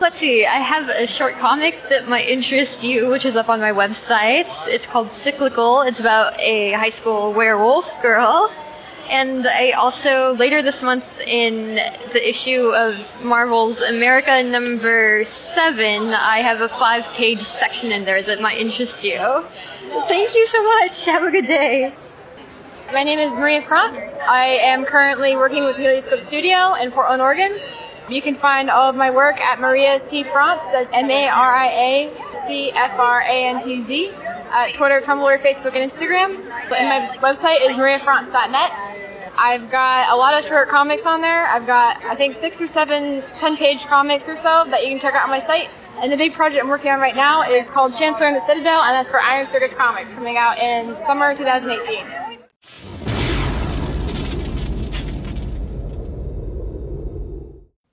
Let's 0.00 0.18
see, 0.18 0.46
I 0.46 0.60
have 0.60 0.88
a 0.88 1.08
short 1.08 1.34
comic 1.34 1.74
that 1.90 2.06
might 2.06 2.28
interest 2.28 2.84
you, 2.84 3.10
which 3.10 3.24
is 3.24 3.34
up 3.34 3.48
on 3.48 3.58
my 3.58 3.72
website. 3.72 4.46
It's 4.68 4.86
called 4.86 5.10
Cyclical. 5.10 5.82
It's 5.82 5.98
about 5.98 6.38
a 6.38 6.70
high 6.74 6.90
school 6.90 7.32
werewolf 7.32 8.00
girl. 8.02 8.52
And 9.10 9.46
I 9.46 9.70
also, 9.70 10.34
later 10.34 10.60
this 10.60 10.82
month 10.82 11.04
in 11.26 11.76
the 12.12 12.28
issue 12.28 12.70
of 12.74 12.94
Marvel's 13.22 13.80
America 13.80 14.42
number 14.42 15.24
7, 15.24 16.12
I 16.12 16.42
have 16.42 16.60
a 16.60 16.68
five 16.68 17.06
page 17.14 17.42
section 17.42 17.90
in 17.90 18.04
there 18.04 18.22
that 18.22 18.40
might 18.40 18.58
interest 18.58 19.02
you. 19.02 19.18
Thank 20.08 20.34
you 20.34 20.46
so 20.48 20.62
much. 20.62 21.06
Have 21.06 21.22
a 21.22 21.30
good 21.30 21.46
day. 21.46 21.94
My 22.92 23.02
name 23.02 23.18
is 23.18 23.34
Maria 23.34 23.62
Frantz. 23.62 24.16
I 24.16 24.46
am 24.62 24.84
currently 24.84 25.36
working 25.36 25.64
with 25.64 25.76
Helioscope 25.76 26.20
Studio 26.20 26.74
in 26.74 26.90
Portland, 26.90 27.22
Oregon. 27.22 27.58
You 28.08 28.22
can 28.22 28.34
find 28.34 28.70
all 28.70 28.88
of 28.88 28.96
my 28.96 29.10
work 29.10 29.40
at 29.40 29.60
Maria 29.60 29.98
C. 29.98 30.22
Frantz, 30.22 30.70
that's 30.70 30.90
M-A-R-I-A 30.92 32.12
C-F-R-A-N-T-Z, 32.46 34.12
at 34.50 34.74
Twitter, 34.74 35.00
Tumblr, 35.00 35.38
Facebook, 35.40 35.74
and 35.74 35.84
Instagram. 35.84 36.36
And 36.72 36.88
my 36.88 37.16
website 37.18 37.66
is 37.66 37.76
mariafrantz.net. 37.76 38.98
I've 39.36 39.70
got 39.70 40.12
a 40.12 40.16
lot 40.16 40.36
of 40.36 40.44
short 40.44 40.68
comics 40.68 41.06
on 41.06 41.20
there. 41.20 41.46
I've 41.46 41.66
got, 41.66 42.02
I 42.02 42.16
think, 42.16 42.34
six 42.34 42.60
or 42.60 42.66
seven 42.66 43.22
10 43.38 43.56
page 43.56 43.86
comics 43.86 44.28
or 44.28 44.34
so 44.34 44.64
that 44.68 44.82
you 44.82 44.88
can 44.90 44.98
check 44.98 45.14
out 45.14 45.22
on 45.22 45.30
my 45.30 45.38
site. 45.38 45.70
And 46.02 46.12
the 46.12 46.16
big 46.16 46.32
project 46.32 46.62
I'm 46.62 46.68
working 46.68 46.90
on 46.90 47.00
right 47.00 47.14
now 47.14 47.42
is 47.42 47.70
called 47.70 47.96
Chancellor 47.96 48.26
and 48.26 48.36
the 48.36 48.40
Citadel, 48.40 48.82
and 48.82 48.94
that's 48.94 49.10
for 49.10 49.20
Iron 49.20 49.46
Circus 49.46 49.74
Comics, 49.74 50.14
coming 50.14 50.36
out 50.36 50.58
in 50.58 50.96
summer 50.96 51.34
2018. 51.34 52.04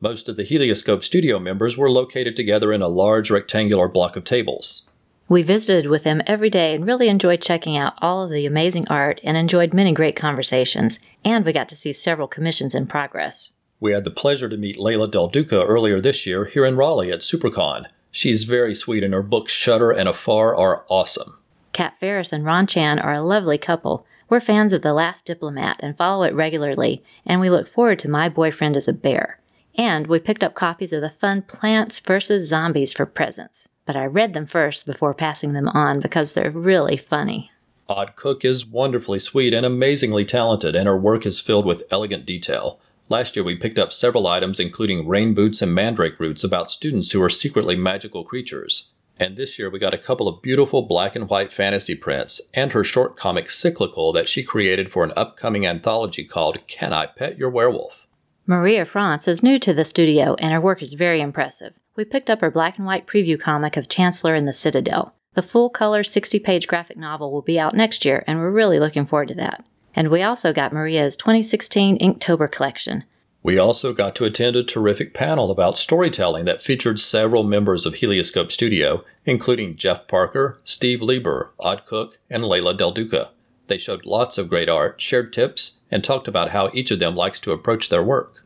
Most 0.01 0.29
of 0.29 0.35
the 0.35 0.43
Helioscope 0.43 1.03
studio 1.03 1.39
members 1.39 1.77
were 1.77 1.89
located 1.89 2.35
together 2.35 2.71
in 2.71 2.83
a 2.83 2.87
large 2.87 3.31
rectangular 3.31 3.87
block 3.87 4.15
of 4.15 4.23
tables. 4.23 4.87
We 5.27 5.41
visited 5.41 5.89
with 5.89 6.03
them 6.03 6.21
every 6.27 6.51
day 6.51 6.75
and 6.75 6.85
really 6.85 7.09
enjoyed 7.09 7.41
checking 7.41 7.75
out 7.75 7.97
all 7.99 8.23
of 8.23 8.29
the 8.29 8.45
amazing 8.45 8.87
art 8.89 9.19
and 9.23 9.35
enjoyed 9.35 9.73
many 9.73 9.91
great 9.91 10.15
conversations, 10.15 10.99
and 11.23 11.43
we 11.43 11.51
got 11.51 11.67
to 11.69 11.75
see 11.75 11.93
several 11.93 12.27
commissions 12.27 12.75
in 12.75 12.85
progress. 12.85 13.51
We 13.79 13.91
had 13.91 14.03
the 14.03 14.11
pleasure 14.11 14.47
to 14.47 14.57
meet 14.57 14.79
Leila 14.79 15.09
Del 15.09 15.27
Duca 15.27 15.63
earlier 15.63 15.99
this 15.99 16.27
year 16.27 16.45
here 16.45 16.63
in 16.63 16.77
Raleigh 16.77 17.11
at 17.11 17.21
SuperCon. 17.21 17.85
She's 18.11 18.43
very 18.43 18.75
sweet, 18.75 19.03
and 19.03 19.15
her 19.15 19.23
books 19.23 19.51
Shutter 19.51 19.89
and 19.89 20.07
Afar 20.07 20.55
are 20.55 20.85
awesome. 20.89 21.37
Cat 21.73 21.97
Farris 21.97 22.31
and 22.31 22.45
Ron 22.45 22.67
Chan 22.67 22.99
are 22.99 23.13
a 23.13 23.21
lovely 23.21 23.57
couple. 23.57 24.05
We're 24.29 24.39
fans 24.39 24.73
of 24.73 24.83
The 24.83 24.93
Last 24.93 25.25
Diplomat 25.25 25.77
and 25.79 25.97
follow 25.97 26.23
it 26.23 26.35
regularly, 26.35 27.03
and 27.25 27.41
we 27.41 27.49
look 27.49 27.67
forward 27.67 27.97
to 27.99 28.09
My 28.09 28.29
Boyfriend 28.29 28.75
is 28.75 28.87
a 28.87 28.93
Bear. 28.93 29.39
And 29.75 30.05
we 30.05 30.19
picked 30.19 30.43
up 30.43 30.53
copies 30.53 30.93
of 30.93 31.01
the 31.01 31.09
fun 31.09 31.41
Plants 31.41 31.99
vs. 31.99 32.47
Zombies 32.47 32.93
for 32.93 33.05
presents. 33.05 33.67
But 33.85 33.95
I 33.95 34.05
read 34.05 34.33
them 34.33 34.45
first 34.45 34.85
before 34.85 35.13
passing 35.13 35.53
them 35.53 35.67
on 35.69 35.99
because 35.99 36.33
they're 36.33 36.51
really 36.51 36.97
funny. 36.97 37.51
Aud 37.87 38.15
Koch 38.15 38.43
is 38.43 38.65
wonderfully 38.65 39.19
sweet 39.19 39.53
and 39.53 39.65
amazingly 39.65 40.25
talented, 40.25 40.75
and 40.75 40.87
her 40.87 40.97
work 40.97 41.25
is 41.25 41.39
filled 41.39 41.65
with 41.65 41.83
elegant 41.91 42.25
detail. 42.25 42.79
Last 43.09 43.35
year, 43.35 43.45
we 43.45 43.55
picked 43.55 43.77
up 43.77 43.93
several 43.93 44.25
items, 44.25 44.59
including 44.59 45.07
rain 45.07 45.35
boots 45.35 45.61
and 45.61 45.75
mandrake 45.75 46.19
roots, 46.19 46.43
about 46.43 46.71
students 46.71 47.11
who 47.11 47.21
are 47.21 47.29
secretly 47.29 47.75
magical 47.75 48.23
creatures. 48.23 48.91
And 49.19 49.37
this 49.37 49.59
year, 49.59 49.69
we 49.69 49.77
got 49.77 49.93
a 49.93 49.99
couple 49.99 50.27
of 50.27 50.41
beautiful 50.41 50.81
black 50.81 51.15
and 51.15 51.29
white 51.29 51.51
fantasy 51.51 51.93
prints, 51.93 52.41
and 52.55 52.71
her 52.71 52.83
short 52.83 53.15
comic 53.15 53.51
Cyclical 53.51 54.11
that 54.13 54.27
she 54.27 54.43
created 54.43 54.91
for 54.91 55.03
an 55.03 55.13
upcoming 55.15 55.67
anthology 55.67 56.25
called 56.25 56.57
Can 56.67 56.91
I 56.91 57.05
Pet 57.05 57.37
Your 57.37 57.51
Werewolf? 57.51 58.07
Maria 58.47 58.83
Frantz 58.83 59.27
is 59.27 59.43
new 59.43 59.59
to 59.59 59.73
the 59.73 59.85
studio, 59.85 60.35
and 60.39 60.51
her 60.51 60.59
work 60.59 60.81
is 60.81 60.93
very 60.93 61.21
impressive. 61.21 61.73
We 61.95 62.03
picked 62.03 62.29
up 62.29 62.43
our 62.43 62.51
black 62.51 62.77
and 62.77 62.85
white 62.85 63.07
preview 63.07 63.39
comic 63.39 63.77
of 63.77 63.87
Chancellor 63.87 64.35
and 64.35 64.45
the 64.45 64.53
Citadel. 64.53 65.15
The 65.33 65.41
full 65.41 65.69
color 65.69 66.03
60 66.03 66.39
page 66.39 66.67
graphic 66.67 66.97
novel 66.97 67.31
will 67.31 67.41
be 67.41 67.57
out 67.57 67.73
next 67.73 68.03
year, 68.03 68.23
and 68.27 68.39
we're 68.39 68.51
really 68.51 68.79
looking 68.79 69.05
forward 69.05 69.29
to 69.29 69.35
that. 69.35 69.63
And 69.95 70.09
we 70.09 70.21
also 70.21 70.51
got 70.51 70.73
Maria's 70.73 71.15
2016 71.15 71.97
Inktober 71.99 72.51
collection. 72.51 73.05
We 73.43 73.57
also 73.57 73.93
got 73.93 74.13
to 74.15 74.25
attend 74.25 74.57
a 74.57 74.63
terrific 74.63 75.13
panel 75.13 75.51
about 75.51 75.77
storytelling 75.77 76.43
that 76.45 76.61
featured 76.61 76.99
several 76.99 77.43
members 77.43 77.85
of 77.85 77.95
Helioscope 77.95 78.51
Studio, 78.51 79.05
including 79.23 79.77
Jeff 79.77 80.07
Parker, 80.07 80.59
Steve 80.65 81.01
Lieber, 81.01 81.53
Aud 81.59 81.83
Koch, 81.85 82.17
and 82.29 82.43
Leila 82.43 82.75
Del 82.75 82.91
Duca. 82.91 83.29
They 83.67 83.77
showed 83.77 84.05
lots 84.05 84.37
of 84.37 84.49
great 84.49 84.67
art, 84.67 84.99
shared 84.99 85.31
tips, 85.31 85.79
and 85.89 86.03
talked 86.03 86.27
about 86.27 86.49
how 86.49 86.71
each 86.73 86.91
of 86.91 86.99
them 86.99 87.15
likes 87.15 87.39
to 87.41 87.53
approach 87.53 87.87
their 87.87 88.03
work. 88.03 88.45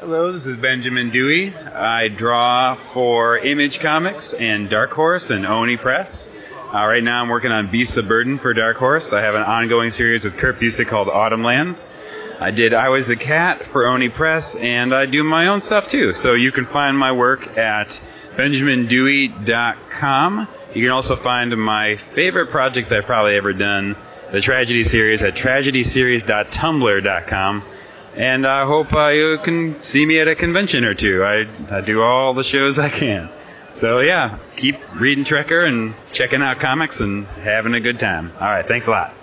Hello, 0.00 0.32
this 0.32 0.46
is 0.46 0.56
Benjamin 0.56 1.10
Dewey. 1.10 1.54
I 1.54 2.08
draw 2.08 2.74
for 2.74 3.36
Image 3.36 3.80
Comics 3.80 4.32
and 4.32 4.70
Dark 4.70 4.92
Horse 4.92 5.28
and 5.28 5.44
Oni 5.44 5.76
Press. 5.76 6.30
Uh, 6.72 6.86
right 6.86 7.04
now 7.04 7.20
I'm 7.20 7.28
working 7.28 7.52
on 7.52 7.66
Beasts 7.66 7.98
of 7.98 8.08
Burden 8.08 8.38
for 8.38 8.54
Dark 8.54 8.78
Horse. 8.78 9.12
I 9.12 9.20
have 9.20 9.34
an 9.34 9.42
ongoing 9.42 9.90
series 9.90 10.24
with 10.24 10.38
Kurt 10.38 10.58
Busiek 10.58 10.86
called 10.86 11.10
Autumn 11.10 11.42
Lands. 11.42 11.92
I 12.40 12.50
did 12.50 12.72
I 12.72 12.88
Was 12.88 13.08
the 13.08 13.16
Cat 13.16 13.58
for 13.58 13.88
Oni 13.88 14.08
Press, 14.08 14.56
and 14.56 14.94
I 14.94 15.04
do 15.04 15.22
my 15.22 15.48
own 15.48 15.60
stuff 15.60 15.88
too. 15.88 16.14
So 16.14 16.32
you 16.32 16.50
can 16.50 16.64
find 16.64 16.96
my 16.96 17.12
work 17.12 17.58
at 17.58 18.00
benjamindewey.com. 18.36 20.48
You 20.74 20.82
can 20.82 20.92
also 20.92 21.14
find 21.14 21.54
my 21.58 21.96
favorite 21.96 22.48
project 22.48 22.90
I've 22.90 23.04
probably 23.04 23.36
ever 23.36 23.52
done, 23.52 23.96
the 24.32 24.40
Tragedy 24.40 24.84
Series, 24.84 25.22
at 25.22 25.34
tragedyseries.tumblr.com. 25.34 27.64
And 28.16 28.46
I 28.46 28.66
hope 28.66 28.92
uh, 28.92 29.08
you 29.08 29.38
can 29.38 29.80
see 29.82 30.04
me 30.04 30.18
at 30.18 30.26
a 30.26 30.34
convention 30.34 30.84
or 30.84 30.94
two. 30.94 31.22
I, 31.22 31.46
I 31.70 31.80
do 31.80 32.02
all 32.02 32.34
the 32.34 32.42
shows 32.42 32.78
I 32.78 32.88
can. 32.88 33.30
So 33.72 34.00
yeah, 34.00 34.38
keep 34.56 34.76
reading 35.00 35.24
Trekker 35.24 35.66
and 35.66 35.94
checking 36.10 36.42
out 36.42 36.58
comics 36.58 37.00
and 37.00 37.26
having 37.26 37.74
a 37.74 37.80
good 37.80 38.00
time. 38.00 38.32
All 38.40 38.48
right, 38.48 38.66
thanks 38.66 38.88
a 38.88 38.90
lot. 38.90 39.14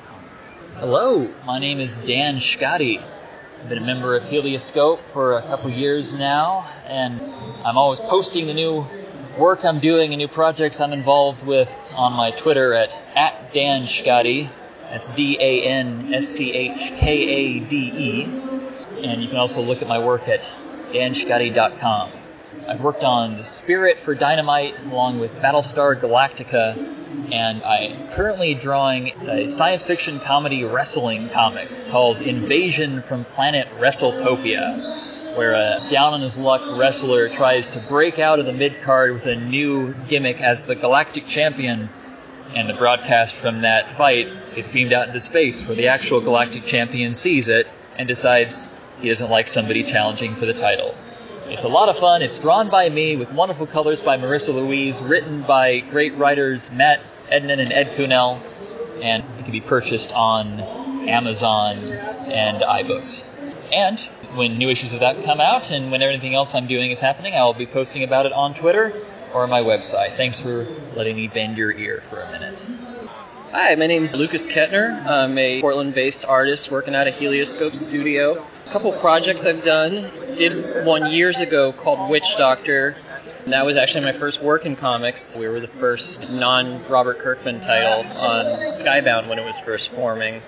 Hello, 0.77 1.29
my 1.45 1.59
name 1.59 1.79
is 1.79 1.97
Dan 1.97 2.37
Schkade. 2.37 3.03
I've 3.61 3.69
been 3.69 3.79
a 3.79 3.85
member 3.85 4.15
of 4.15 4.23
Helioscope 4.23 5.01
for 5.01 5.37
a 5.37 5.41
couple 5.41 5.69
years 5.69 6.13
now, 6.13 6.69
and 6.85 7.21
I'm 7.65 7.77
always 7.77 7.99
posting 7.99 8.47
the 8.47 8.53
new 8.53 8.85
work 9.37 9.65
I'm 9.65 9.79
doing 9.79 10.13
and 10.13 10.19
new 10.19 10.27
projects 10.27 10.79
I'm 10.79 10.93
involved 10.93 11.45
with 11.45 11.69
on 11.95 12.13
my 12.13 12.31
Twitter 12.31 12.73
at, 12.73 13.01
at 13.15 13.53
Dan 13.53 13.83
Schkade. 13.83 14.49
That's 14.83 15.09
D 15.09 15.37
A 15.41 15.63
N 15.63 16.13
S 16.13 16.27
C 16.27 16.53
H 16.53 16.93
K 16.95 17.11
A 17.11 17.59
D 17.59 17.75
E. 17.77 18.46
And 19.03 19.21
you 19.21 19.27
can 19.27 19.37
also 19.37 19.61
look 19.61 19.81
at 19.81 19.87
my 19.87 19.99
work 19.99 20.27
at 20.27 20.41
danschkade.com. 20.91 22.11
I've 22.67 22.81
worked 22.81 23.03
on 23.03 23.37
The 23.37 23.43
Spirit 23.43 23.99
for 23.99 24.15
Dynamite 24.15 24.77
along 24.85 25.19
with 25.19 25.31
Battlestar 25.35 26.01
Galactica, 26.01 26.75
and 27.31 27.63
I'm 27.63 28.09
currently 28.09 28.55
drawing 28.55 29.09
a 29.29 29.47
science 29.47 29.83
fiction 29.83 30.19
comedy 30.19 30.63
wrestling 30.63 31.29
comic 31.29 31.69
called 31.89 32.21
Invasion 32.21 33.01
from 33.01 33.23
Planet 33.23 33.67
WrestleTopia, 33.79 35.37
where 35.37 35.53
a 35.53 35.79
down 35.89 36.13
on 36.13 36.21
his 36.21 36.37
luck 36.37 36.61
wrestler 36.77 37.29
tries 37.29 37.71
to 37.71 37.79
break 37.79 38.17
out 38.19 38.39
of 38.39 38.45
the 38.45 38.53
mid 38.53 38.81
card 38.81 39.13
with 39.13 39.25
a 39.27 39.35
new 39.35 39.93
gimmick 40.07 40.41
as 40.41 40.63
the 40.63 40.75
Galactic 40.75 41.27
Champion, 41.27 41.89
and 42.55 42.67
the 42.67 42.73
broadcast 42.73 43.35
from 43.35 43.61
that 43.61 43.89
fight 43.91 44.27
gets 44.55 44.69
beamed 44.69 44.91
out 44.91 45.07
into 45.07 45.19
space, 45.19 45.67
where 45.67 45.75
the 45.75 45.87
actual 45.87 46.19
Galactic 46.19 46.65
Champion 46.65 47.13
sees 47.13 47.47
it 47.47 47.67
and 47.97 48.07
decides 48.07 48.71
he 49.01 49.09
doesn't 49.09 49.29
like 49.29 49.47
somebody 49.47 49.83
challenging 49.83 50.35
for 50.35 50.45
the 50.45 50.53
title. 50.53 50.95
It's 51.47 51.63
a 51.63 51.69
lot 51.69 51.87
of 51.87 51.97
fun. 51.97 52.21
It's 52.21 52.37
drawn 52.37 52.69
by 52.69 52.89
me 52.89 53.15
with 53.15 53.31
wonderful 53.31 53.67
colors 53.67 54.01
by 54.01 54.17
Marissa 54.17 54.53
Louise, 54.53 55.01
written 55.01 55.43
by 55.43 55.79
great 55.79 56.15
writers 56.17 56.71
Matt 56.71 57.01
Entin 57.31 57.59
and 57.59 57.71
Ed 57.71 57.93
Kuehnel, 57.93 58.41
and 59.01 59.23
it 59.39 59.43
can 59.43 59.51
be 59.51 59.61
purchased 59.61 60.11
on 60.11 60.59
Amazon 61.07 61.77
and 61.77 62.61
iBooks. 62.61 63.25
And 63.71 63.99
when 64.35 64.57
new 64.57 64.69
issues 64.69 64.93
of 64.93 65.01
that 65.01 65.23
come 65.23 65.39
out 65.39 65.71
and 65.71 65.91
when 65.91 66.01
everything 66.01 66.35
else 66.35 66.53
I'm 66.53 66.67
doing 66.67 66.91
is 66.91 66.99
happening, 66.99 67.33
I'll 67.33 67.53
be 67.53 67.65
posting 67.65 68.03
about 68.03 68.25
it 68.25 68.33
on 68.33 68.53
Twitter 68.53 68.93
or 69.33 69.43
on 69.43 69.49
my 69.49 69.61
website. 69.61 70.15
Thanks 70.15 70.39
for 70.39 70.67
letting 70.95 71.15
me 71.15 71.27
bend 71.27 71.57
your 71.57 71.71
ear 71.71 72.01
for 72.09 72.21
a 72.21 72.31
minute. 72.31 72.63
Hi, 73.59 73.73
my 73.73 73.87
name 73.87 74.03
is 74.03 74.15
Lukas 74.15 74.45
Ketner. 74.45 75.03
I'm 75.07 75.35
a 75.35 75.61
Portland 75.61 75.95
based 75.95 76.23
artist 76.23 76.69
working 76.69 76.93
out 76.93 77.07
of 77.07 77.15
Helioscope 77.15 77.73
Studio. 77.73 78.45
A 78.67 78.69
couple 78.69 78.91
projects 78.99 79.47
I've 79.47 79.63
done. 79.63 80.11
Did 80.35 80.85
one 80.85 81.11
years 81.11 81.41
ago 81.41 81.73
called 81.73 82.07
Witch 82.11 82.35
Doctor. 82.37 82.95
That 83.47 83.65
was 83.65 83.75
actually 83.75 84.05
my 84.05 84.13
first 84.13 84.43
work 84.43 84.67
in 84.67 84.75
comics. 84.75 85.35
We 85.35 85.47
were 85.47 85.59
the 85.59 85.67
first 85.67 86.29
non 86.29 86.87
Robert 86.87 87.17
Kirkman 87.17 87.59
title 87.59 88.05
on 88.19 88.45
Skybound 88.67 89.27
when 89.27 89.39
it 89.39 89.43
was 89.43 89.59
first 89.61 89.89
forming. 89.89 90.43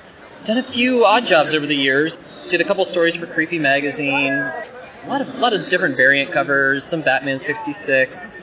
Done 0.46 0.60
a 0.60 0.64
few 0.72 1.04
odd 1.04 1.26
jobs 1.26 1.56
over 1.56 1.66
the 1.66 1.76
years. 1.76 2.20
Did 2.52 2.62
a 2.62 2.64
couple 2.64 2.86
stories 2.86 3.16
for 3.16 3.26
Creepy 3.26 3.58
Magazine. 3.58 4.34
A 4.34 5.08
lot 5.08 5.22
of, 5.22 5.30
a 5.30 5.38
lot 5.40 5.54
of 5.54 5.68
different 5.70 5.98
variant 5.98 6.32
covers, 6.32 6.84
some 6.84 7.02
Batman 7.02 7.40
66. 7.40 8.38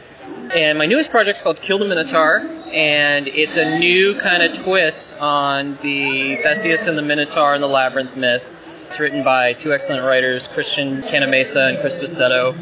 And 0.54 0.78
my 0.78 0.86
newest 0.86 1.10
project 1.10 1.38
is 1.38 1.42
called 1.42 1.60
Kill 1.60 1.78
the 1.78 1.84
Minotaur, 1.84 2.38
and 2.72 3.26
it's 3.26 3.56
a 3.56 3.78
new 3.78 4.18
kind 4.18 4.42
of 4.42 4.56
twist 4.56 5.18
on 5.18 5.76
the 5.82 6.36
Theseus 6.36 6.86
and 6.86 6.96
the 6.96 7.02
Minotaur 7.02 7.54
and 7.54 7.62
the 7.62 7.68
Labyrinth 7.68 8.16
myth. 8.16 8.44
It's 8.86 9.00
written 9.00 9.24
by 9.24 9.54
two 9.54 9.74
excellent 9.74 10.04
writers, 10.04 10.46
Christian 10.46 11.02
Cantamessa 11.02 11.70
and 11.70 11.80
Chris 11.80 11.96
Pasetto. 11.96 12.56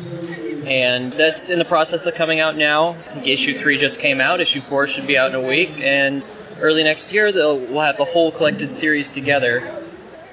And 0.66 1.12
that's 1.12 1.50
in 1.50 1.58
the 1.58 1.64
process 1.66 2.06
of 2.06 2.14
coming 2.14 2.40
out 2.40 2.56
now. 2.56 2.94
I 2.94 3.14
think 3.14 3.26
issue 3.26 3.58
three 3.58 3.78
just 3.78 3.98
came 3.98 4.20
out. 4.20 4.40
Issue 4.40 4.62
four 4.62 4.86
should 4.86 5.06
be 5.06 5.18
out 5.18 5.34
in 5.34 5.36
a 5.36 5.46
week. 5.46 5.78
And 5.78 6.24
early 6.60 6.84
next 6.84 7.12
year, 7.12 7.32
they'll, 7.32 7.58
we'll 7.58 7.82
have 7.82 7.98
the 7.98 8.06
whole 8.06 8.32
collected 8.32 8.72
series 8.72 9.12
together. 9.12 9.84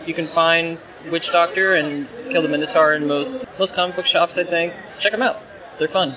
You 0.06 0.14
can 0.14 0.28
find 0.28 0.78
Witch 1.12 1.32
Doctor 1.32 1.76
and 1.76 2.08
Kill 2.30 2.44
the 2.44 2.48
Minotaur 2.48 2.94
in 2.94 3.08
most, 3.08 3.46
most 3.60 3.76
comic 3.76 3.98
book 3.98 4.06
shops, 4.06 4.38
I 4.38 4.46
think. 4.46 4.74
Check 5.00 5.12
them 5.12 5.22
out. 5.22 5.42
They're 5.78 5.90
fun. 5.90 6.16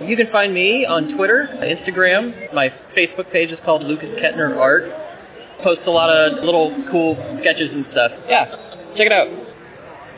You 0.00 0.16
can 0.16 0.28
find 0.28 0.54
me 0.54 0.86
on 0.86 1.08
Twitter, 1.08 1.48
Instagram. 1.54 2.52
My 2.52 2.68
Facebook 2.94 3.30
page 3.30 3.50
is 3.50 3.58
called 3.58 3.82
Lukas 3.82 4.14
Ketner 4.14 4.56
Art. 4.56 4.92
Posts 5.58 5.86
a 5.86 5.90
lot 5.90 6.08
of 6.08 6.44
little 6.44 6.72
cool 6.84 7.16
sketches 7.32 7.74
and 7.74 7.84
stuff. 7.84 8.16
Yeah, 8.28 8.44
check 8.94 9.06
it 9.06 9.12
out. 9.12 9.28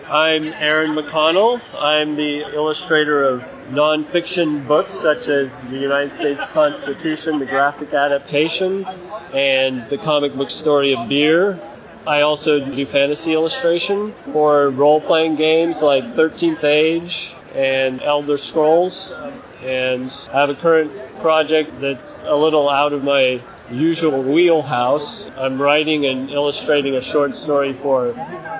I'm 0.07 0.45
Aaron 0.45 0.91
McConnell. 0.91 1.63
I'm 1.79 2.15
the 2.15 2.41
illustrator 2.55 3.23
of 3.23 3.41
nonfiction 3.71 4.67
books 4.67 4.93
such 4.93 5.29
as 5.29 5.59
the 5.69 5.79
United 5.79 6.11
States 6.11 6.47
Constitution, 6.49 7.39
the 7.39 7.47
graphic 7.47 7.95
adaptation, 7.95 8.85
and 9.33 9.83
the 9.85 9.97
comic 9.97 10.35
book 10.35 10.51
story 10.51 10.95
of 10.95 11.09
beer. 11.09 11.59
I 12.07 12.21
also 12.21 12.63
do 12.63 12.85
fantasy 12.85 13.33
illustration 13.33 14.13
for 14.33 14.69
role 14.69 15.01
playing 15.01 15.37
games 15.37 15.81
like 15.81 16.05
13th 16.05 16.65
Age 16.65 17.35
and 17.55 18.01
Elder 18.03 18.37
Scrolls. 18.37 19.13
And 19.63 20.11
I 20.33 20.41
have 20.41 20.51
a 20.51 20.55
current 20.55 20.93
project 21.21 21.81
that's 21.81 22.23
a 22.25 22.35
little 22.35 22.69
out 22.69 22.93
of 22.93 23.05
my 23.05 23.41
usual 23.71 24.23
wheelhouse. 24.23 25.31
I'm 25.37 25.61
writing 25.61 26.07
and 26.07 26.31
illustrating 26.31 26.95
a 26.95 27.01
short 27.01 27.35
story 27.35 27.73
for 27.73 28.11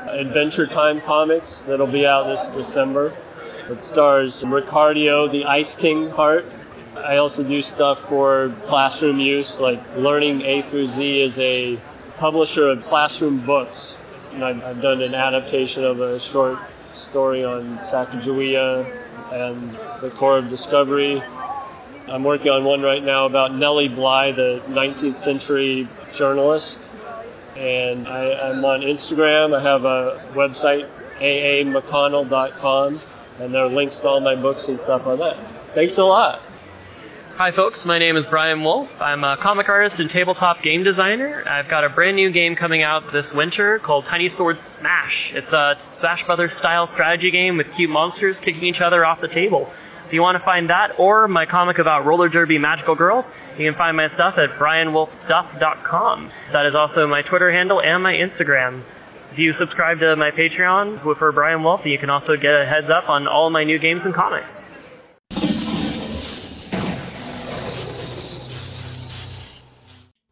Adventure 0.09 0.67
Time 0.67 1.01
Comics 1.01 1.63
that'll 1.63 1.87
be 1.87 2.07
out 2.07 2.25
this 2.25 2.49
December. 2.49 3.15
It 3.69 3.83
stars 3.83 4.43
Ricardio, 4.43 5.31
the 5.31 5.47
Ice 5.47 5.75
King 5.75 6.11
part. 6.11 6.45
I 6.97 7.17
also 7.17 7.43
do 7.45 7.63
stuff 7.63 7.99
for 7.99 8.53
classroom 8.65 9.21
use, 9.21 9.61
like 9.61 9.81
learning 9.97 10.43
A 10.43 10.63
through 10.63 10.87
Z 10.87 11.23
is 11.23 11.39
a 11.39 11.79
publisher 12.19 12.69
of 12.69 12.85
classroom 12.85 13.47
books. 13.47 14.03
And 14.33 14.45
I've, 14.45 14.63
I've 14.63 14.83
done 14.83 15.01
an 15.03 15.15
adaptation 15.15 15.85
of 15.85 16.01
a 16.01 16.21
short 16.21 16.59
story 16.93 17.45
on 17.45 17.77
Sacagawea 17.79 18.87
and 19.33 19.71
the 20.01 20.11
Corps 20.11 20.39
of 20.39 20.49
Discovery. 20.49 21.23
I'm 22.09 22.25
working 22.25 22.51
on 22.51 22.65
one 22.65 22.83
right 22.83 23.03
now 23.03 23.27
about 23.27 23.55
Nellie 23.55 23.89
Bly, 23.89 24.33
the 24.33 24.63
19th 24.69 25.17
century 25.17 25.89
journalist. 26.13 26.91
And 27.57 28.09
I, 28.09 28.33
I'm 28.33 28.65
on 28.65 28.81
Instagram. 28.81 29.57
I 29.57 29.63
have 29.63 29.85
a 29.85 30.21
website, 30.31 30.87
aamcconnell.com, 31.21 33.01
and 33.39 33.55
there 33.55 33.65
are 33.65 33.69
links 33.69 34.01
to 34.01 34.09
all 34.09 34.21
my 34.21 34.35
books 34.35 34.69
and 34.69 34.81
stuff 34.81 35.07
on 35.07 35.19
that. 35.19 35.37
Thanks 35.75 35.99
a 35.99 36.05
lot. 36.05 36.50
Hi, 37.41 37.53
folks. 37.53 37.87
My 37.87 37.99
name 37.99 38.19
is 38.19 38.27
Brian 38.27 38.63
Wolf. 38.63 39.01
I'm 39.01 39.25
a 39.25 39.35
comic 39.39 39.71
artist 39.71 39.99
and 39.99 40.11
tabletop 40.11 40.61
game 40.61 40.85
designer. 40.85 41.43
I've 41.49 41.69
got 41.69 41.85
a 41.85 41.89
brand 41.89 42.17
new 42.17 42.31
game 42.31 42.55
coming 42.55 42.83
out 42.83 43.11
this 43.11 43.33
winter 43.33 43.79
called 43.79 44.05
Tiny 44.05 44.29
Sword 44.29 44.61
Smash. 44.61 45.33
It's 45.33 45.51
a 45.55 45.77
Smash 45.79 46.27
Brothers 46.27 46.53
style 46.53 46.87
strategy 46.87 47.31
game 47.31 47.57
with 47.57 47.73
cute 47.73 47.89
monsters 47.89 48.41
kicking 48.41 48.65
each 48.65 48.83
other 48.83 49.07
off 49.07 49.23
the 49.23 49.27
table. 49.27 49.73
If 50.05 50.13
you 50.13 50.21
want 50.21 50.37
to 50.37 50.45
find 50.45 50.69
that 50.69 50.99
or 50.99 51.29
my 51.29 51.47
comic 51.47 51.79
about 51.79 52.05
roller 52.05 52.29
derby 52.29 52.59
magical 52.59 52.95
girls, 52.95 53.33
you 53.57 53.67
can 53.67 53.75
find 53.75 53.97
my 53.97 54.09
stuff 54.09 54.37
at 54.37 54.59
brianwolfstuff.com. 54.59 56.31
That 56.53 56.67
is 56.67 56.75
also 56.75 57.07
my 57.07 57.23
Twitter 57.23 57.51
handle 57.51 57.81
and 57.81 58.03
my 58.03 58.13
Instagram. 58.13 58.83
If 59.33 59.39
you 59.39 59.55
subscribe 59.55 60.01
to 60.01 60.15
my 60.15 60.31
Patreon 60.31 61.17
for 61.17 61.33
Brian 61.33 61.63
Wolf, 61.63 61.87
you 61.87 61.97
can 61.97 62.11
also 62.11 62.37
get 62.37 62.55
a 62.55 62.67
heads 62.67 62.91
up 62.91 63.09
on 63.09 63.27
all 63.27 63.49
my 63.49 63.65
new 63.65 63.79
games 63.79 64.05
and 64.05 64.13
comics. 64.13 64.73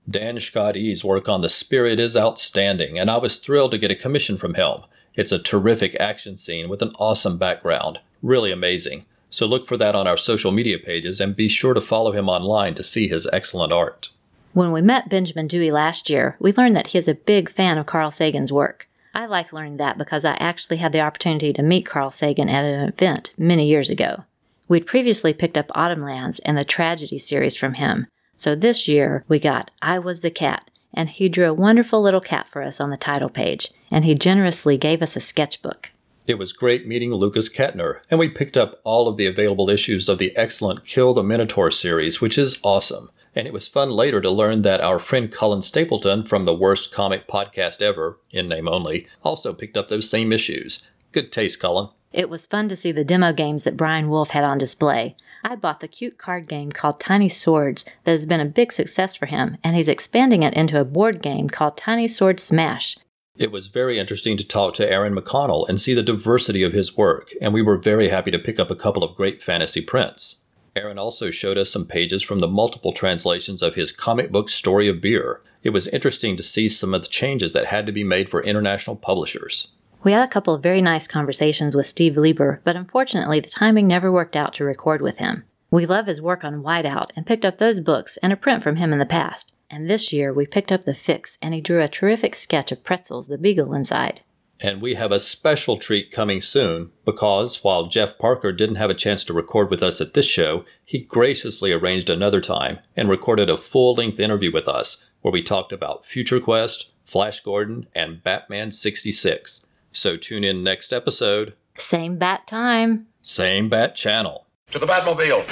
Dan 0.08 0.36
Schkade's 0.36 1.04
work 1.04 1.28
on 1.28 1.42
The 1.42 1.50
Spirit 1.50 2.00
is 2.00 2.16
outstanding, 2.16 2.98
and 2.98 3.10
I 3.10 3.18
was 3.18 3.38
thrilled 3.38 3.72
to 3.72 3.78
get 3.78 3.90
a 3.90 3.96
commission 3.96 4.38
from 4.38 4.54
him. 4.54 4.84
It's 5.14 5.32
a 5.32 5.38
terrific 5.38 5.94
action 6.00 6.36
scene 6.36 6.70
with 6.70 6.80
an 6.80 6.92
awesome 6.98 7.36
background. 7.36 7.98
Really 8.22 8.50
amazing. 8.50 9.04
So 9.28 9.44
look 9.44 9.66
for 9.66 9.76
that 9.76 9.94
on 9.94 10.06
our 10.06 10.16
social 10.16 10.50
media 10.50 10.78
pages 10.78 11.20
and 11.20 11.36
be 11.36 11.48
sure 11.48 11.74
to 11.74 11.82
follow 11.82 12.12
him 12.12 12.28
online 12.28 12.74
to 12.76 12.84
see 12.84 13.08
his 13.08 13.28
excellent 13.32 13.70
art. 13.72 14.08
When 14.54 14.72
we 14.72 14.80
met 14.80 15.10
Benjamin 15.10 15.46
Dewey 15.46 15.70
last 15.70 16.08
year, 16.08 16.36
we 16.40 16.52
learned 16.52 16.74
that 16.76 16.88
he 16.88 16.98
is 16.98 17.08
a 17.08 17.14
big 17.14 17.50
fan 17.50 17.76
of 17.76 17.84
Carl 17.84 18.10
Sagan's 18.10 18.52
work. 18.52 18.88
I 19.14 19.26
like 19.26 19.52
learning 19.52 19.76
that 19.76 19.98
because 19.98 20.24
I 20.24 20.36
actually 20.40 20.78
had 20.78 20.92
the 20.92 21.02
opportunity 21.02 21.52
to 21.52 21.62
meet 21.62 21.84
Carl 21.84 22.10
Sagan 22.10 22.48
at 22.48 22.64
an 22.64 22.88
event 22.88 23.34
many 23.36 23.66
years 23.66 23.90
ago. 23.90 24.24
We'd 24.68 24.86
previously 24.86 25.34
picked 25.34 25.58
up 25.58 25.68
Autumnlands 25.68 26.40
and 26.46 26.56
the 26.56 26.64
Tragedy 26.64 27.18
series 27.18 27.56
from 27.56 27.74
him, 27.74 28.06
so 28.38 28.54
this 28.54 28.86
year 28.86 29.24
we 29.26 29.38
got 29.40 29.70
I 29.82 29.98
Was 29.98 30.20
the 30.20 30.30
Cat, 30.30 30.70
and 30.94 31.10
he 31.10 31.28
drew 31.28 31.50
a 31.50 31.54
wonderful 31.54 32.00
little 32.00 32.20
cat 32.20 32.48
for 32.48 32.62
us 32.62 32.80
on 32.80 32.90
the 32.90 32.96
title 32.96 33.28
page, 33.28 33.72
and 33.90 34.04
he 34.04 34.14
generously 34.14 34.76
gave 34.76 35.02
us 35.02 35.16
a 35.16 35.20
sketchbook. 35.20 35.90
It 36.28 36.38
was 36.38 36.52
great 36.52 36.86
meeting 36.86 37.12
Lukas 37.12 37.48
Ketner, 37.48 38.00
and 38.10 38.20
we 38.20 38.28
picked 38.28 38.56
up 38.56 38.80
all 38.84 39.08
of 39.08 39.16
the 39.16 39.26
available 39.26 39.68
issues 39.68 40.08
of 40.08 40.18
the 40.18 40.36
excellent 40.36 40.84
Kill 40.84 41.14
the 41.14 41.22
Minotaur 41.22 41.72
series, 41.72 42.20
which 42.20 42.38
is 42.38 42.60
awesome. 42.62 43.10
And 43.34 43.46
it 43.46 43.52
was 43.52 43.66
fun 43.66 43.90
later 43.90 44.20
to 44.20 44.30
learn 44.30 44.62
that 44.62 44.80
our 44.80 44.98
friend 44.98 45.32
Cullen 45.32 45.62
Stapleton 45.62 46.24
from 46.24 46.44
the 46.44 46.54
Worst 46.54 46.92
Comic 46.92 47.26
Podcast 47.26 47.82
Ever, 47.82 48.18
in 48.30 48.48
name 48.48 48.68
only, 48.68 49.08
also 49.24 49.52
picked 49.52 49.76
up 49.76 49.88
those 49.88 50.08
same 50.08 50.32
issues. 50.32 50.88
Good 51.10 51.32
taste, 51.32 51.60
Cullen. 51.60 51.88
It 52.12 52.30
was 52.30 52.46
fun 52.46 52.68
to 52.68 52.76
see 52.76 52.92
the 52.92 53.04
demo 53.04 53.32
games 53.32 53.64
that 53.64 53.76
Brian 53.76 54.08
Wolf 54.08 54.30
had 54.30 54.44
on 54.44 54.58
display. 54.58 55.16
I 55.44 55.54
bought 55.54 55.80
the 55.80 55.88
cute 55.88 56.18
card 56.18 56.48
game 56.48 56.72
called 56.72 56.98
Tiny 56.98 57.28
Swords 57.28 57.84
that 58.04 58.10
has 58.10 58.26
been 58.26 58.40
a 58.40 58.44
big 58.44 58.72
success 58.72 59.14
for 59.14 59.26
him, 59.26 59.56
and 59.62 59.76
he's 59.76 59.88
expanding 59.88 60.42
it 60.42 60.54
into 60.54 60.80
a 60.80 60.84
board 60.84 61.22
game 61.22 61.48
called 61.48 61.76
Tiny 61.76 62.08
Sword 62.08 62.40
Smash. 62.40 62.96
It 63.36 63.52
was 63.52 63.68
very 63.68 64.00
interesting 64.00 64.36
to 64.36 64.46
talk 64.46 64.74
to 64.74 64.90
Aaron 64.90 65.14
McConnell 65.14 65.68
and 65.68 65.80
see 65.80 65.94
the 65.94 66.02
diversity 66.02 66.64
of 66.64 66.72
his 66.72 66.96
work, 66.96 67.30
and 67.40 67.54
we 67.54 67.62
were 67.62 67.76
very 67.76 68.08
happy 68.08 68.32
to 68.32 68.38
pick 68.38 68.58
up 68.58 68.68
a 68.68 68.76
couple 68.76 69.04
of 69.04 69.14
great 69.14 69.40
fantasy 69.40 69.80
prints. 69.80 70.42
Aaron 70.74 70.98
also 70.98 71.30
showed 71.30 71.56
us 71.56 71.70
some 71.70 71.86
pages 71.86 72.22
from 72.22 72.40
the 72.40 72.48
multiple 72.48 72.92
translations 72.92 73.62
of 73.62 73.76
his 73.76 73.92
comic 73.92 74.32
book 74.32 74.50
Story 74.50 74.88
of 74.88 75.00
Beer. 75.00 75.40
It 75.62 75.70
was 75.70 75.86
interesting 75.88 76.36
to 76.36 76.42
see 76.42 76.68
some 76.68 76.94
of 76.94 77.02
the 77.02 77.08
changes 77.08 77.52
that 77.52 77.66
had 77.66 77.86
to 77.86 77.92
be 77.92 78.04
made 78.04 78.28
for 78.28 78.42
international 78.42 78.96
publishers. 78.96 79.68
We 80.04 80.12
had 80.12 80.22
a 80.22 80.30
couple 80.30 80.54
of 80.54 80.62
very 80.62 80.80
nice 80.80 81.08
conversations 81.08 81.74
with 81.74 81.86
Steve 81.86 82.16
Lieber, 82.16 82.60
but 82.64 82.76
unfortunately 82.76 83.40
the 83.40 83.50
timing 83.50 83.88
never 83.88 84.12
worked 84.12 84.36
out 84.36 84.54
to 84.54 84.64
record 84.64 85.02
with 85.02 85.18
him. 85.18 85.44
We 85.70 85.86
love 85.86 86.06
his 86.06 86.22
work 86.22 86.44
on 86.44 86.62
Whiteout 86.62 87.10
and 87.16 87.26
picked 87.26 87.44
up 87.44 87.58
those 87.58 87.80
books 87.80 88.16
and 88.18 88.32
a 88.32 88.36
print 88.36 88.62
from 88.62 88.76
him 88.76 88.92
in 88.92 89.00
the 89.00 89.06
past. 89.06 89.52
And 89.68 89.90
this 89.90 90.12
year 90.12 90.32
we 90.32 90.46
picked 90.46 90.72
up 90.72 90.84
the 90.84 90.94
fix 90.94 91.36
and 91.42 91.52
he 91.52 91.60
drew 91.60 91.82
a 91.82 91.88
terrific 91.88 92.34
sketch 92.34 92.72
of 92.72 92.84
Pretzels, 92.84 93.26
the 93.26 93.36
beagle 93.36 93.74
inside. 93.74 94.22
And 94.60 94.80
we 94.80 94.94
have 94.94 95.12
a 95.12 95.20
special 95.20 95.76
treat 95.76 96.10
coming 96.10 96.40
soon 96.40 96.90
because 97.04 97.62
while 97.62 97.86
Jeff 97.86 98.18
Parker 98.18 98.50
didn't 98.50 98.76
have 98.76 98.90
a 98.90 98.94
chance 98.94 99.24
to 99.24 99.32
record 99.32 99.70
with 99.70 99.82
us 99.82 100.00
at 100.00 100.14
this 100.14 100.26
show, 100.26 100.64
he 100.84 101.00
graciously 101.00 101.72
arranged 101.72 102.08
another 102.08 102.40
time 102.40 102.78
and 102.96 103.08
recorded 103.08 103.50
a 103.50 103.56
full 103.56 103.94
length 103.94 104.18
interview 104.18 104.52
with 104.52 104.66
us 104.66 105.10
where 105.20 105.32
we 105.32 105.42
talked 105.42 105.72
about 105.72 106.06
Future 106.06 106.40
Quest, 106.40 106.90
Flash 107.04 107.40
Gordon, 107.40 107.86
and 107.94 108.22
Batman 108.22 108.70
66. 108.70 109.66
So 109.92 110.16
tune 110.16 110.44
in 110.44 110.62
next 110.62 110.92
episode. 110.92 111.54
Same 111.76 112.18
bat 112.18 112.46
time. 112.46 113.06
Same 113.22 113.68
bat 113.68 113.94
channel. 113.94 114.46
To 114.72 114.78
the 114.78 114.86
Batmobile. 114.86 115.44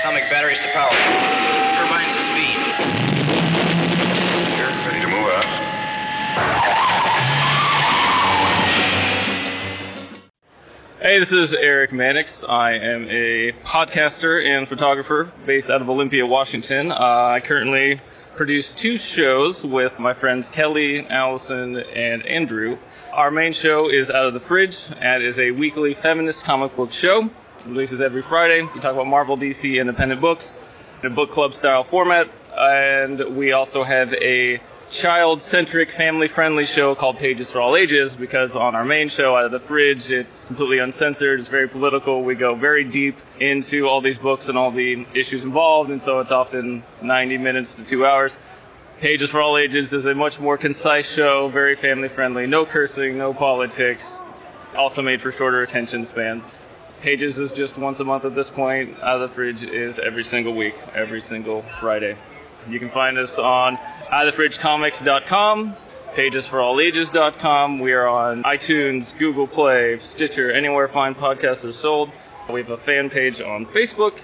Atomic 0.00 0.30
batteries 0.30 0.60
to 0.60 0.68
power. 0.72 0.90
Turbines 0.90 2.16
to 2.16 2.22
speed. 2.22 2.58
Here, 4.56 4.66
ready 4.86 5.00
to 5.00 5.08
move 5.08 5.28
out. 5.28 5.44
Hey, 11.00 11.18
this 11.18 11.32
is 11.32 11.52
Eric 11.52 11.92
Mannix. 11.92 12.44
I 12.44 12.74
am 12.74 13.08
a 13.10 13.52
podcaster 13.64 14.44
and 14.44 14.68
photographer 14.68 15.30
based 15.46 15.68
out 15.68 15.82
of 15.82 15.90
Olympia, 15.90 16.24
Washington. 16.24 16.92
Uh, 16.92 16.96
I 16.96 17.40
currently 17.40 18.00
produce 18.34 18.74
two 18.74 18.96
shows 18.96 19.64
with 19.64 19.98
my 19.98 20.14
friends 20.14 20.48
Kelly, 20.48 21.06
Allison, 21.06 21.76
and 21.76 22.24
Andrew. 22.26 22.78
Our 23.12 23.30
main 23.30 23.52
show 23.52 23.90
is 23.90 24.10
Out 24.10 24.26
of 24.26 24.34
the 24.34 24.40
Fridge, 24.40 24.90
and 24.98 25.22
is 25.22 25.38
a 25.38 25.50
weekly 25.50 25.94
feminist 25.94 26.44
comic 26.44 26.74
book 26.74 26.92
show. 26.92 27.24
It 27.24 27.66
releases 27.66 28.00
every 28.00 28.22
Friday. 28.22 28.62
We 28.62 28.80
talk 28.80 28.92
about 28.92 29.06
Marvel, 29.06 29.36
DC, 29.36 29.78
independent 29.80 30.20
books 30.20 30.58
in 31.02 31.12
a 31.12 31.14
book 31.14 31.30
club 31.30 31.54
style 31.54 31.84
format, 31.84 32.28
and 32.56 33.36
we 33.36 33.52
also 33.52 33.84
have 33.84 34.14
a 34.14 34.60
child-centric, 34.92 35.90
family-friendly 35.90 36.66
show 36.66 36.94
called 36.94 37.18
Pages 37.18 37.50
for 37.50 37.62
All 37.62 37.76
Ages 37.76 38.14
because 38.14 38.54
on 38.54 38.74
our 38.74 38.84
main 38.84 39.08
show, 39.08 39.34
Out 39.34 39.46
of 39.46 39.50
the 39.50 39.58
Fridge, 39.58 40.12
it's 40.12 40.44
completely 40.44 40.78
uncensored, 40.78 41.40
it's 41.40 41.48
very 41.48 41.66
political, 41.66 42.22
we 42.22 42.34
go 42.34 42.54
very 42.54 42.84
deep 42.84 43.16
into 43.40 43.88
all 43.88 44.02
these 44.02 44.18
books 44.18 44.50
and 44.50 44.58
all 44.58 44.70
the 44.70 45.06
issues 45.14 45.44
involved, 45.44 45.90
and 45.90 46.02
so 46.02 46.20
it's 46.20 46.30
often 46.30 46.82
90 47.00 47.38
minutes 47.38 47.76
to 47.76 47.84
two 47.84 48.04
hours. 48.04 48.36
Pages 49.00 49.30
for 49.30 49.40
All 49.40 49.56
Ages 49.56 49.94
is 49.94 50.04
a 50.04 50.14
much 50.14 50.38
more 50.38 50.58
concise 50.58 51.10
show, 51.10 51.48
very 51.48 51.74
family-friendly, 51.74 52.46
no 52.46 52.66
cursing, 52.66 53.16
no 53.16 53.32
politics, 53.32 54.20
also 54.76 55.00
made 55.00 55.22
for 55.22 55.32
shorter 55.32 55.62
attention 55.62 56.04
spans. 56.04 56.54
Pages 57.00 57.38
is 57.38 57.50
just 57.50 57.78
once 57.78 57.98
a 57.98 58.04
month 58.04 58.26
at 58.26 58.34
this 58.34 58.50
point. 58.50 59.00
Out 59.02 59.20
of 59.20 59.28
the 59.28 59.34
Fridge 59.34 59.64
is 59.64 59.98
every 59.98 60.22
single 60.22 60.54
week, 60.54 60.74
every 60.94 61.22
single 61.22 61.64
Friday. 61.80 62.16
You 62.68 62.78
can 62.78 62.90
find 62.90 63.18
us 63.18 63.38
on 63.38 63.76
outofthefridgecomics.com, 63.76 65.76
pagesforallages.com. 66.14 67.78
We 67.80 67.92
are 67.92 68.06
on 68.06 68.44
iTunes, 68.44 69.18
Google 69.18 69.46
Play, 69.46 69.98
Stitcher, 69.98 70.52
anywhere 70.52 70.88
fine 70.88 71.14
podcasts 71.14 71.68
are 71.68 71.72
sold. 71.72 72.10
We 72.50 72.60
have 72.60 72.70
a 72.70 72.76
fan 72.76 73.10
page 73.10 73.40
on 73.40 73.66
Facebook. 73.66 74.18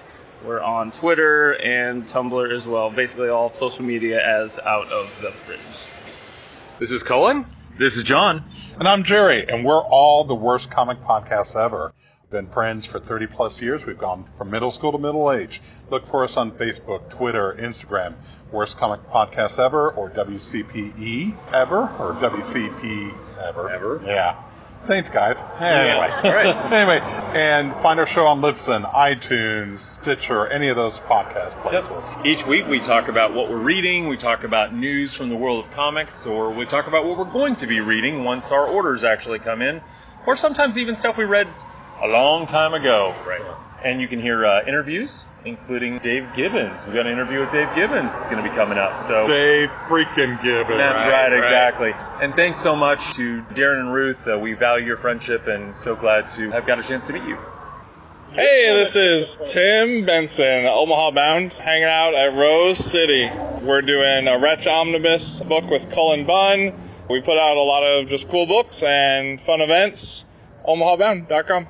We're 0.45 0.61
on 0.61 0.93
Twitter 0.93 1.53
and 1.53 2.05
Tumblr 2.05 2.53
as 2.53 2.67
well. 2.67 2.91
Basically, 2.91 3.29
all 3.29 3.53
social 3.53 3.85
media 3.85 4.25
as 4.25 4.59
Out 4.59 4.91
of 4.93 5.21
the 5.21 5.31
Fridge. 5.31 6.79
This 6.79 6.93
is 6.93 7.03
Cullen. 7.03 7.45
This 7.77 7.97
is 7.97 8.05
John. 8.05 8.45
And 8.79 8.87
I'm 8.87 9.03
Jerry, 9.03 9.49
and 9.49 9.65
we're 9.65 9.83
all 9.83 10.25
the 10.25 10.35
worst 10.35 10.71
comic 10.71 11.03
podcasts 11.03 11.57
ever. 11.57 11.93
Been 12.31 12.47
friends 12.47 12.85
for 12.85 12.99
30 12.99 13.27
plus 13.29 13.63
years. 13.63 13.87
We've 13.87 13.97
gone 13.97 14.27
from 14.37 14.51
middle 14.51 14.71
school 14.71 14.93
to 14.93 14.99
middle 14.99 15.33
age. 15.33 15.63
Look 15.89 16.07
for 16.09 16.25
us 16.25 16.37
on 16.37 16.51
Facebook, 16.53 17.09
Twitter, 17.09 17.57
Instagram, 17.59 18.17
Worst 18.53 18.77
Comic 18.77 19.01
Podcast 19.09 19.59
Ever, 19.59 19.93
or 19.93 20.11
WCPE 20.11 21.35
Ever, 21.55 21.85
or 21.99 22.13
WCP 22.21 23.17
Ever. 23.43 23.71
Ever. 23.71 24.03
Yeah. 24.05 24.43
Thanks, 24.87 25.09
guys. 25.09 25.41
Anyway. 25.41 26.07
Yeah. 26.07 26.21
All 26.23 26.33
right. 26.33 26.73
anyway, 26.73 27.01
and 27.35 27.73
find 27.81 27.99
our 27.99 28.05
show 28.05 28.27
on 28.27 28.43
Libsyn, 28.43 28.85
iTunes, 28.93 29.79
Stitcher, 29.79 30.47
any 30.49 30.69
of 30.69 30.77
those 30.77 31.01
podcast 31.01 31.53
places. 31.63 32.15
Each 32.27 32.47
week 32.47 32.67
we 32.67 32.79
talk 32.79 33.09
about 33.09 33.33
what 33.33 33.49
we're 33.49 33.57
reading, 33.57 34.07
we 34.07 34.19
talk 34.19 34.45
about 34.45 34.75
news 34.75 35.15
from 35.15 35.31
the 35.31 35.37
world 35.37 35.65
of 35.65 35.71
comics, 35.71 36.27
or 36.27 36.51
we 36.51 36.67
talk 36.67 36.89
about 36.89 37.07
what 37.07 37.17
we're 37.17 37.33
going 37.33 37.57
to 37.57 37.67
be 37.67 37.81
reading 37.81 38.23
once 38.23 38.53
our 38.53 38.67
orders 38.67 39.03
actually 39.03 39.39
come 39.39 39.63
in, 39.63 39.81
or 40.27 40.37
sometimes 40.37 40.77
even 40.77 40.95
stuff 40.95 41.17
we 41.17 41.25
read 41.25 41.49
a 42.03 42.07
long 42.07 42.47
time 42.47 42.75
ago. 42.75 43.15
Right. 43.27 43.41
And 43.85 44.01
you 44.01 44.09
can 44.09 44.21
hear 44.21 44.45
uh, 44.45 44.65
interviews, 44.67 45.25
including 45.45 45.99
Dave 46.01 46.27
Gibbons. 46.35 46.85
We've 46.85 46.95
got 46.97 47.07
an 47.07 47.13
interview 47.13 47.39
with 47.41 47.53
Dave 47.53 47.73
Gibbons 47.77 48.11
that's 48.13 48.29
going 48.29 48.43
to 48.43 48.49
be 48.51 48.55
coming 48.57 48.77
up. 48.77 49.01
So 49.01 49.29
Dave 49.29 49.69
freaking 49.87 50.43
Gibbons. 50.43 50.79
That's 50.79 51.01
Right, 51.03 51.13
right, 51.13 51.31
right. 51.31 51.39
exactly. 51.39 51.93
And 52.21 52.35
thanks 52.35 52.59
so 52.59 52.75
much 52.75 53.15
to 53.15 53.43
Darren 53.55 53.79
and 53.81 53.93
Ruth. 53.95 54.27
Uh, 54.27 54.37
we 54.39 54.55
value 54.55 54.85
your 54.87 54.97
friendship 54.97 55.47
and 55.47 55.75
so 55.77 55.95
glad 55.95 56.29
to 56.31 56.51
have 56.51 56.67
got 56.67 56.81
a 56.81 56.83
chance 56.83 57.07
to 57.07 57.13
meet 57.13 57.23
you. 57.23 57.39
Hey, 58.33 58.75
this 58.75 58.95
is 58.97 59.39
Tim 59.53 60.05
Benson, 60.05 60.67
Omaha 60.67 61.13
bound, 61.13 61.53
hanging 61.55 61.85
out 61.85 62.15
at 62.15 62.35
Rose 62.35 62.79
City. 62.79 63.31
We're 63.63 63.81
doing 63.83 64.27
a 64.29 64.39
Wretch 64.39 64.67
Omnibus 64.67 65.41
book 65.43 65.71
with 65.71 65.91
Cullen 65.93 66.27
Bunn. 66.27 66.75
We 67.09 67.21
put 67.23 67.39
out 67.39 67.57
a 67.57 67.63
lot 67.63 67.85
of 67.85 68.09
just 68.09 68.29
cool 68.29 68.45
books 68.47 68.83
and 68.83 69.41
fun 69.41 69.61
events. 69.63 70.25
OmahaBound.com. 70.67 71.69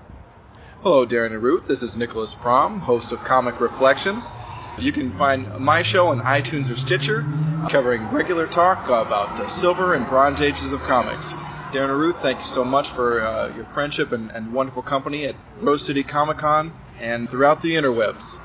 Hello, 0.80 1.04
Darren 1.04 1.32
and. 1.32 1.66
This 1.66 1.82
is 1.82 1.98
Nicholas 1.98 2.36
Prom, 2.36 2.78
host 2.78 3.10
of 3.10 3.24
Comic 3.24 3.60
Reflections. 3.60 4.30
You 4.78 4.92
can 4.92 5.10
find 5.10 5.58
my 5.58 5.82
show 5.82 6.06
on 6.06 6.20
iTunes 6.20 6.70
or 6.70 6.76
Stitcher, 6.76 7.26
covering 7.68 8.06
regular 8.10 8.46
talk 8.46 8.84
about 8.86 9.36
the 9.36 9.48
silver 9.48 9.94
and 9.94 10.06
bronze 10.06 10.40
ages 10.40 10.72
of 10.72 10.80
comics. 10.84 11.32
Darren 11.72 11.90
and 11.90 12.14
thank 12.18 12.38
you 12.38 12.44
so 12.44 12.64
much 12.64 12.90
for 12.90 13.20
uh, 13.20 13.52
your 13.56 13.64
friendship 13.64 14.12
and, 14.12 14.30
and 14.30 14.52
wonderful 14.52 14.82
company 14.82 15.24
at 15.24 15.34
Rose 15.60 15.84
City 15.84 16.04
Comic 16.04 16.38
Con 16.38 16.72
and 17.00 17.28
throughout 17.28 17.60
the 17.60 17.72
interwebs. 17.72 18.38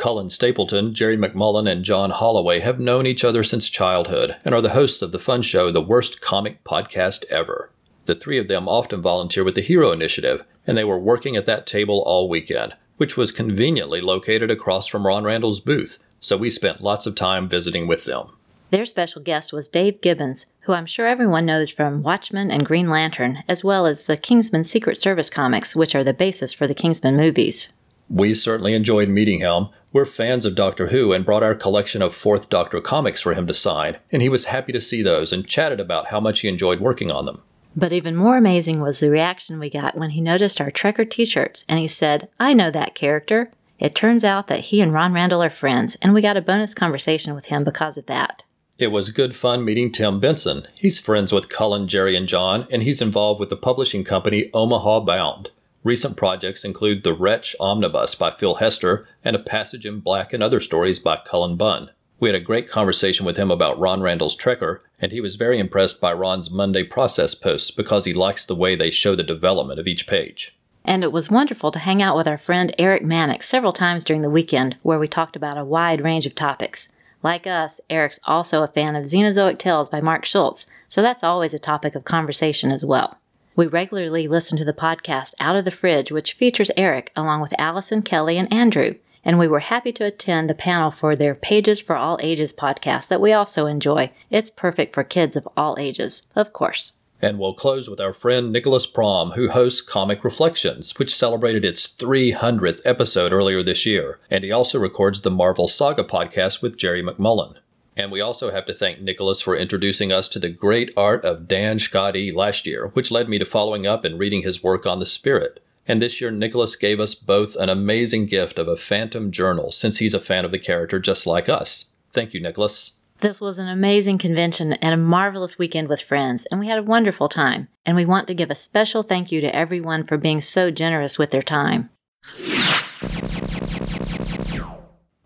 Cullen 0.00 0.30
Stapleton, 0.30 0.94
Jerry 0.94 1.18
McMullen, 1.18 1.70
and 1.70 1.84
John 1.84 2.08
Holloway 2.08 2.60
have 2.60 2.80
known 2.80 3.06
each 3.06 3.22
other 3.22 3.42
since 3.42 3.68
childhood 3.68 4.34
and 4.46 4.54
are 4.54 4.62
the 4.62 4.70
hosts 4.70 5.02
of 5.02 5.12
the 5.12 5.18
fun 5.18 5.42
show 5.42 5.70
The 5.70 5.82
Worst 5.82 6.22
Comic 6.22 6.64
Podcast 6.64 7.26
Ever. 7.26 7.70
The 8.06 8.14
three 8.14 8.38
of 8.38 8.48
them 8.48 8.66
often 8.66 9.02
volunteer 9.02 9.44
with 9.44 9.56
the 9.56 9.60
Hero 9.60 9.92
Initiative, 9.92 10.42
and 10.66 10.78
they 10.78 10.84
were 10.84 10.98
working 10.98 11.36
at 11.36 11.44
that 11.44 11.66
table 11.66 12.02
all 12.06 12.30
weekend, 12.30 12.72
which 12.96 13.18
was 13.18 13.30
conveniently 13.30 14.00
located 14.00 14.50
across 14.50 14.86
from 14.86 15.06
Ron 15.06 15.24
Randall's 15.24 15.60
booth, 15.60 15.98
so 16.18 16.38
we 16.38 16.48
spent 16.48 16.80
lots 16.80 17.04
of 17.04 17.14
time 17.14 17.46
visiting 17.46 17.86
with 17.86 18.06
them. 18.06 18.28
Their 18.70 18.86
special 18.86 19.20
guest 19.20 19.52
was 19.52 19.68
Dave 19.68 20.00
Gibbons, 20.00 20.46
who 20.60 20.72
I'm 20.72 20.86
sure 20.86 21.06
everyone 21.06 21.44
knows 21.44 21.68
from 21.68 22.02
Watchmen 22.02 22.50
and 22.50 22.64
Green 22.64 22.88
Lantern, 22.88 23.44
as 23.46 23.62
well 23.62 23.84
as 23.84 24.04
the 24.04 24.16
Kingsman 24.16 24.64
Secret 24.64 24.96
Service 24.96 25.28
comics, 25.28 25.76
which 25.76 25.94
are 25.94 26.04
the 26.04 26.14
basis 26.14 26.54
for 26.54 26.66
the 26.66 26.74
Kingsman 26.74 27.18
movies. 27.18 27.68
We 28.08 28.32
certainly 28.34 28.74
enjoyed 28.74 29.08
meeting 29.10 29.40
him. 29.40 29.68
We're 29.92 30.04
fans 30.04 30.46
of 30.46 30.54
Doctor 30.54 30.88
Who 30.88 31.12
and 31.12 31.24
brought 31.24 31.42
our 31.42 31.56
collection 31.56 32.00
of 32.00 32.14
Fourth 32.14 32.48
Doctor 32.48 32.80
comics 32.80 33.20
for 33.20 33.34
him 33.34 33.48
to 33.48 33.54
sign, 33.54 33.96
and 34.12 34.22
he 34.22 34.28
was 34.28 34.44
happy 34.44 34.70
to 34.72 34.80
see 34.80 35.02
those 35.02 35.32
and 35.32 35.44
chatted 35.44 35.80
about 35.80 36.06
how 36.06 36.20
much 36.20 36.40
he 36.40 36.48
enjoyed 36.48 36.78
working 36.78 37.10
on 37.10 37.24
them. 37.24 37.42
But 37.74 37.92
even 37.92 38.14
more 38.14 38.36
amazing 38.36 38.80
was 38.80 39.00
the 39.00 39.10
reaction 39.10 39.58
we 39.58 39.68
got 39.68 39.98
when 39.98 40.10
he 40.10 40.20
noticed 40.20 40.60
our 40.60 40.70
Trekker 40.70 41.10
t 41.10 41.24
shirts 41.24 41.64
and 41.68 41.80
he 41.80 41.88
said, 41.88 42.28
I 42.38 42.54
know 42.54 42.70
that 42.70 42.94
character. 42.94 43.50
It 43.80 43.96
turns 43.96 44.22
out 44.22 44.46
that 44.46 44.60
he 44.60 44.80
and 44.80 44.92
Ron 44.92 45.12
Randall 45.12 45.42
are 45.42 45.50
friends, 45.50 45.96
and 46.00 46.14
we 46.14 46.22
got 46.22 46.36
a 46.36 46.42
bonus 46.42 46.72
conversation 46.72 47.34
with 47.34 47.46
him 47.46 47.64
because 47.64 47.96
of 47.96 48.06
that. 48.06 48.44
It 48.78 48.92
was 48.92 49.10
good 49.10 49.34
fun 49.34 49.64
meeting 49.64 49.90
Tim 49.90 50.20
Benson. 50.20 50.68
He's 50.76 51.00
friends 51.00 51.32
with 51.32 51.48
Cullen, 51.48 51.88
Jerry, 51.88 52.16
and 52.16 52.28
John, 52.28 52.68
and 52.70 52.84
he's 52.84 53.02
involved 53.02 53.40
with 53.40 53.48
the 53.48 53.56
publishing 53.56 54.04
company 54.04 54.50
Omaha 54.54 55.00
Bound. 55.00 55.50
Recent 55.82 56.18
projects 56.18 56.62
include 56.62 57.04
The 57.04 57.14
Wretch 57.14 57.56
Omnibus 57.58 58.14
by 58.14 58.32
Phil 58.32 58.56
Hester 58.56 59.08
and 59.24 59.34
A 59.34 59.38
Passage 59.38 59.86
in 59.86 60.00
Black 60.00 60.34
and 60.34 60.42
Other 60.42 60.60
Stories 60.60 60.98
by 60.98 61.16
Cullen 61.16 61.56
Bunn. 61.56 61.90
We 62.18 62.28
had 62.28 62.36
a 62.36 62.40
great 62.40 62.68
conversation 62.68 63.24
with 63.24 63.38
him 63.38 63.50
about 63.50 63.78
Ron 63.78 64.02
Randall's 64.02 64.36
Trekker, 64.36 64.80
and 65.00 65.10
he 65.10 65.22
was 65.22 65.36
very 65.36 65.58
impressed 65.58 65.98
by 65.98 66.12
Ron's 66.12 66.50
Monday 66.50 66.84
process 66.84 67.34
posts 67.34 67.70
because 67.70 68.04
he 68.04 68.12
likes 68.12 68.44
the 68.44 68.54
way 68.54 68.76
they 68.76 68.90
show 68.90 69.16
the 69.16 69.22
development 69.22 69.80
of 69.80 69.86
each 69.86 70.06
page. 70.06 70.54
And 70.84 71.02
it 71.02 71.12
was 71.12 71.30
wonderful 71.30 71.70
to 71.70 71.78
hang 71.78 72.02
out 72.02 72.14
with 72.14 72.28
our 72.28 72.36
friend 72.36 72.74
Eric 72.78 73.02
Manick 73.02 73.42
several 73.42 73.72
times 73.72 74.04
during 74.04 74.20
the 74.20 74.28
weekend, 74.28 74.76
where 74.82 74.98
we 74.98 75.08
talked 75.08 75.34
about 75.34 75.56
a 75.56 75.64
wide 75.64 76.02
range 76.02 76.26
of 76.26 76.34
topics. 76.34 76.90
Like 77.22 77.46
us, 77.46 77.80
Eric's 77.88 78.20
also 78.24 78.62
a 78.62 78.68
fan 78.68 78.96
of 78.96 79.06
Xenozoic 79.06 79.58
Tales 79.58 79.88
by 79.88 80.02
Mark 80.02 80.26
Schultz, 80.26 80.66
so 80.90 81.00
that's 81.00 81.24
always 81.24 81.54
a 81.54 81.58
topic 81.58 81.94
of 81.94 82.04
conversation 82.04 82.70
as 82.70 82.84
well. 82.84 83.19
We 83.60 83.66
regularly 83.66 84.26
listen 84.26 84.56
to 84.56 84.64
the 84.64 84.72
podcast 84.72 85.34
Out 85.38 85.54
of 85.54 85.66
the 85.66 85.70
Fridge, 85.70 86.10
which 86.10 86.32
features 86.32 86.70
Eric 86.78 87.12
along 87.14 87.42
with 87.42 87.52
Allison, 87.58 88.00
Kelly, 88.00 88.38
and 88.38 88.50
Andrew. 88.50 88.94
And 89.22 89.38
we 89.38 89.48
were 89.48 89.60
happy 89.60 89.92
to 89.92 90.06
attend 90.06 90.48
the 90.48 90.54
panel 90.54 90.90
for 90.90 91.14
their 91.14 91.34
Pages 91.34 91.78
for 91.78 91.94
All 91.94 92.18
Ages 92.22 92.54
podcast 92.54 93.08
that 93.08 93.20
we 93.20 93.34
also 93.34 93.66
enjoy. 93.66 94.12
It's 94.30 94.48
perfect 94.48 94.94
for 94.94 95.04
kids 95.04 95.36
of 95.36 95.46
all 95.58 95.76
ages, 95.78 96.22
of 96.34 96.54
course. 96.54 96.94
And 97.20 97.38
we'll 97.38 97.52
close 97.52 97.90
with 97.90 98.00
our 98.00 98.14
friend 98.14 98.50
Nicholas 98.50 98.86
Prom, 98.86 99.32
who 99.32 99.50
hosts 99.50 99.82
Comic 99.82 100.24
Reflections, 100.24 100.98
which 100.98 101.14
celebrated 101.14 101.62
its 101.62 101.86
300th 101.86 102.80
episode 102.86 103.30
earlier 103.30 103.62
this 103.62 103.84
year. 103.84 104.20
And 104.30 104.42
he 104.42 104.50
also 104.50 104.78
records 104.78 105.20
the 105.20 105.30
Marvel 105.30 105.68
Saga 105.68 106.04
podcast 106.04 106.62
with 106.62 106.78
Jerry 106.78 107.02
McMullen. 107.02 107.56
And 107.96 108.12
we 108.12 108.20
also 108.20 108.50
have 108.50 108.66
to 108.66 108.74
thank 108.74 109.00
Nicholas 109.00 109.40
for 109.40 109.56
introducing 109.56 110.12
us 110.12 110.28
to 110.28 110.38
the 110.38 110.48
great 110.48 110.92
art 110.96 111.24
of 111.24 111.48
Dan 111.48 111.78
Schkade 111.78 112.34
last 112.34 112.66
year, 112.66 112.88
which 112.94 113.10
led 113.10 113.28
me 113.28 113.38
to 113.38 113.44
following 113.44 113.86
up 113.86 114.04
and 114.04 114.18
reading 114.18 114.42
his 114.42 114.62
work 114.62 114.86
on 114.86 115.00
the 115.00 115.06
Spirit. 115.06 115.62
And 115.86 116.00
this 116.00 116.20
year, 116.20 116.30
Nicholas 116.30 116.76
gave 116.76 117.00
us 117.00 117.14
both 117.14 117.56
an 117.56 117.68
amazing 117.68 118.26
gift 118.26 118.58
of 118.58 118.68
a 118.68 118.76
Phantom 118.76 119.30
Journal, 119.32 119.72
since 119.72 119.98
he's 119.98 120.14
a 120.14 120.20
fan 120.20 120.44
of 120.44 120.50
the 120.50 120.58
character 120.58 120.98
just 120.98 121.26
like 121.26 121.48
us. 121.48 121.92
Thank 122.12 122.32
you, 122.32 122.40
Nicholas. 122.40 123.00
This 123.18 123.40
was 123.40 123.58
an 123.58 123.68
amazing 123.68 124.18
convention 124.18 124.74
and 124.74 124.94
a 124.94 124.96
marvelous 124.96 125.58
weekend 125.58 125.88
with 125.88 126.00
friends, 126.00 126.46
and 126.46 126.58
we 126.58 126.68
had 126.68 126.78
a 126.78 126.82
wonderful 126.82 127.28
time. 127.28 127.68
And 127.84 127.96
we 127.96 128.06
want 128.06 128.28
to 128.28 128.34
give 128.34 128.50
a 128.50 128.54
special 128.54 129.02
thank 129.02 129.30
you 129.30 129.40
to 129.42 129.54
everyone 129.54 130.04
for 130.04 130.16
being 130.16 130.40
so 130.40 130.70
generous 130.70 131.18
with 131.18 131.30
their 131.30 131.42
time. 131.42 131.90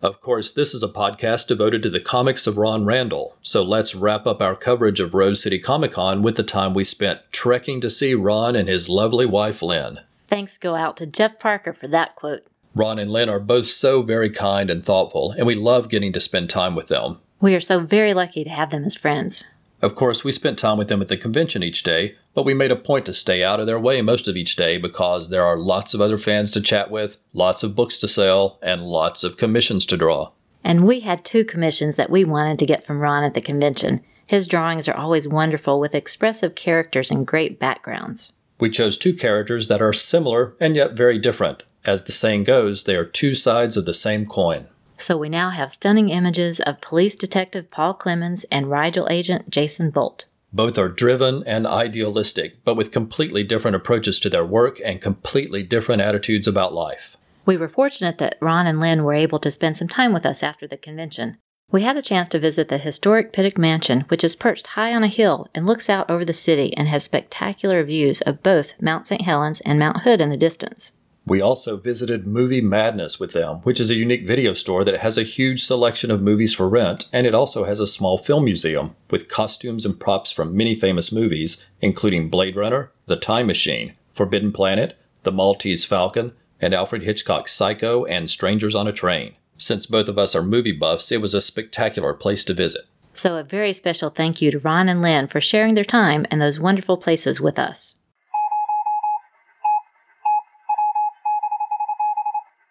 Of 0.05 0.21
course, 0.21 0.51
this 0.51 0.75
is 0.75 0.83
a 0.83 0.87
podcast 0.87 1.47
devoted 1.47 1.81
to 1.81 1.89
the 1.89 1.99
comics 1.99 2.45
of 2.45 2.59
Ron 2.59 2.85
Randall, 2.85 3.35
so 3.41 3.63
let's 3.63 3.95
wrap 3.95 4.27
up 4.27 4.39
our 4.39 4.55
coverage 4.55 4.99
of 4.99 5.15
Rose 5.15 5.41
City 5.41 5.57
Comic 5.57 5.93
Con 5.93 6.21
with 6.21 6.35
the 6.35 6.43
time 6.43 6.75
we 6.75 6.83
spent 6.83 7.21
trekking 7.31 7.81
to 7.81 7.89
see 7.89 8.13
Ron 8.13 8.55
and 8.55 8.69
his 8.69 8.87
lovely 8.87 9.25
wife 9.25 9.63
Lynn. 9.63 10.01
Thanks 10.27 10.59
go 10.59 10.75
out 10.75 10.95
to 10.97 11.07
Jeff 11.07 11.39
Parker 11.39 11.73
for 11.73 11.87
that 11.87 12.15
quote. 12.15 12.45
Ron 12.75 12.99
and 12.99 13.11
Lynn 13.11 13.29
are 13.29 13.39
both 13.39 13.65
so 13.65 14.03
very 14.03 14.29
kind 14.29 14.69
and 14.69 14.85
thoughtful, 14.85 15.31
and 15.31 15.47
we 15.47 15.55
love 15.55 15.89
getting 15.89 16.13
to 16.13 16.19
spend 16.19 16.51
time 16.51 16.75
with 16.75 16.87
them. 16.87 17.17
We 17.41 17.55
are 17.55 17.59
so 17.59 17.79
very 17.79 18.13
lucky 18.13 18.43
to 18.43 18.49
have 18.51 18.69
them 18.69 18.83
as 18.83 18.93
friends. 18.93 19.43
Of 19.81 19.95
course, 19.95 20.23
we 20.23 20.31
spent 20.31 20.57
time 20.57 20.77
with 20.77 20.87
them 20.87 21.01
at 21.01 21.09
the 21.09 21.17
convention 21.17 21.61
each 21.61 21.83
day, 21.83 22.15
but 22.33 22.45
we 22.45 22.53
made 22.53 22.71
a 22.71 22.75
point 22.75 23.05
to 23.07 23.13
stay 23.13 23.43
out 23.43 23.59
of 23.59 23.67
their 23.67 23.79
way 23.79 24.01
most 24.01 24.27
of 24.27 24.37
each 24.37 24.55
day 24.55 24.77
because 24.77 25.29
there 25.29 25.43
are 25.43 25.57
lots 25.57 25.93
of 25.93 26.01
other 26.01 26.17
fans 26.17 26.49
to 26.51 26.61
chat 26.61 26.89
with, 26.89 27.17
lots 27.33 27.61
of 27.61 27.75
books 27.75 27.97
to 27.99 28.07
sell, 28.07 28.57
and 28.61 28.83
lots 28.83 29.23
of 29.23 29.37
commissions 29.37 29.85
to 29.87 29.97
draw. 29.97 30.31
And 30.63 30.87
we 30.87 31.01
had 31.01 31.23
two 31.23 31.45
commissions 31.45 31.95
that 31.97 32.09
we 32.09 32.23
wanted 32.23 32.57
to 32.59 32.65
get 32.65 32.83
from 32.83 32.99
Ron 32.99 33.23
at 33.23 33.35
the 33.35 33.41
convention. 33.41 34.01
His 34.25 34.47
drawings 34.47 34.87
are 34.87 34.97
always 34.97 35.27
wonderful 35.27 35.79
with 35.79 35.93
expressive 35.93 36.55
characters 36.55 37.11
and 37.11 37.27
great 37.27 37.59
backgrounds. 37.59 38.31
We 38.59 38.69
chose 38.69 38.97
two 38.97 39.13
characters 39.13 39.67
that 39.67 39.81
are 39.81 39.93
similar 39.93 40.55
and 40.59 40.75
yet 40.75 40.93
very 40.93 41.19
different. 41.19 41.63
As 41.83 42.03
the 42.03 42.11
saying 42.11 42.45
goes, 42.45 42.85
they 42.85 42.95
are 42.95 43.05
two 43.05 43.35
sides 43.35 43.77
of 43.77 43.85
the 43.85 43.93
same 43.93 44.25
coin. 44.25 44.67
So 44.97 45.17
we 45.17 45.29
now 45.29 45.49
have 45.49 45.71
stunning 45.71 46.09
images 46.09 46.59
of 46.61 46.81
police 46.81 47.15
detective 47.15 47.69
Paul 47.69 47.93
Clemens 47.93 48.45
and 48.45 48.71
Rigel 48.71 49.07
agent 49.09 49.49
Jason 49.49 49.89
Bolt. 49.89 50.25
Both 50.53 50.77
are 50.77 50.87
driven 50.87 51.43
and 51.45 51.67
idealistic, 51.67 52.63
but 52.63 52.75
with 52.75 52.91
completely 52.91 53.43
different 53.43 53.75
approaches 53.75 54.19
to 54.21 54.29
their 54.29 54.45
work 54.45 54.79
and 54.85 55.01
completely 55.01 55.63
different 55.63 56.01
attitudes 56.01 56.47
about 56.47 56.73
life. 56.73 57.17
We 57.45 57.57
were 57.57 57.67
fortunate 57.67 58.17
that 58.19 58.37
Ron 58.39 58.65
and 58.65 58.79
Lynn 58.79 59.03
were 59.03 59.13
able 59.13 59.39
to 59.39 59.51
spend 59.51 59.75
some 59.77 59.89
time 59.89 60.13
with 60.13 60.25
us 60.25 60.41
after 60.41 60.65
the 60.65 60.77
convention. 60.77 61.37
We 61.71 61.81
had 61.81 61.97
a 61.97 62.01
chance 62.01 62.29
to 62.29 62.39
visit 62.39 62.69
the 62.69 62.77
historic 62.77 63.33
Pittock 63.33 63.57
Mansion, 63.57 64.01
which 64.07 64.23
is 64.23 64.35
perched 64.35 64.67
high 64.67 64.93
on 64.93 65.03
a 65.03 65.07
hill 65.07 65.47
and 65.53 65.65
looks 65.65 65.89
out 65.89 66.09
over 66.09 66.23
the 66.23 66.33
city 66.33 66.75
and 66.77 66.87
has 66.87 67.03
spectacular 67.03 67.83
views 67.83 68.21
of 68.21 68.41
both 68.41 68.81
Mount 68.81 69.07
St. 69.07 69.23
Helens 69.23 69.61
and 69.61 69.77
Mount 69.77 70.03
Hood 70.03 70.21
in 70.21 70.29
the 70.29 70.37
distance. 70.37 70.93
We 71.27 71.41
also 71.41 71.77
visited 71.77 72.27
Movie 72.27 72.61
Madness 72.61 73.19
with 73.19 73.33
them, 73.33 73.57
which 73.63 73.79
is 73.79 73.89
a 73.89 73.95
unique 73.95 74.27
video 74.27 74.53
store 74.53 74.83
that 74.83 74.99
has 74.99 75.17
a 75.17 75.23
huge 75.23 75.63
selection 75.63 76.11
of 76.11 76.21
movies 76.21 76.53
for 76.53 76.69
rent, 76.69 77.09
and 77.11 77.25
it 77.25 77.33
also 77.33 77.63
has 77.63 77.79
a 77.79 77.87
small 77.87 78.19
film 78.19 78.45
museum 78.45 78.95
with 79.09 79.27
costumes 79.27 79.85
and 79.85 79.99
props 79.99 80.29
from 80.29 80.55
many 80.55 80.79
famous 80.79 81.11
movies, 81.11 81.65
including 81.81 82.29
Blade 82.29 82.55
Runner, 82.55 82.91
The 83.07 83.15
Time 83.15 83.47
Machine, 83.47 83.93
Forbidden 84.11 84.51
Planet, 84.51 84.99
The 85.23 85.31
Maltese 85.31 85.83
Falcon, 85.83 86.33
and 86.61 86.75
Alfred 86.75 87.01
Hitchcock's 87.01 87.53
Psycho 87.53 88.05
and 88.05 88.29
Strangers 88.29 88.75
on 88.75 88.87
a 88.87 88.93
Train. 88.93 89.33
Since 89.57 89.87
both 89.87 90.07
of 90.07 90.19
us 90.19 90.35
are 90.35 90.43
movie 90.43 90.73
buffs, 90.73 91.11
it 91.11 91.21
was 91.21 91.33
a 91.33 91.41
spectacular 91.41 92.13
place 92.13 92.43
to 92.45 92.53
visit. 92.53 92.83
So, 93.13 93.37
a 93.37 93.43
very 93.43 93.73
special 93.73 94.11
thank 94.11 94.43
you 94.43 94.51
to 94.51 94.59
Ron 94.59 94.89
and 94.89 95.01
Lynn 95.01 95.25
for 95.25 95.41
sharing 95.41 95.73
their 95.73 95.85
time 95.85 96.27
and 96.29 96.39
those 96.39 96.59
wonderful 96.59 96.97
places 96.97 97.41
with 97.41 97.57
us. 97.57 97.95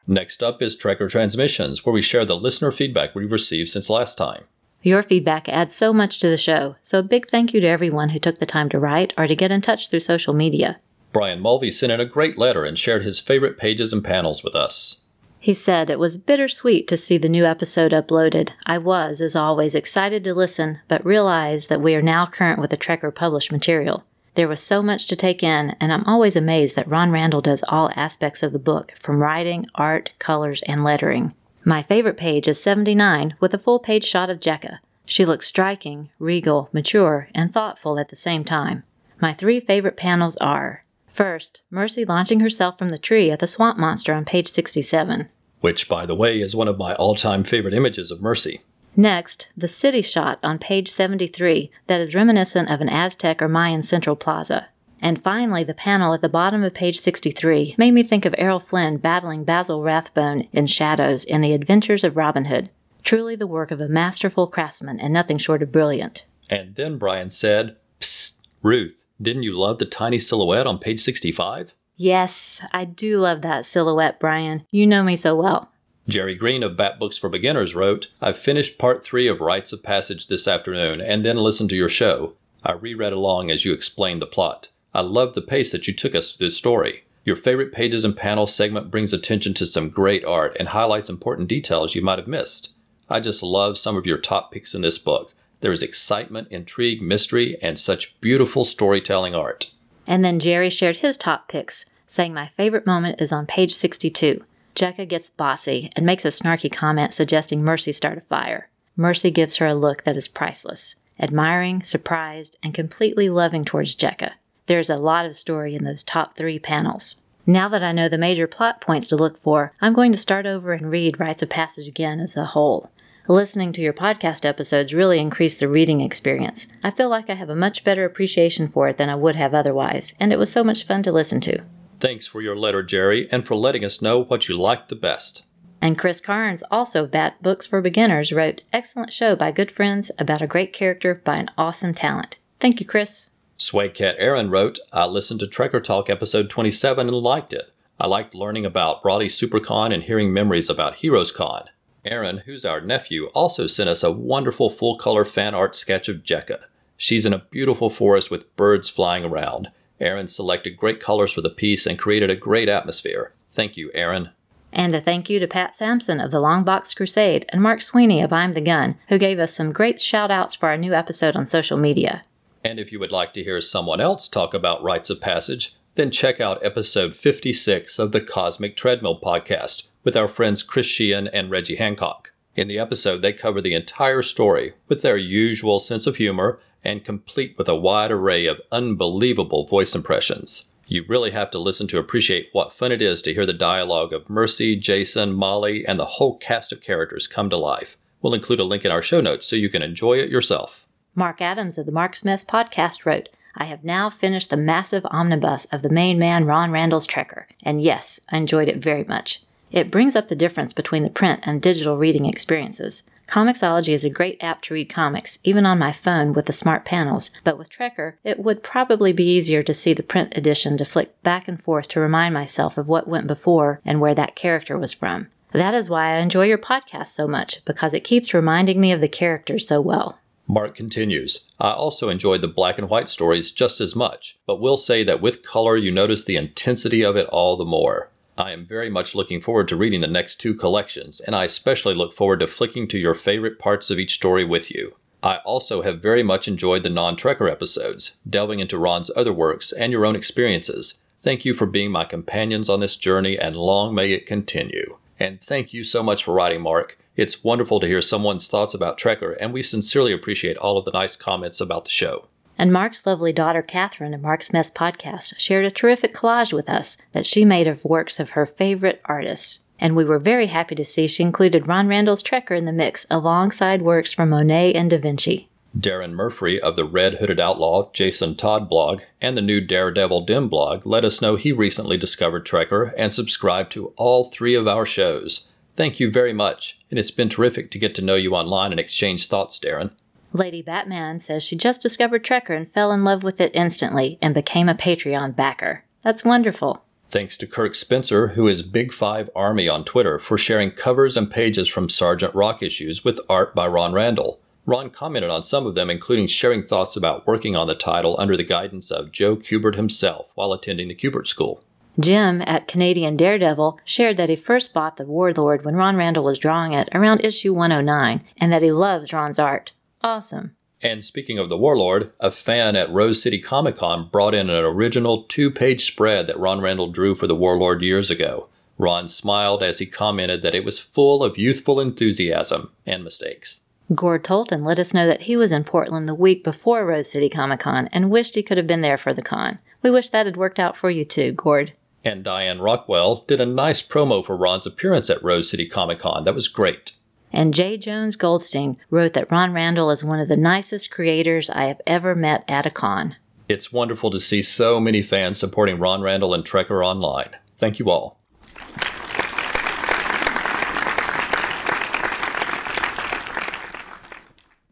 Next 0.07 0.42
up 0.42 0.61
is 0.61 0.76
Trekker 0.76 1.09
Transmissions, 1.09 1.84
where 1.84 1.92
we 1.92 2.02
share 2.02 2.24
the 2.24 2.36
listener 2.36 2.70
feedback 2.70 3.14
we've 3.14 3.32
received 3.32 3.70
since 3.70 3.88
last 3.88 4.18
time. 4.18 4.44
Your 4.82 5.02
feedback 5.02 5.48
adds 5.48 5.74
so 5.74 5.94
much 5.94 6.18
to 6.18 6.28
the 6.28 6.36
show, 6.36 6.76
so 6.82 6.98
a 6.98 7.02
big 7.02 7.26
thank 7.26 7.55
you 7.55 7.61
to 7.61 7.66
everyone 7.66 8.11
who 8.11 8.18
took 8.18 8.38
the 8.38 8.44
time 8.44 8.68
to 8.68 8.78
write 8.78 9.14
or 9.16 9.26
to 9.26 9.34
get 9.34 9.50
in 9.50 9.62
touch 9.62 9.88
through 9.88 10.00
social 10.00 10.34
media. 10.34 10.78
Brian 11.14 11.40
Mulvey 11.40 11.70
sent 11.70 11.90
in 11.90 12.00
a 12.00 12.05
great 12.05 12.36
letter 12.36 12.64
and 12.64 12.78
shared 12.78 13.02
his 13.02 13.18
favorite 13.18 13.57
pages 13.57 13.94
and 13.94 14.05
panels 14.05 14.44
with 14.44 14.55
us. 14.55 15.05
He 15.38 15.55
said 15.55 15.88
it 15.88 15.98
was 15.98 16.18
bittersweet 16.18 16.86
to 16.88 16.96
see 16.96 17.16
the 17.16 17.28
new 17.28 17.44
episode 17.44 17.92
uploaded. 17.92 18.50
I 18.66 18.78
was, 18.78 19.22
as 19.22 19.36
always, 19.36 19.74
excited 19.74 20.24
to 20.24 20.34
listen, 20.34 20.80
but 20.88 21.05
realized 21.05 21.68
that 21.70 21.80
we 21.80 21.94
are 21.94 22.02
now 22.02 22.26
current 22.26 22.59
with 22.59 22.70
the 22.70 22.76
Trekker 22.76 23.14
published 23.14 23.52
material. 23.52 24.05
There 24.35 24.49
was 24.49 24.61
so 24.61 24.82
much 24.82 25.07
to 25.07 25.16
take 25.16 25.43
in, 25.43 25.76
and 25.80 25.93
I'm 25.93 26.05
always 26.05 26.35
amazed 26.35 26.74
that 26.74 26.89
Ron 26.89 27.12
Randall 27.12 27.41
does 27.41 27.62
all 27.68 27.91
aspects 27.95 28.43
of 28.43 28.53
the 28.53 28.59
book, 28.59 28.93
from 28.99 29.20
writing, 29.20 29.66
art, 29.76 30.11
colors, 30.18 30.61
and 30.66 30.82
lettering. 30.82 31.35
My 31.64 31.82
favorite 31.82 32.16
page 32.16 32.49
is 32.49 32.61
79, 32.61 33.37
with 33.39 33.55
a 33.55 33.59
full 33.59 33.78
page 33.78 34.05
shot 34.05 34.30
of 34.30 34.41
Jekka. 34.41 34.78
She 35.07 35.24
looks 35.24 35.47
striking, 35.47 36.11
regal, 36.18 36.68
mature, 36.72 37.28
and 37.35 37.53
thoughtful 37.53 37.99
at 37.99 38.09
the 38.09 38.16
same 38.16 38.43
time. 38.43 38.82
My 39.20 39.32
three 39.32 39.61
favorite 39.61 39.97
panels 39.97 40.37
are 40.39 40.85
First, 41.07 41.62
Mercy 41.70 42.05
launching 42.05 42.41
herself 42.41 42.76
from 42.76 42.89
the 42.89 42.99
tree 42.99 43.30
at 43.30 43.39
the 43.39 43.47
swamp 43.47 43.78
monster 43.78 44.12
on 44.12 44.24
page 44.24 44.49
67. 44.49 45.28
Which, 45.61 45.89
by 45.89 46.07
the 46.07 46.14
way, 46.14 46.41
is 46.41 46.57
one 46.57 46.66
of 46.66 46.76
my 46.76 46.95
all 46.97 47.14
time 47.14 47.45
favorite 47.45 47.72
images 47.72 48.11
of 48.11 48.20
Mercy. 48.20 48.62
Next, 48.97 49.49
the 49.57 49.68
city 49.68 50.03
shot 50.03 50.38
on 50.42 50.59
page 50.59 50.88
73 50.88 51.70
that 51.86 52.01
is 52.01 52.14
reminiscent 52.14 52.70
of 52.70 52.80
an 52.80 52.88
Aztec 52.88 53.42
or 53.42 53.49
Mayan 53.49 53.82
central 53.82 54.16
plaza. 54.16 54.68
And 55.03 55.22
finally, 55.22 55.64
the 55.64 55.74
panel 55.74 56.14
at 56.14 56.22
the 56.22 56.28
bottom 56.28 56.62
of 56.62 56.72
page 56.72 56.99
63 56.99 57.74
made 57.76 57.90
me 57.92 58.03
think 58.03 58.24
of 58.24 58.34
Errol 58.38 58.61
Flynn 58.61 58.97
battling 58.97 59.45
Basil 59.45 59.82
Rathbone 59.82 60.49
in 60.53 60.66
Shadows 60.66 61.24
in 61.24 61.40
The 61.40 61.53
Adventures 61.53 62.05
of 62.05 62.16
Robin 62.16 62.47
Hood. 62.47 62.70
Truly 63.03 63.36
the 63.36 63.47
work 63.47 63.70
of 63.70 63.80
a 63.80 63.88
masterful 63.88 64.47
craftsman 64.47 64.99
and 64.99 65.12
nothing 65.12 65.36
short 65.36 65.62
of 65.62 65.70
brilliant. 65.70 66.24
And 66.49 66.74
then 66.76 66.97
Brian 66.97 67.28
said, 67.28 67.76
Psst, 68.01 68.38
Ruth, 68.62 69.05
didn't 69.20 69.42
you 69.42 69.59
love 69.59 69.78
the 69.78 69.84
tiny 69.84 70.18
silhouette 70.18 70.66
on 70.66 70.78
page 70.78 71.01
65? 71.01 71.74
Yes, 71.97 72.64
I 72.72 72.86
do 72.86 73.20
love 73.20 73.42
that 73.42 73.66
silhouette, 73.66 74.18
Brian. 74.18 74.64
You 74.70 74.86
know 74.86 75.03
me 75.03 75.16
so 75.16 75.36
well. 75.36 75.70
Jerry 76.07 76.34
Green 76.34 76.62
of 76.62 76.76
Bat 76.76 76.98
Books 76.98 77.16
for 77.16 77.30
Beginners 77.30 77.74
wrote, 77.74 78.09
I've 78.20 78.36
finished 78.38 78.76
part 78.76 79.02
three 79.02 79.26
of 79.26 79.40
Rites 79.40 79.72
of 79.72 79.82
Passage 79.82 80.26
this 80.26 80.46
afternoon 80.46 81.00
and 81.00 81.24
then 81.24 81.38
listened 81.38 81.70
to 81.70 81.76
your 81.76 81.88
show. 81.88 82.34
I 82.62 82.72
reread 82.72 83.14
along 83.14 83.50
as 83.50 83.64
you 83.64 83.72
explained 83.72 84.20
the 84.20 84.26
plot. 84.26 84.68
I 84.92 85.00
love 85.00 85.34
the 85.34 85.40
pace 85.40 85.72
that 85.72 85.88
you 85.88 85.94
took 85.94 86.14
us 86.14 86.32
through 86.32 86.48
the 86.48 86.50
story. 86.50 87.05
Your 87.24 87.36
favorite 87.36 87.72
pages 87.72 88.05
and 88.05 88.14
panels 88.14 88.55
segment 88.55 88.90
brings 88.90 89.14
attention 89.14 89.55
to 89.55 89.64
some 89.64 89.88
great 89.88 90.24
art 90.26 90.55
and 90.59 90.68
highlights 90.68 91.09
important 91.09 91.48
details 91.48 91.94
you 91.94 92.02
might 92.02 92.18
have 92.18 92.28
missed. 92.28 92.74
I 93.09 93.20
just 93.20 93.42
love 93.42 93.78
some 93.78 93.96
of 93.96 94.05
your 94.05 94.18
top 94.18 94.52
picks 94.52 94.74
in 94.74 94.82
this 94.82 94.98
book. 94.98 95.34
There 95.62 95.72
is 95.72 95.82
excitement, 95.82 96.48
intrigue, 96.50 97.00
mystery, 97.00 97.57
and 97.62 97.78
such 97.78 98.18
beautiful 98.20 98.66
storytelling 98.66 99.34
art. 99.34 99.72
And 100.07 100.22
then 100.22 100.38
Jerry 100.38 100.68
shared 100.68 100.96
his 100.96 101.16
top 101.16 101.48
picks, 101.48 101.86
saying 102.07 102.34
my 102.34 102.48
favorite 102.48 102.84
moment 102.84 103.22
is 103.22 103.32
on 103.32 103.46
page 103.46 103.74
62. 103.74 104.44
Jekka 104.74 105.06
gets 105.06 105.30
bossy 105.30 105.90
and 105.94 106.04
makes 106.04 106.24
a 106.24 106.28
snarky 106.28 106.70
comment 106.70 107.12
suggesting 107.12 107.62
Mercy 107.62 107.92
start 107.92 108.18
a 108.18 108.22
fire. 108.22 108.68
Mercy 108.96 109.30
gives 109.30 109.56
her 109.56 109.66
a 109.66 109.74
look 109.74 110.04
that 110.04 110.16
is 110.16 110.28
priceless, 110.28 110.96
admiring, 111.20 111.82
surprised, 111.82 112.56
and 112.62 112.74
completely 112.74 113.28
loving 113.28 113.64
towards 113.64 113.94
Jekka. 113.94 114.32
There's 114.66 114.90
a 114.90 114.96
lot 114.96 115.26
of 115.26 115.36
story 115.36 115.74
in 115.74 115.84
those 115.84 116.02
top 116.02 116.36
three 116.36 116.58
panels. 116.58 117.16
Now 117.46 117.68
that 117.68 117.82
I 117.82 117.92
know 117.92 118.08
the 118.08 118.18
major 118.18 118.46
plot 118.46 118.80
points 118.80 119.06
to 119.08 119.16
look 119.16 119.38
for, 119.38 119.72
I'm 119.80 119.92
going 119.92 120.12
to 120.12 120.18
start 120.18 120.46
over 120.46 120.72
and 120.72 120.90
read 120.90 121.20
Rites 121.20 121.42
of 121.42 121.50
Passage 121.50 121.86
again 121.86 122.18
as 122.18 122.36
a 122.36 122.46
whole. 122.46 122.90
Listening 123.28 123.72
to 123.72 123.82
your 123.82 123.92
podcast 123.92 124.44
episodes 124.44 124.92
really 124.92 125.18
increased 125.18 125.60
the 125.60 125.68
reading 125.68 126.00
experience. 126.00 126.66
I 126.82 126.90
feel 126.90 127.08
like 127.08 127.30
I 127.30 127.34
have 127.34 127.50
a 127.50 127.54
much 127.54 127.84
better 127.84 128.04
appreciation 128.04 128.68
for 128.68 128.88
it 128.88 128.96
than 128.96 129.08
I 129.08 129.14
would 129.14 129.36
have 129.36 129.54
otherwise, 129.54 130.14
and 130.18 130.32
it 130.32 130.38
was 130.38 130.50
so 130.50 130.64
much 130.64 130.86
fun 130.86 131.02
to 131.04 131.12
listen 131.12 131.40
to. 131.42 131.62
Thanks 132.05 132.26
for 132.26 132.42
your 132.42 132.55
letter, 132.55 132.82
Jerry, 132.82 133.30
and 133.32 133.46
for 133.46 133.57
letting 133.57 133.82
us 133.82 134.02
know 134.02 134.24
what 134.24 134.46
you 134.46 134.59
liked 134.59 134.90
the 134.90 134.94
best. 134.94 135.46
And 135.80 135.98
Chris 135.98 136.20
Carnes, 136.20 136.62
also 136.70 137.07
Bat 137.07 137.42
Books 137.42 137.66
for 137.66 137.80
Beginners, 137.80 138.30
wrote 138.30 138.62
Excellent 138.74 139.11
show 139.11 139.34
by 139.34 139.50
good 139.50 139.72
friends 139.72 140.11
about 140.18 140.42
a 140.42 140.46
great 140.46 140.74
character 140.74 141.14
by 141.14 141.36
an 141.36 141.48
awesome 141.57 141.94
talent. 141.94 142.36
Thank 142.61 142.78
you, 142.78 142.84
Chris. 142.84 143.30
Swag 143.57 143.94
Cat 143.94 144.16
Aaron 144.18 144.50
wrote, 144.50 144.78
I 144.92 145.07
listened 145.07 145.40
to 145.40 145.46
Trekker 145.46 145.82
Talk 145.82 146.11
episode 146.11 146.50
27 146.50 147.09
and 147.09 147.16
liked 147.16 147.55
it. 147.55 147.72
I 147.98 148.07
liked 148.07 148.34
learning 148.34 148.66
about 148.66 149.02
Raleigh 149.02 149.28
SuperCon 149.28 149.94
and 149.94 150.02
hearing 150.02 150.30
memories 150.30 150.68
about 150.68 150.96
Heroes 150.96 151.32
Con. 151.32 151.70
Aaron, 152.05 152.42
who's 152.44 152.66
our 152.66 152.82
nephew, 152.82 153.28
also 153.28 153.66
sent 153.66 153.88
us 153.88 154.02
a 154.02 154.12
wonderful 154.12 154.68
full 154.68 154.98
color 154.98 155.24
fan 155.24 155.55
art 155.55 155.74
sketch 155.74 156.11
of 156.11 156.22
Jekka. 156.22 156.64
She's 156.98 157.24
in 157.24 157.32
a 157.32 157.46
beautiful 157.50 157.88
forest 157.88 158.30
with 158.30 158.55
birds 158.57 158.90
flying 158.90 159.24
around. 159.24 159.70
Aaron 160.05 160.28
selected 160.28 160.76
great 160.76 161.00
colors 161.00 161.32
for 161.32 161.40
the 161.40 161.50
piece 161.50 161.86
and 161.86 161.98
created 161.98 162.30
a 162.30 162.36
great 162.36 162.68
atmosphere. 162.68 163.32
Thank 163.52 163.76
you, 163.76 163.90
Aaron. 163.94 164.30
And 164.72 164.94
a 164.94 165.00
thank 165.00 165.30
you 165.30 165.38
to 165.38 165.46
Pat 165.46 165.74
Sampson 165.74 166.20
of 166.20 166.30
the 166.30 166.40
Long 166.40 166.64
Box 166.64 166.94
Crusade 166.94 167.46
and 167.50 167.62
Mark 167.62 167.80
Sweeney 167.80 168.20
of 168.20 168.32
I'm 168.32 168.52
the 168.52 168.61
Gun, 168.61 168.96
who 169.09 169.18
gave 169.18 169.38
us 169.38 169.55
some 169.55 169.72
great 169.72 170.00
shout 170.00 170.30
outs 170.30 170.55
for 170.55 170.68
our 170.68 170.76
new 170.76 170.92
episode 170.92 171.36
on 171.36 171.46
social 171.46 171.78
media. 171.78 172.24
And 172.64 172.80
if 172.80 172.90
you 172.90 172.98
would 172.98 173.12
like 173.12 173.32
to 173.34 173.44
hear 173.44 173.61
someone 173.61 174.00
else 174.00 174.26
talk 174.26 174.52
about 174.52 174.82
rites 174.82 175.11
of 175.11 175.20
passage, 175.20 175.76
then 175.94 176.11
check 176.11 176.40
out 176.40 176.64
episode 176.64 177.14
56 177.14 177.98
of 178.00 178.11
the 178.11 178.20
Cosmic 178.20 178.76
Treadmill 178.76 179.20
podcast 179.20 179.88
with 180.02 180.16
our 180.16 180.28
friends 180.28 180.62
Chris 180.62 180.86
Sheehan 180.86 181.28
and 181.28 181.50
Reggie 181.50 181.76
Hancock. 181.76 182.32
In 182.57 182.66
the 182.66 182.78
episode, 182.78 183.22
they 183.22 183.32
cover 183.32 183.61
the 183.61 183.74
entire 183.74 184.22
story 184.22 184.74
with 184.88 185.02
their 185.02 185.16
usual 185.16 185.78
sense 185.78 186.07
of 186.07 186.16
humor 186.16 186.61
and 186.85 187.05
complete 187.05 187.57
with 187.57 187.68
a 187.68 187.74
wide 187.74 188.11
array 188.11 188.47
of 188.47 188.61
unbelievable 188.70 189.66
voice 189.66 189.95
impressions. 189.95 190.64
You 190.87 191.05
really 191.09 191.30
have 191.30 191.51
to 191.53 191.59
listen 191.59 191.87
to 191.89 191.99
appreciate 191.99 192.51
what 192.53 192.74
fun 192.74 192.93
it 192.93 193.01
is 193.01 193.22
to 193.22 193.32
hear 193.32 193.47
the 193.47 193.53
dialogue 193.55 194.12
of 194.12 194.28
Mercy, 194.28 194.76
Jason, 194.76 195.32
Molly, 195.32 195.87
and 195.87 195.99
the 195.99 196.05
whole 196.05 196.37
cast 196.37 196.72
of 196.72 196.82
characters 196.82 197.26
come 197.26 197.49
to 197.51 197.57
life. 197.57 197.97
We'll 198.20 198.35
include 198.35 198.61
a 198.61 198.64
link 198.64 198.85
in 198.85 198.91
our 198.91 199.03
show 199.03 199.20
notes 199.20 199.49
so 199.49 199.57
you 199.57 199.70
can 199.70 199.82
enjoy 199.82 200.18
it 200.18 200.30
yourself. 200.30 200.87
Mark 201.14 201.41
Adams 201.41 201.78
of 201.78 201.87
the 201.87 201.93
Mark's 201.93 202.24
Mess 202.24 202.45
podcast 202.45 203.07
wrote, 203.07 203.28
I 203.57 203.64
have 203.64 203.85
now 203.85 204.11
finished 204.11 204.51
the 204.51 204.57
massive 204.57 205.07
omnibus 205.07 205.64
of 205.66 205.82
the 205.82 205.89
main 205.89 206.18
man 206.18 206.45
Ron 206.45 206.70
Randall's 206.70 207.07
Trekker, 207.07 207.45
and 207.62 207.80
yes, 207.80 208.20
I 208.30 208.37
enjoyed 208.37 208.68
it 208.68 208.78
very 208.78 209.05
much. 209.05 209.43
It 209.70 209.91
brings 209.91 210.16
up 210.16 210.28
the 210.28 210.37
difference 210.37 210.72
between 210.72 211.03
the 211.03 211.11
print 211.11 211.41
and 211.45 211.62
digital 211.62 211.97
reading 211.97 212.26
experiences. 212.26 213.05
Comixology 213.26 213.94
is 213.94 214.04
a 214.04 214.10
great 214.10 214.42
app 214.42 214.62
to 214.62 214.74
read 214.74 214.88
comics, 214.88 215.38
even 215.44 215.66
on 215.66 215.78
my 215.78 215.92
phone 215.92 216.32
with 216.32 216.46
the 216.46 216.52
smart 216.52 216.84
panels, 216.84 217.30
but 217.42 217.58
with 217.58 217.70
Trekker, 217.70 218.14
it 218.22 218.38
would 218.38 218.62
probably 218.62 219.12
be 219.12 219.24
easier 219.24 219.62
to 219.62 219.74
see 219.74 219.92
the 219.94 220.02
print 220.02 220.36
edition 220.36 220.76
to 220.76 220.84
flick 220.84 221.20
back 221.22 221.48
and 221.48 221.60
forth 221.60 221.88
to 221.88 222.00
remind 222.00 222.34
myself 222.34 222.76
of 222.78 222.88
what 222.88 223.08
went 223.08 223.26
before 223.26 223.80
and 223.84 224.00
where 224.00 224.14
that 224.14 224.36
character 224.36 224.78
was 224.78 224.92
from. 224.92 225.28
That 225.52 225.74
is 225.74 225.88
why 225.88 226.14
I 226.14 226.18
enjoy 226.18 226.46
your 226.46 226.58
podcast 226.58 227.08
so 227.08 227.26
much, 227.26 227.64
because 227.64 227.94
it 227.94 228.04
keeps 228.04 228.34
reminding 228.34 228.80
me 228.80 228.92
of 228.92 229.00
the 229.00 229.08
characters 229.08 229.66
so 229.66 229.80
well. 229.80 230.18
Mark 230.46 230.74
continues, 230.74 231.50
I 231.58 231.72
also 231.72 232.10
enjoyed 232.10 232.42
the 232.42 232.48
black 232.48 232.76
and 232.76 232.90
white 232.90 233.08
stories 233.08 233.50
just 233.50 233.80
as 233.80 233.96
much, 233.96 234.36
but 234.46 234.60
will 234.60 234.76
say 234.76 235.02
that 235.04 235.22
with 235.22 235.42
color 235.42 235.76
you 235.76 235.90
notice 235.90 236.24
the 236.24 236.36
intensity 236.36 237.02
of 237.02 237.16
it 237.16 237.26
all 237.28 237.56
the 237.56 237.64
more. 237.64 238.10
I 238.37 238.51
am 238.51 238.66
very 238.66 238.91
much 238.91 239.14
looking 239.14 239.41
forward 239.41 239.68
to 239.68 239.76
reading 239.76 240.01
the 240.01 240.09
next 240.09 240.41
two 240.41 240.55
collections, 240.55 241.20
and 241.20 241.37
I 241.37 241.45
especially 241.45 241.95
look 241.95 242.12
forward 242.12 242.41
to 242.41 242.49
flicking 242.49 242.89
to 242.89 242.99
your 242.99 243.14
favorite 243.14 243.61
parts 243.61 243.91
of 243.91 243.99
each 243.99 244.14
story 244.14 244.45
with 244.45 244.70
you. 244.72 244.97
I 245.22 245.37
also 245.39 245.82
have 245.82 246.03
very 246.03 246.22
much 246.22 246.49
enjoyed 246.49 246.82
the 246.82 246.91
non 246.91 247.16
Trekker 247.16 247.51
episodes, 247.51 248.18
delving 248.28 248.59
into 248.59 248.76
Ron's 248.76 249.11
other 249.16 249.32
works 249.32 249.72
and 249.72 249.93
your 249.93 250.05
own 250.05 250.16
experiences. 250.16 251.03
Thank 251.22 251.45
you 251.45 251.55
for 251.55 251.64
being 251.64 251.91
my 251.91 252.05
companions 252.05 252.68
on 252.68 252.80
this 252.80 252.97
journey, 252.97 253.39
and 253.39 253.57
long 253.57 253.95
may 253.95 254.12
it 254.12 254.26
continue. 254.26 254.99
And 255.18 255.41
thank 255.41 255.72
you 255.72 255.85
so 255.85 256.03
much 256.03 256.24
for 256.24 256.35
writing, 256.35 256.61
Mark. 256.61 256.99
It's 257.16 257.45
wonderful 257.45 257.78
to 257.80 257.87
hear 257.87 258.03
someone's 258.03 258.49
thoughts 258.49 258.74
about 258.74 258.99
Trekker, 258.99 259.37
and 259.41 259.53
we 259.53 259.62
sincerely 259.62 260.12
appreciate 260.12 260.57
all 260.57 260.76
of 260.76 260.85
the 260.85 260.91
nice 260.91 261.14
comments 261.14 261.61
about 261.61 261.85
the 261.85 261.91
show. 261.91 262.26
And 262.57 262.72
Mark's 262.72 263.07
lovely 263.07 263.32
daughter, 263.32 263.62
Catherine, 263.62 264.14
of 264.14 264.22
Mark's 264.22 264.52
Mess 264.52 264.70
podcast, 264.70 265.38
shared 265.38 265.64
a 265.64 265.70
terrific 265.70 266.14
collage 266.14 266.52
with 266.52 266.68
us 266.68 266.96
that 267.12 267.26
she 267.26 267.44
made 267.44 267.66
of 267.66 267.84
works 267.84 268.20
of 268.20 268.30
her 268.30 268.46
favorite 268.46 269.00
artists. 269.05 269.61
And 269.80 269.96
we 269.96 270.05
were 270.05 270.18
very 270.18 270.46
happy 270.46 270.74
to 270.76 270.84
see 270.84 271.07
she 271.07 271.22
included 271.22 271.66
Ron 271.66 271.88
Randall's 271.88 272.22
Trekker 272.22 272.57
in 272.57 272.64
the 272.64 272.72
mix 272.72 273.07
alongside 273.11 273.82
works 273.82 274.12
from 274.12 274.30
Monet 274.30 274.74
and 274.74 274.88
Da 274.88 274.98
Vinci. 274.98 275.48
Darren 275.78 276.12
Murphy 276.12 276.61
of 276.61 276.76
the 276.76 276.84
Red 276.84 277.14
Hooded 277.14 277.40
Outlaw 277.40 277.90
Jason 277.92 278.36
Todd 278.36 278.68
blog 278.68 279.02
and 279.20 279.36
the 279.36 279.42
new 279.42 279.61
Daredevil 279.61 280.24
Dim 280.24 280.48
blog 280.48 280.86
let 280.86 281.05
us 281.05 281.20
know 281.20 281.34
he 281.34 281.50
recently 281.50 281.96
discovered 281.96 282.46
Trekker 282.46 282.94
and 282.96 283.12
subscribed 283.12 283.72
to 283.72 283.88
all 283.96 284.30
three 284.30 284.55
of 284.55 284.68
our 284.68 284.86
shows. 284.86 285.50
Thank 285.74 285.98
you 285.98 286.09
very 286.09 286.32
much, 286.32 286.78
and 286.90 286.98
it's 286.98 287.11
been 287.11 287.28
terrific 287.28 287.72
to 287.72 287.80
get 287.80 287.96
to 287.96 288.05
know 288.05 288.14
you 288.14 288.36
online 288.36 288.70
and 288.70 288.78
exchange 288.78 289.26
thoughts, 289.26 289.59
Darren. 289.59 289.90
Lady 290.35 290.62
Batman 290.62 291.20
says 291.20 291.45
she 291.45 291.55
just 291.55 291.80
discovered 291.80 292.24
Trekker 292.24 292.57
and 292.57 292.68
fell 292.68 292.91
in 292.91 293.05
love 293.05 293.22
with 293.22 293.41
it 293.41 293.55
instantly 293.55 294.18
and 294.20 294.35
became 294.35 294.68
a 294.68 294.74
Patreon 294.74 295.37
backer. 295.37 295.85
That's 296.03 296.24
wonderful. 296.24 296.85
Thanks 297.07 297.37
to 297.37 297.47
Kirk 297.47 297.76
Spencer, 297.76 298.28
who 298.28 298.49
is 298.49 298.62
Big 298.62 298.93
Five 298.93 299.30
Army 299.37 299.68
on 299.68 299.85
Twitter, 299.85 300.18
for 300.18 300.37
sharing 300.37 300.72
covers 300.72 301.16
and 301.16 301.30
pages 301.30 301.68
from 301.68 301.89
Sergeant 301.89 302.35
Rock 302.35 302.64
issues 302.64 303.05
with 303.05 303.20
art 303.28 303.55
by 303.55 303.68
Ron 303.68 303.93
Randall. 303.93 304.41
Ron 304.66 304.91
commented 304.91 305.30
on 305.30 305.45
some 305.45 305.66
of 305.66 305.76
them, 305.76 305.89
including 305.89 306.26
sharing 306.26 306.64
thoughts 306.64 306.97
about 306.97 307.28
working 307.28 307.55
on 307.55 307.68
the 307.68 307.76
title 307.76 308.16
under 308.18 308.37
the 308.37 308.43
guidance 308.43 308.91
of 308.91 309.12
Joe 309.12 309.37
Kubert 309.37 309.76
himself 309.76 310.32
while 310.35 310.53
attending 310.53 310.89
the 310.89 310.97
Kubert 310.97 311.28
School. 311.28 311.62
Jim 312.01 312.43
at 312.45 312.66
Canadian 312.66 313.16
Daredevil 313.16 313.78
shared 313.85 314.16
that 314.16 314.30
he 314.30 314.35
first 314.35 314.74
bought 314.74 314.97
The 314.97 315.05
Warlord 315.05 315.64
when 315.64 315.76
Ron 315.76 315.95
Randall 315.95 316.24
was 316.24 316.39
drawing 316.39 316.72
it 316.72 316.89
around 316.93 317.24
issue 317.24 317.55
109 317.55 318.24
and 318.39 318.53
that 318.53 318.62
he 318.62 318.72
loves 318.72 319.12
Ron's 319.12 319.39
art. 319.39 319.70
Awesome. 320.05 320.55
And 320.82 321.02
speaking 321.02 321.38
of 321.38 321.48
the 321.48 321.57
Warlord, 321.57 322.12
a 322.20 322.30
fan 322.30 322.76
at 322.76 322.92
Rose 322.92 323.22
City 323.22 323.38
Comic 323.38 323.76
Con 323.76 324.11
brought 324.12 324.34
in 324.34 324.50
an 324.50 324.62
original 324.62 325.22
two 325.22 325.50
page 325.50 325.86
spread 325.86 326.26
that 326.26 326.38
Ron 326.38 326.61
Randall 326.61 326.90
drew 326.90 327.14
for 327.14 327.26
the 327.26 327.34
Warlord 327.34 327.80
years 327.80 328.11
ago. 328.11 328.50
Ron 328.76 329.09
smiled 329.09 329.62
as 329.62 329.78
he 329.78 329.86
commented 329.86 330.42
that 330.42 330.55
it 330.55 330.62
was 330.62 330.78
full 330.78 331.24
of 331.24 331.38
youthful 331.38 331.80
enthusiasm 331.80 332.70
and 332.84 333.02
mistakes. 333.02 333.61
Gord 333.94 334.24
Tolton 334.24 334.62
let 334.62 334.78
us 334.78 334.92
know 334.92 335.07
that 335.07 335.22
he 335.22 335.36
was 335.38 335.52
in 335.52 335.64
Portland 335.64 336.07
the 336.07 336.14
week 336.14 336.44
before 336.44 336.84
Rose 336.84 337.11
City 337.11 337.30
Comic 337.30 337.61
Con 337.61 337.88
and 337.88 338.11
wished 338.11 338.34
he 338.34 338.42
could 338.42 338.59
have 338.59 338.66
been 338.66 338.82
there 338.82 338.98
for 338.98 339.14
the 339.14 339.22
con. 339.22 339.59
We 339.80 339.90
wish 339.90 340.11
that 340.11 340.26
had 340.26 340.36
worked 340.36 340.59
out 340.59 340.76
for 340.76 340.90
you 340.90 341.07
too, 341.07 341.32
Gord. 341.32 341.72
And 342.05 342.22
Diane 342.22 342.61
Rockwell 342.61 343.24
did 343.26 343.40
a 343.40 343.46
nice 343.46 343.80
promo 343.80 344.22
for 344.22 344.36
Ron's 344.36 344.66
appearance 344.66 345.09
at 345.09 345.24
Rose 345.24 345.48
City 345.48 345.66
Comic 345.66 346.00
Con. 346.00 346.24
That 346.24 346.34
was 346.34 346.48
great. 346.48 346.92
And 347.35 347.53
J. 347.53 347.76
Jones 347.76 348.14
Goldstein 348.14 348.76
wrote 348.91 349.12
that 349.14 349.28
Ron 349.28 349.53
Randall 349.53 349.91
is 349.91 350.05
one 350.05 350.20
of 350.20 350.28
the 350.28 350.37
nicest 350.37 350.93
creators 350.93 351.51
I 351.51 351.64
have 351.64 351.80
ever 351.85 352.14
met 352.14 352.45
at 352.47 352.64
a 352.64 352.70
con. 352.70 353.16
It's 353.49 353.72
wonderful 353.72 354.12
to 354.12 354.20
see 354.20 354.41
so 354.41 354.78
many 354.78 355.03
fans 355.03 355.41
supporting 355.41 355.80
Ron 355.80 356.01
Randall 356.01 356.32
and 356.32 356.45
Trekker 356.45 356.87
online. 356.87 357.30
Thank 357.59 357.80
you 357.80 357.91
all. 357.91 358.20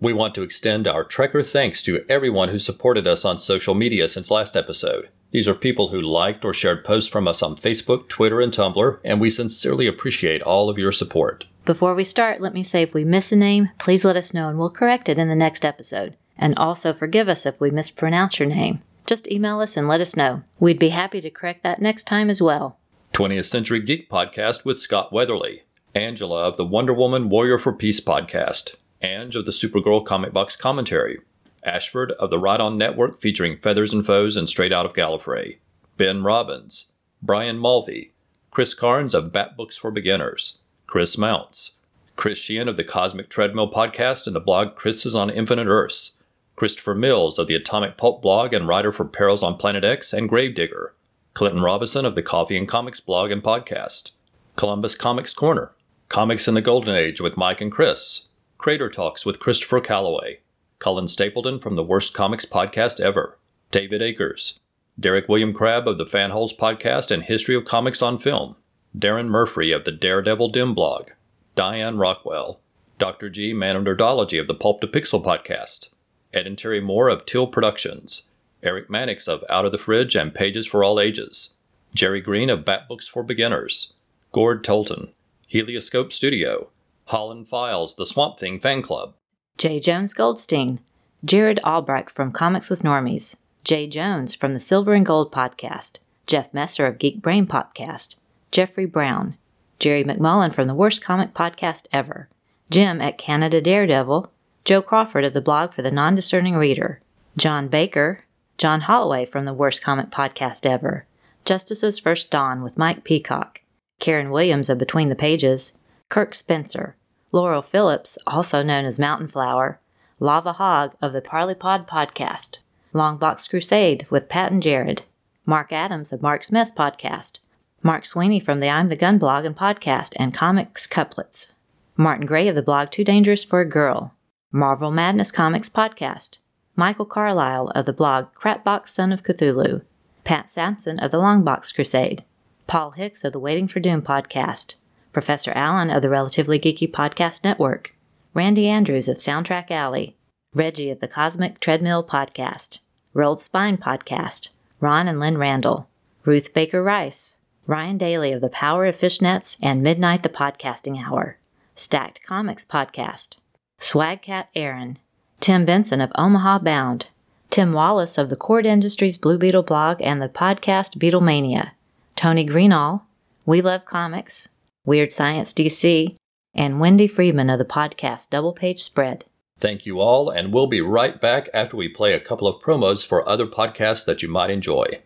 We 0.00 0.12
want 0.12 0.34
to 0.36 0.42
extend 0.42 0.86
our 0.86 1.04
Trekker 1.04 1.44
thanks 1.48 1.82
to 1.82 2.04
everyone 2.08 2.50
who 2.50 2.60
supported 2.60 3.08
us 3.08 3.24
on 3.24 3.40
social 3.40 3.74
media 3.74 4.06
since 4.06 4.30
last 4.30 4.56
episode. 4.56 5.08
These 5.32 5.48
are 5.48 5.54
people 5.54 5.88
who 5.88 6.00
liked 6.00 6.44
or 6.44 6.54
shared 6.54 6.84
posts 6.84 7.10
from 7.10 7.26
us 7.26 7.42
on 7.42 7.56
Facebook, 7.56 8.08
Twitter, 8.08 8.40
and 8.40 8.52
Tumblr, 8.52 9.00
and 9.04 9.20
we 9.20 9.30
sincerely 9.30 9.88
appreciate 9.88 10.42
all 10.42 10.70
of 10.70 10.78
your 10.78 10.92
support. 10.92 11.46
Before 11.64 11.94
we 11.94 12.02
start, 12.02 12.40
let 12.40 12.54
me 12.54 12.64
say 12.64 12.82
if 12.82 12.92
we 12.92 13.04
miss 13.04 13.30
a 13.30 13.36
name, 13.36 13.70
please 13.78 14.04
let 14.04 14.16
us 14.16 14.34
know 14.34 14.48
and 14.48 14.58
we'll 14.58 14.68
correct 14.68 15.08
it 15.08 15.16
in 15.16 15.28
the 15.28 15.36
next 15.36 15.64
episode. 15.64 16.16
And 16.36 16.58
also 16.58 16.92
forgive 16.92 17.28
us 17.28 17.46
if 17.46 17.60
we 17.60 17.70
mispronounce 17.70 18.40
your 18.40 18.48
name. 18.48 18.82
Just 19.06 19.30
email 19.30 19.60
us 19.60 19.76
and 19.76 19.86
let 19.86 20.00
us 20.00 20.16
know. 20.16 20.42
We'd 20.58 20.80
be 20.80 20.88
happy 20.88 21.20
to 21.20 21.30
correct 21.30 21.62
that 21.62 21.80
next 21.80 22.04
time 22.04 22.30
as 22.30 22.42
well. 22.42 22.78
20th 23.12 23.44
Century 23.44 23.80
Geek 23.80 24.10
Podcast 24.10 24.64
with 24.64 24.76
Scott 24.76 25.12
Weatherly, 25.12 25.62
Angela 25.94 26.48
of 26.48 26.56
the 26.56 26.64
Wonder 26.64 26.92
Woman 26.92 27.28
Warrior 27.28 27.58
for 27.58 27.72
Peace 27.72 28.00
podcast, 28.00 28.74
Ange 29.00 29.36
of 29.36 29.46
the 29.46 29.52
Supergirl 29.52 30.04
Comic 30.04 30.32
Box 30.32 30.56
Commentary, 30.56 31.20
Ashford 31.62 32.10
of 32.12 32.30
the 32.30 32.40
Ride 32.40 32.60
On 32.60 32.76
Network 32.76 33.20
featuring 33.20 33.56
Feathers 33.56 33.92
and 33.92 34.04
Foes 34.04 34.36
and 34.36 34.48
Straight 34.48 34.72
Out 34.72 34.86
of 34.86 34.94
Gallifrey, 34.94 35.58
Ben 35.96 36.24
Robbins, 36.24 36.90
Brian 37.22 37.58
Mulvey, 37.58 38.14
Chris 38.50 38.74
Carnes 38.74 39.14
of 39.14 39.30
Bat 39.30 39.56
Books 39.56 39.76
for 39.76 39.92
Beginners, 39.92 40.62
Chris 40.92 41.16
Mounts, 41.16 41.78
Chris 42.16 42.36
Sheehan 42.36 42.68
of 42.68 42.76
the 42.76 42.84
Cosmic 42.84 43.30
Treadmill 43.30 43.72
podcast 43.72 44.26
and 44.26 44.36
the 44.36 44.40
blog 44.40 44.74
Chris 44.74 45.06
is 45.06 45.16
on 45.16 45.30
Infinite 45.30 45.66
Earths, 45.66 46.18
Christopher 46.54 46.94
Mills 46.94 47.38
of 47.38 47.46
the 47.46 47.54
Atomic 47.54 47.96
Pulp 47.96 48.20
blog 48.20 48.52
and 48.52 48.68
writer 48.68 48.92
for 48.92 49.06
Perils 49.06 49.42
on 49.42 49.56
Planet 49.56 49.84
X 49.84 50.12
and 50.12 50.28
Gravedigger, 50.28 50.94
Clinton 51.32 51.62
Robinson 51.62 52.04
of 52.04 52.14
the 52.14 52.22
Coffee 52.22 52.58
and 52.58 52.68
Comics 52.68 53.00
blog 53.00 53.30
and 53.30 53.42
podcast, 53.42 54.10
Columbus 54.56 54.94
Comics 54.94 55.32
Corner, 55.32 55.72
Comics 56.10 56.46
in 56.46 56.52
the 56.52 56.60
Golden 56.60 56.94
Age 56.94 57.22
with 57.22 57.38
Mike 57.38 57.62
and 57.62 57.72
Chris, 57.72 58.28
Crater 58.58 58.90
Talks 58.90 59.24
with 59.24 59.40
Christopher 59.40 59.80
Calloway, 59.80 60.40
Cullen 60.78 61.08
Stapleton 61.08 61.58
from 61.58 61.74
the 61.74 61.82
Worst 61.82 62.12
Comics 62.12 62.44
Podcast 62.44 63.00
Ever, 63.00 63.38
David 63.70 64.02
Akers, 64.02 64.60
Derek 65.00 65.26
William 65.26 65.54
Crabb 65.54 65.88
of 65.88 65.96
the 65.96 66.04
Fanholes 66.04 66.54
Podcast 66.54 67.10
and 67.10 67.22
History 67.22 67.54
of 67.54 67.64
Comics 67.64 68.02
on 68.02 68.18
Film, 68.18 68.56
Darren 68.96 69.28
Murphy 69.28 69.72
of 69.72 69.84
the 69.84 69.92
Daredevil 69.92 70.50
Dim 70.50 70.74
blog, 70.74 71.10
Diane 71.54 71.98
Rockwell, 71.98 72.60
Dr. 72.98 73.30
G. 73.30 73.52
Manonderdology 73.52 74.38
of 74.40 74.46
the 74.46 74.54
Pulp 74.54 74.80
to 74.80 74.86
Pixel 74.86 75.24
Podcast, 75.24 75.88
Ed 76.34 76.46
and 76.46 76.58
Terry 76.58 76.80
Moore 76.80 77.08
of 77.08 77.24
Till 77.24 77.46
Productions, 77.46 78.30
Eric 78.62 78.90
Mannix 78.90 79.26
of 79.26 79.42
Out 79.48 79.64
of 79.64 79.72
the 79.72 79.78
Fridge 79.78 80.14
and 80.14 80.34
Pages 80.34 80.66
for 80.66 80.84
All 80.84 81.00
Ages, 81.00 81.56
Jerry 81.94 82.20
Green 82.20 82.50
of 82.50 82.64
Bat 82.64 82.86
Books 82.88 83.08
for 83.08 83.22
Beginners, 83.22 83.94
Gord 84.30 84.62
Tolton, 84.62 85.10
Helioscope 85.46 86.12
Studio, 86.12 86.68
Holland 87.06 87.48
Files, 87.48 87.96
the 87.96 88.06
Swamp 88.06 88.38
Thing 88.38 88.60
Fan 88.60 88.82
Club, 88.82 89.14
J. 89.58 89.78
Jones 89.80 90.14
Goldstein, 90.14 90.80
Jared 91.24 91.60
Albrecht 91.64 92.10
from 92.10 92.30
Comics 92.30 92.68
with 92.68 92.82
Normies, 92.82 93.36
Jay 93.64 93.86
Jones 93.86 94.34
from 94.34 94.54
the 94.54 94.60
Silver 94.60 94.92
and 94.92 95.06
Gold 95.06 95.32
podcast, 95.32 95.98
Jeff 96.26 96.52
Messer 96.52 96.86
of 96.86 96.98
Geek 96.98 97.22
Brain 97.22 97.46
Podcast, 97.46 98.16
Jeffrey 98.52 98.84
Brown, 98.84 99.38
Jerry 99.78 100.04
McMullen 100.04 100.52
from 100.52 100.68
the 100.68 100.74
Worst 100.74 101.02
Comic 101.02 101.32
Podcast 101.32 101.86
Ever, 101.90 102.28
Jim 102.70 103.00
at 103.00 103.16
Canada 103.16 103.62
Daredevil, 103.62 104.30
Joe 104.66 104.82
Crawford 104.82 105.24
of 105.24 105.32
the 105.32 105.40
blog 105.40 105.72
for 105.72 105.80
the 105.80 105.90
Non 105.90 106.14
Discerning 106.14 106.56
Reader, 106.56 107.00
John 107.38 107.68
Baker, 107.68 108.26
John 108.58 108.82
Holloway 108.82 109.24
from 109.24 109.46
the 109.46 109.54
Worst 109.54 109.82
Comic 109.82 110.10
Podcast 110.10 110.66
Ever, 110.66 111.06
Justice's 111.46 111.98
First 111.98 112.30
Dawn 112.30 112.62
with 112.62 112.76
Mike 112.76 113.04
Peacock, 113.04 113.62
Karen 113.98 114.30
Williams 114.30 114.68
of 114.68 114.76
Between 114.76 115.08
the 115.08 115.14
Pages, 115.14 115.78
Kirk 116.10 116.34
Spencer, 116.34 116.94
Laurel 117.32 117.62
Phillips, 117.62 118.18
also 118.26 118.62
known 118.62 118.84
as 118.84 118.98
Mountain 118.98 119.28
Flower, 119.28 119.80
Lava 120.20 120.52
Hog 120.52 120.94
of 121.00 121.14
the 121.14 121.22
Parley 121.22 121.54
Pod 121.54 121.88
Podcast, 121.88 122.58
Longbox 122.92 123.48
Crusade 123.48 124.06
with 124.10 124.28
Pat 124.28 124.52
and 124.52 124.62
Jared, 124.62 125.04
Mark 125.46 125.72
Adams 125.72 126.12
of 126.12 126.20
Mark's 126.20 126.52
Mess 126.52 126.70
Podcast, 126.70 127.38
Mark 127.84 128.06
Sweeney 128.06 128.38
from 128.38 128.60
the 128.60 128.68
I'm 128.68 128.90
the 128.90 128.94
Gun 128.96 129.18
blog 129.18 129.44
and 129.44 129.56
podcast 129.56 130.12
and 130.14 130.32
Comics 130.32 130.86
Couplets, 130.86 131.50
Martin 131.96 132.26
Gray 132.26 132.46
of 132.46 132.54
the 132.54 132.62
blog 132.62 132.92
Too 132.92 133.02
Dangerous 133.02 133.42
for 133.42 133.60
a 133.60 133.68
Girl, 133.68 134.14
Marvel 134.52 134.92
Madness 134.92 135.32
Comics 135.32 135.68
Podcast, 135.68 136.38
Michael 136.76 137.06
Carlisle 137.06 137.72
of 137.74 137.84
the 137.84 137.92
blog 137.92 138.32
Crapbox 138.34 138.90
Son 138.90 139.10
of 139.10 139.24
Cthulhu, 139.24 139.82
Pat 140.22 140.48
Sampson 140.48 141.00
of 141.00 141.10
the 141.10 141.18
Longbox 141.18 141.74
Crusade, 141.74 142.22
Paul 142.68 142.92
Hicks 142.92 143.24
of 143.24 143.32
the 143.32 143.40
Waiting 143.40 143.66
for 143.66 143.80
Doom 143.80 144.00
podcast, 144.00 144.76
Professor 145.12 145.50
Allen 145.56 145.90
of 145.90 146.02
the 146.02 146.08
Relatively 146.08 146.60
Geeky 146.60 146.88
Podcast 146.88 147.42
Network, 147.42 147.96
Randy 148.32 148.68
Andrews 148.68 149.08
of 149.08 149.16
Soundtrack 149.16 149.72
Alley, 149.72 150.16
Reggie 150.54 150.90
of 150.90 151.00
the 151.00 151.08
Cosmic 151.08 151.58
Treadmill 151.58 152.04
Podcast, 152.04 152.78
Rolled 153.12 153.42
Spine 153.42 153.76
Podcast, 153.76 154.50
Ron 154.78 155.08
and 155.08 155.18
Lynn 155.18 155.36
Randall, 155.36 155.88
Ruth 156.24 156.54
Baker 156.54 156.80
Rice, 156.80 157.34
Ryan 157.66 157.96
Daly 157.96 158.32
of 158.32 158.40
the 158.40 158.48
Power 158.48 158.86
of 158.86 158.96
Fishnets 158.96 159.56
and 159.62 159.82
Midnight 159.82 160.24
the 160.24 160.28
Podcasting 160.28 161.00
Hour, 161.00 161.38
Stacked 161.76 162.20
Comics 162.26 162.64
Podcast, 162.64 163.36
Swagcat 163.80 164.46
Aaron, 164.56 164.98
Tim 165.38 165.64
Benson 165.64 166.00
of 166.00 166.10
Omaha 166.16 166.58
Bound, 166.58 167.06
Tim 167.50 167.72
Wallace 167.72 168.18
of 168.18 168.30
the 168.30 168.36
Kord 168.36 168.64
Industries 168.66 169.16
Blue 169.16 169.38
Beetle 169.38 169.62
blog 169.62 170.02
and 170.02 170.20
the 170.20 170.28
podcast 170.28 170.98
Beatlemania, 170.98 171.70
Tony 172.16 172.44
Greenall, 172.44 173.02
We 173.46 173.60
Love 173.60 173.84
Comics, 173.84 174.48
Weird 174.84 175.12
Science 175.12 175.52
DC, 175.52 176.16
and 176.54 176.80
Wendy 176.80 177.06
Friedman 177.06 177.48
of 177.48 177.60
the 177.60 177.64
podcast 177.64 178.30
Double 178.30 178.52
Page 178.52 178.82
Spread. 178.82 179.24
Thank 179.60 179.86
you 179.86 180.00
all, 180.00 180.30
and 180.30 180.52
we'll 180.52 180.66
be 180.66 180.80
right 180.80 181.20
back 181.20 181.48
after 181.54 181.76
we 181.76 181.88
play 181.88 182.12
a 182.12 182.20
couple 182.20 182.48
of 182.48 182.60
promos 182.60 183.06
for 183.06 183.28
other 183.28 183.46
podcasts 183.46 184.04
that 184.06 184.20
you 184.20 184.28
might 184.28 184.50
enjoy. 184.50 185.00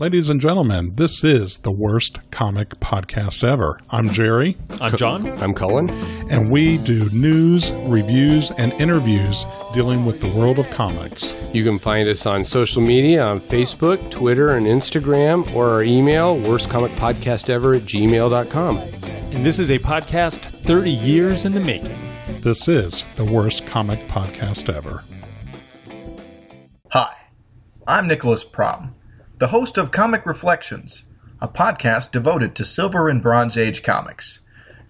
Ladies 0.00 0.30
and 0.30 0.40
gentlemen, 0.40 0.94
this 0.94 1.22
is 1.22 1.58
the 1.58 1.70
worst 1.70 2.20
comic 2.30 2.70
podcast 2.80 3.44
ever. 3.44 3.78
I'm 3.90 4.08
Jerry. 4.08 4.56
I'm 4.80 4.96
John. 4.96 5.26
I'm 5.42 5.52
Cullen. 5.52 5.90
And 6.30 6.50
we 6.50 6.78
do 6.78 7.10
news, 7.10 7.70
reviews, 7.84 8.50
and 8.52 8.72
interviews 8.80 9.44
dealing 9.74 10.06
with 10.06 10.22
the 10.22 10.30
world 10.30 10.58
of 10.58 10.70
comics. 10.70 11.36
You 11.52 11.64
can 11.64 11.78
find 11.78 12.08
us 12.08 12.24
on 12.24 12.46
social 12.46 12.80
media 12.80 13.22
on 13.22 13.42
Facebook, 13.42 14.10
Twitter, 14.10 14.56
and 14.56 14.66
Instagram, 14.66 15.54
or 15.54 15.68
our 15.68 15.82
email, 15.82 16.34
worstcomicpodcastever 16.34 17.76
at 17.76 17.82
gmail.com. 17.82 18.78
And 18.78 19.44
this 19.44 19.58
is 19.58 19.70
a 19.70 19.78
podcast 19.78 20.38
30 20.64 20.90
years 20.90 21.44
in 21.44 21.52
the 21.52 21.60
making. 21.60 21.98
This 22.40 22.68
is 22.68 23.04
the 23.16 23.24
worst 23.26 23.66
comic 23.66 23.98
podcast 24.08 24.74
ever. 24.74 25.04
Hi, 26.88 27.14
I'm 27.86 28.08
Nicholas 28.08 28.44
Prom, 28.44 28.94
the 29.40 29.48
host 29.48 29.76
of 29.78 29.90
Comic 29.90 30.26
Reflections, 30.26 31.06
a 31.40 31.48
podcast 31.48 32.12
devoted 32.12 32.54
to 32.54 32.62
Silver 32.62 33.08
and 33.08 33.22
Bronze 33.22 33.56
Age 33.56 33.82
comics. 33.82 34.40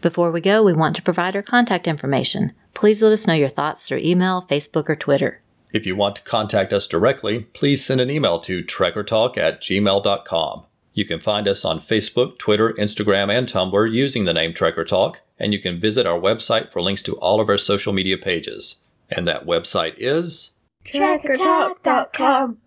Before 0.00 0.30
we 0.30 0.40
go, 0.40 0.62
we 0.62 0.72
want 0.72 0.96
to 0.96 1.02
provide 1.02 1.36
our 1.36 1.42
contact 1.42 1.86
information. 1.86 2.52
Please 2.74 3.02
let 3.02 3.12
us 3.12 3.26
know 3.26 3.34
your 3.34 3.48
thoughts 3.48 3.82
through 3.82 3.98
email, 3.98 4.40
Facebook, 4.40 4.88
or 4.88 4.96
Twitter. 4.96 5.42
If 5.72 5.86
you 5.86 5.94
want 5.94 6.16
to 6.16 6.22
contact 6.22 6.72
us 6.72 6.86
directly, 6.86 7.40
please 7.40 7.84
send 7.84 8.00
an 8.00 8.10
email 8.10 8.40
to 8.40 8.64
trekkertalk 8.64 9.36
at 9.36 9.60
gmail.com. 9.60 10.64
You 10.92 11.04
can 11.04 11.20
find 11.20 11.46
us 11.46 11.64
on 11.64 11.80
Facebook, 11.80 12.38
Twitter, 12.38 12.72
Instagram, 12.72 13.30
and 13.30 13.46
Tumblr 13.46 13.92
using 13.92 14.24
the 14.24 14.32
name 14.32 14.52
Trekker 14.52 14.86
Talk, 14.86 15.20
and 15.38 15.52
you 15.52 15.60
can 15.60 15.78
visit 15.78 16.06
our 16.06 16.18
website 16.18 16.72
for 16.72 16.82
links 16.82 17.02
to 17.02 17.16
all 17.16 17.40
of 17.40 17.48
our 17.48 17.58
social 17.58 17.92
media 17.92 18.18
pages. 18.18 18.84
And 19.08 19.28
that 19.28 19.46
website 19.46 19.94
is 19.98 20.56
Trekkertalk.com. 20.84 22.58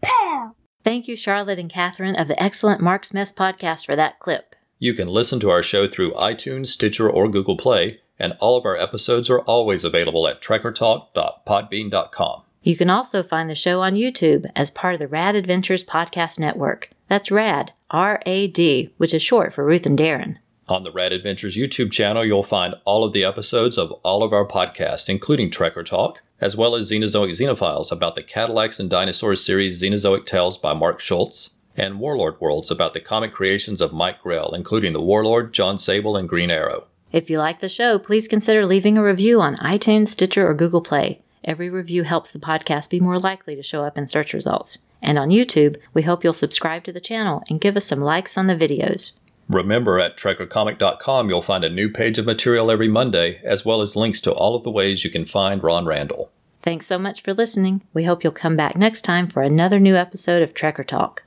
Thank 0.84 1.08
you, 1.08 1.16
Charlotte 1.16 1.60
and 1.60 1.70
Catherine 1.70 2.16
of 2.16 2.28
the 2.28 2.42
excellent 2.42 2.82
Mark's 2.82 3.14
Mess 3.14 3.32
podcast 3.32 3.86
for 3.86 3.96
that 3.96 4.20
clip. 4.20 4.56
You 4.84 4.94
can 4.94 5.08
listen 5.08 5.40
to 5.40 5.50
our 5.50 5.64
show 5.64 5.88
through 5.88 6.12
iTunes, 6.12 6.68
Stitcher, 6.68 7.10
or 7.10 7.30
Google 7.30 7.56
Play, 7.56 8.02
and 8.20 8.34
all 8.42 8.58
of 8.58 8.66
our 8.66 8.76
episodes 8.76 9.30
are 9.30 9.40
always 9.40 9.86
available 9.86 10.28
at 10.28 10.42
trekkertalk.podbean.com. 10.42 12.42
You 12.64 12.76
can 12.76 12.90
also 12.90 13.24
find 13.24 13.50
the 13.50 13.56
show 13.56 13.82
on 13.82 13.94
YouTube 13.94 14.46
as 14.58 14.72
part 14.72 14.94
of 14.94 15.00
the 15.00 15.08
Rad 15.08 15.36
Adventures 15.36 15.86
Podcast 15.86 16.38
Network. 16.38 16.90
That's 17.08 17.32
RAD, 17.32 17.72
R 17.92 18.22
A 18.26 18.48
D, 18.48 18.94
which 18.98 19.14
is 19.14 19.22
short 19.22 19.54
for 19.54 19.64
Ruth 19.64 19.86
and 19.86 19.98
Darren. 19.98 20.36
On 20.68 20.84
the 20.84 20.92
Rad 20.92 21.14
Adventures 21.14 21.56
YouTube 21.56 21.94
channel, 21.94 22.26
you'll 22.26 22.44
find 22.44 22.76
all 22.84 23.06
of 23.06 23.14
the 23.14 23.24
episodes 23.24 23.78
of 23.78 23.94
all 24.04 24.22
of 24.22 24.34
our 24.34 24.46
podcasts, 24.46 25.08
including 25.08 25.50
Trekker 25.50 25.86
Talk, 25.86 26.22
as 26.42 26.58
well 26.58 26.76
as 26.76 26.92
Xenozoic 26.92 27.30
Xenophiles 27.30 27.90
about 27.90 28.16
the 28.16 28.22
Cadillacs 28.22 28.82
and 28.82 28.90
Dinosaurs 28.90 29.46
series 29.46 29.82
Xenozoic 29.82 30.26
Tales 30.26 30.58
by 30.58 30.74
Mark 30.74 31.00
Schultz, 31.00 31.60
and 31.76 32.00
Warlord 32.00 32.40
Worlds 32.40 32.72
about 32.72 32.94
the 32.94 33.00
comic 33.00 33.34
creations 33.34 33.82
of 33.82 33.94
Mike 33.94 34.22
Grell, 34.22 34.54
including 34.54 34.94
the 34.94 35.02
Warlord, 35.02 35.54
Jon 35.54 35.78
Sable, 35.78 36.16
and 36.18 36.30
Green 36.30 36.52
Arrow. 36.52 36.88
If 37.12 37.30
you 37.30 37.38
like 37.38 37.60
the 37.60 37.70
show, 37.70 38.00
please 38.00 38.28
consider 38.28 38.66
leaving 38.66 38.98
a 38.98 39.04
review 39.04 39.40
on 39.40 39.58
iTunes, 39.58 40.10
Stitcher, 40.10 40.48
or 40.48 40.54
Google 40.54 40.82
Play. 40.82 41.22
Every 41.44 41.70
review 41.70 42.04
helps 42.04 42.32
the 42.32 42.40
podcast 42.40 42.90
be 42.90 43.00
more 43.00 43.20
likely 43.20 43.56
to 43.56 43.64
show 43.64 43.84
up 43.84 43.98
in 43.98 44.08
search 44.08 44.34
results. 44.34 44.80
And 45.02 45.20
on 45.20 45.30
YouTube, 45.30 45.78
we 45.94 46.04
hope 46.04 46.24
you'll 46.24 46.34
subscribe 46.34 46.84
to 46.86 46.94
the 46.94 47.02
channel 47.02 47.44
and 47.50 47.62
give 47.62 47.76
us 47.76 47.86
some 47.86 48.02
likes 48.02 48.38
on 48.38 48.48
the 48.48 48.56
videos. 48.56 49.14
Remember, 49.50 50.00
at 50.00 50.18
trekkercomic.com, 50.18 51.30
you'll 51.30 51.42
find 51.42 51.64
a 51.64 51.70
new 51.70 51.90
page 51.90 52.18
of 52.18 52.26
material 52.26 52.72
every 52.72 52.88
Monday, 52.88 53.42
as 53.44 53.66
well 53.66 53.82
as 53.82 53.96
links 53.96 54.22
to 54.22 54.32
all 54.32 54.56
of 54.56 54.64
the 54.64 54.72
ways 54.72 55.04
you 55.04 55.10
can 55.10 55.26
find 55.26 55.62
Ron 55.62 55.86
Randall. 55.86 56.32
Thanks 56.62 56.86
so 56.86 56.98
much 56.98 57.22
for 57.22 57.34
listening. 57.34 57.82
We 57.94 58.06
hope 58.06 58.24
you'll 58.24 58.32
come 58.32 58.56
back 58.56 58.78
next 58.78 59.02
time 59.02 59.28
for 59.28 59.44
another 59.44 59.80
new 59.80 59.96
episode 59.96 60.42
of 60.42 60.54
Trekker 60.54 60.88
Talk. 60.88 61.24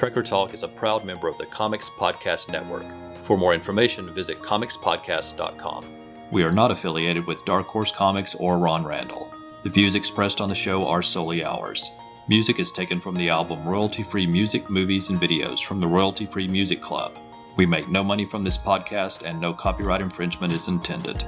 Trekker 0.00 0.24
Talk 0.24 0.54
is 0.54 0.62
a 0.62 0.68
proud 0.68 1.04
member 1.04 1.28
of 1.28 1.36
the 1.36 1.44
Comics 1.44 1.90
Podcast 1.90 2.50
Network. 2.50 2.86
For 3.26 3.36
more 3.36 3.52
information, 3.52 4.08
visit 4.14 4.38
comicspodcast.com. 4.38 5.99
We 6.30 6.44
are 6.44 6.52
not 6.52 6.70
affiliated 6.70 7.26
with 7.26 7.44
Dark 7.44 7.66
Horse 7.66 7.90
Comics 7.90 8.36
or 8.36 8.56
Ron 8.56 8.84
Randall. 8.84 9.34
The 9.64 9.68
views 9.68 9.96
expressed 9.96 10.40
on 10.40 10.48
the 10.48 10.54
show 10.54 10.86
are 10.86 11.02
solely 11.02 11.42
ours. 11.42 11.90
Music 12.28 12.60
is 12.60 12.70
taken 12.70 13.00
from 13.00 13.16
the 13.16 13.28
album 13.28 13.66
Royalty 13.66 14.04
Free 14.04 14.28
Music, 14.28 14.70
Movies, 14.70 15.10
and 15.10 15.20
Videos 15.20 15.64
from 15.64 15.80
the 15.80 15.88
Royalty 15.88 16.26
Free 16.26 16.46
Music 16.46 16.80
Club. 16.80 17.18
We 17.56 17.66
make 17.66 17.88
no 17.88 18.04
money 18.04 18.24
from 18.24 18.44
this 18.44 18.56
podcast 18.56 19.24
and 19.28 19.40
no 19.40 19.52
copyright 19.52 20.00
infringement 20.00 20.52
is 20.52 20.68
intended. 20.68 21.24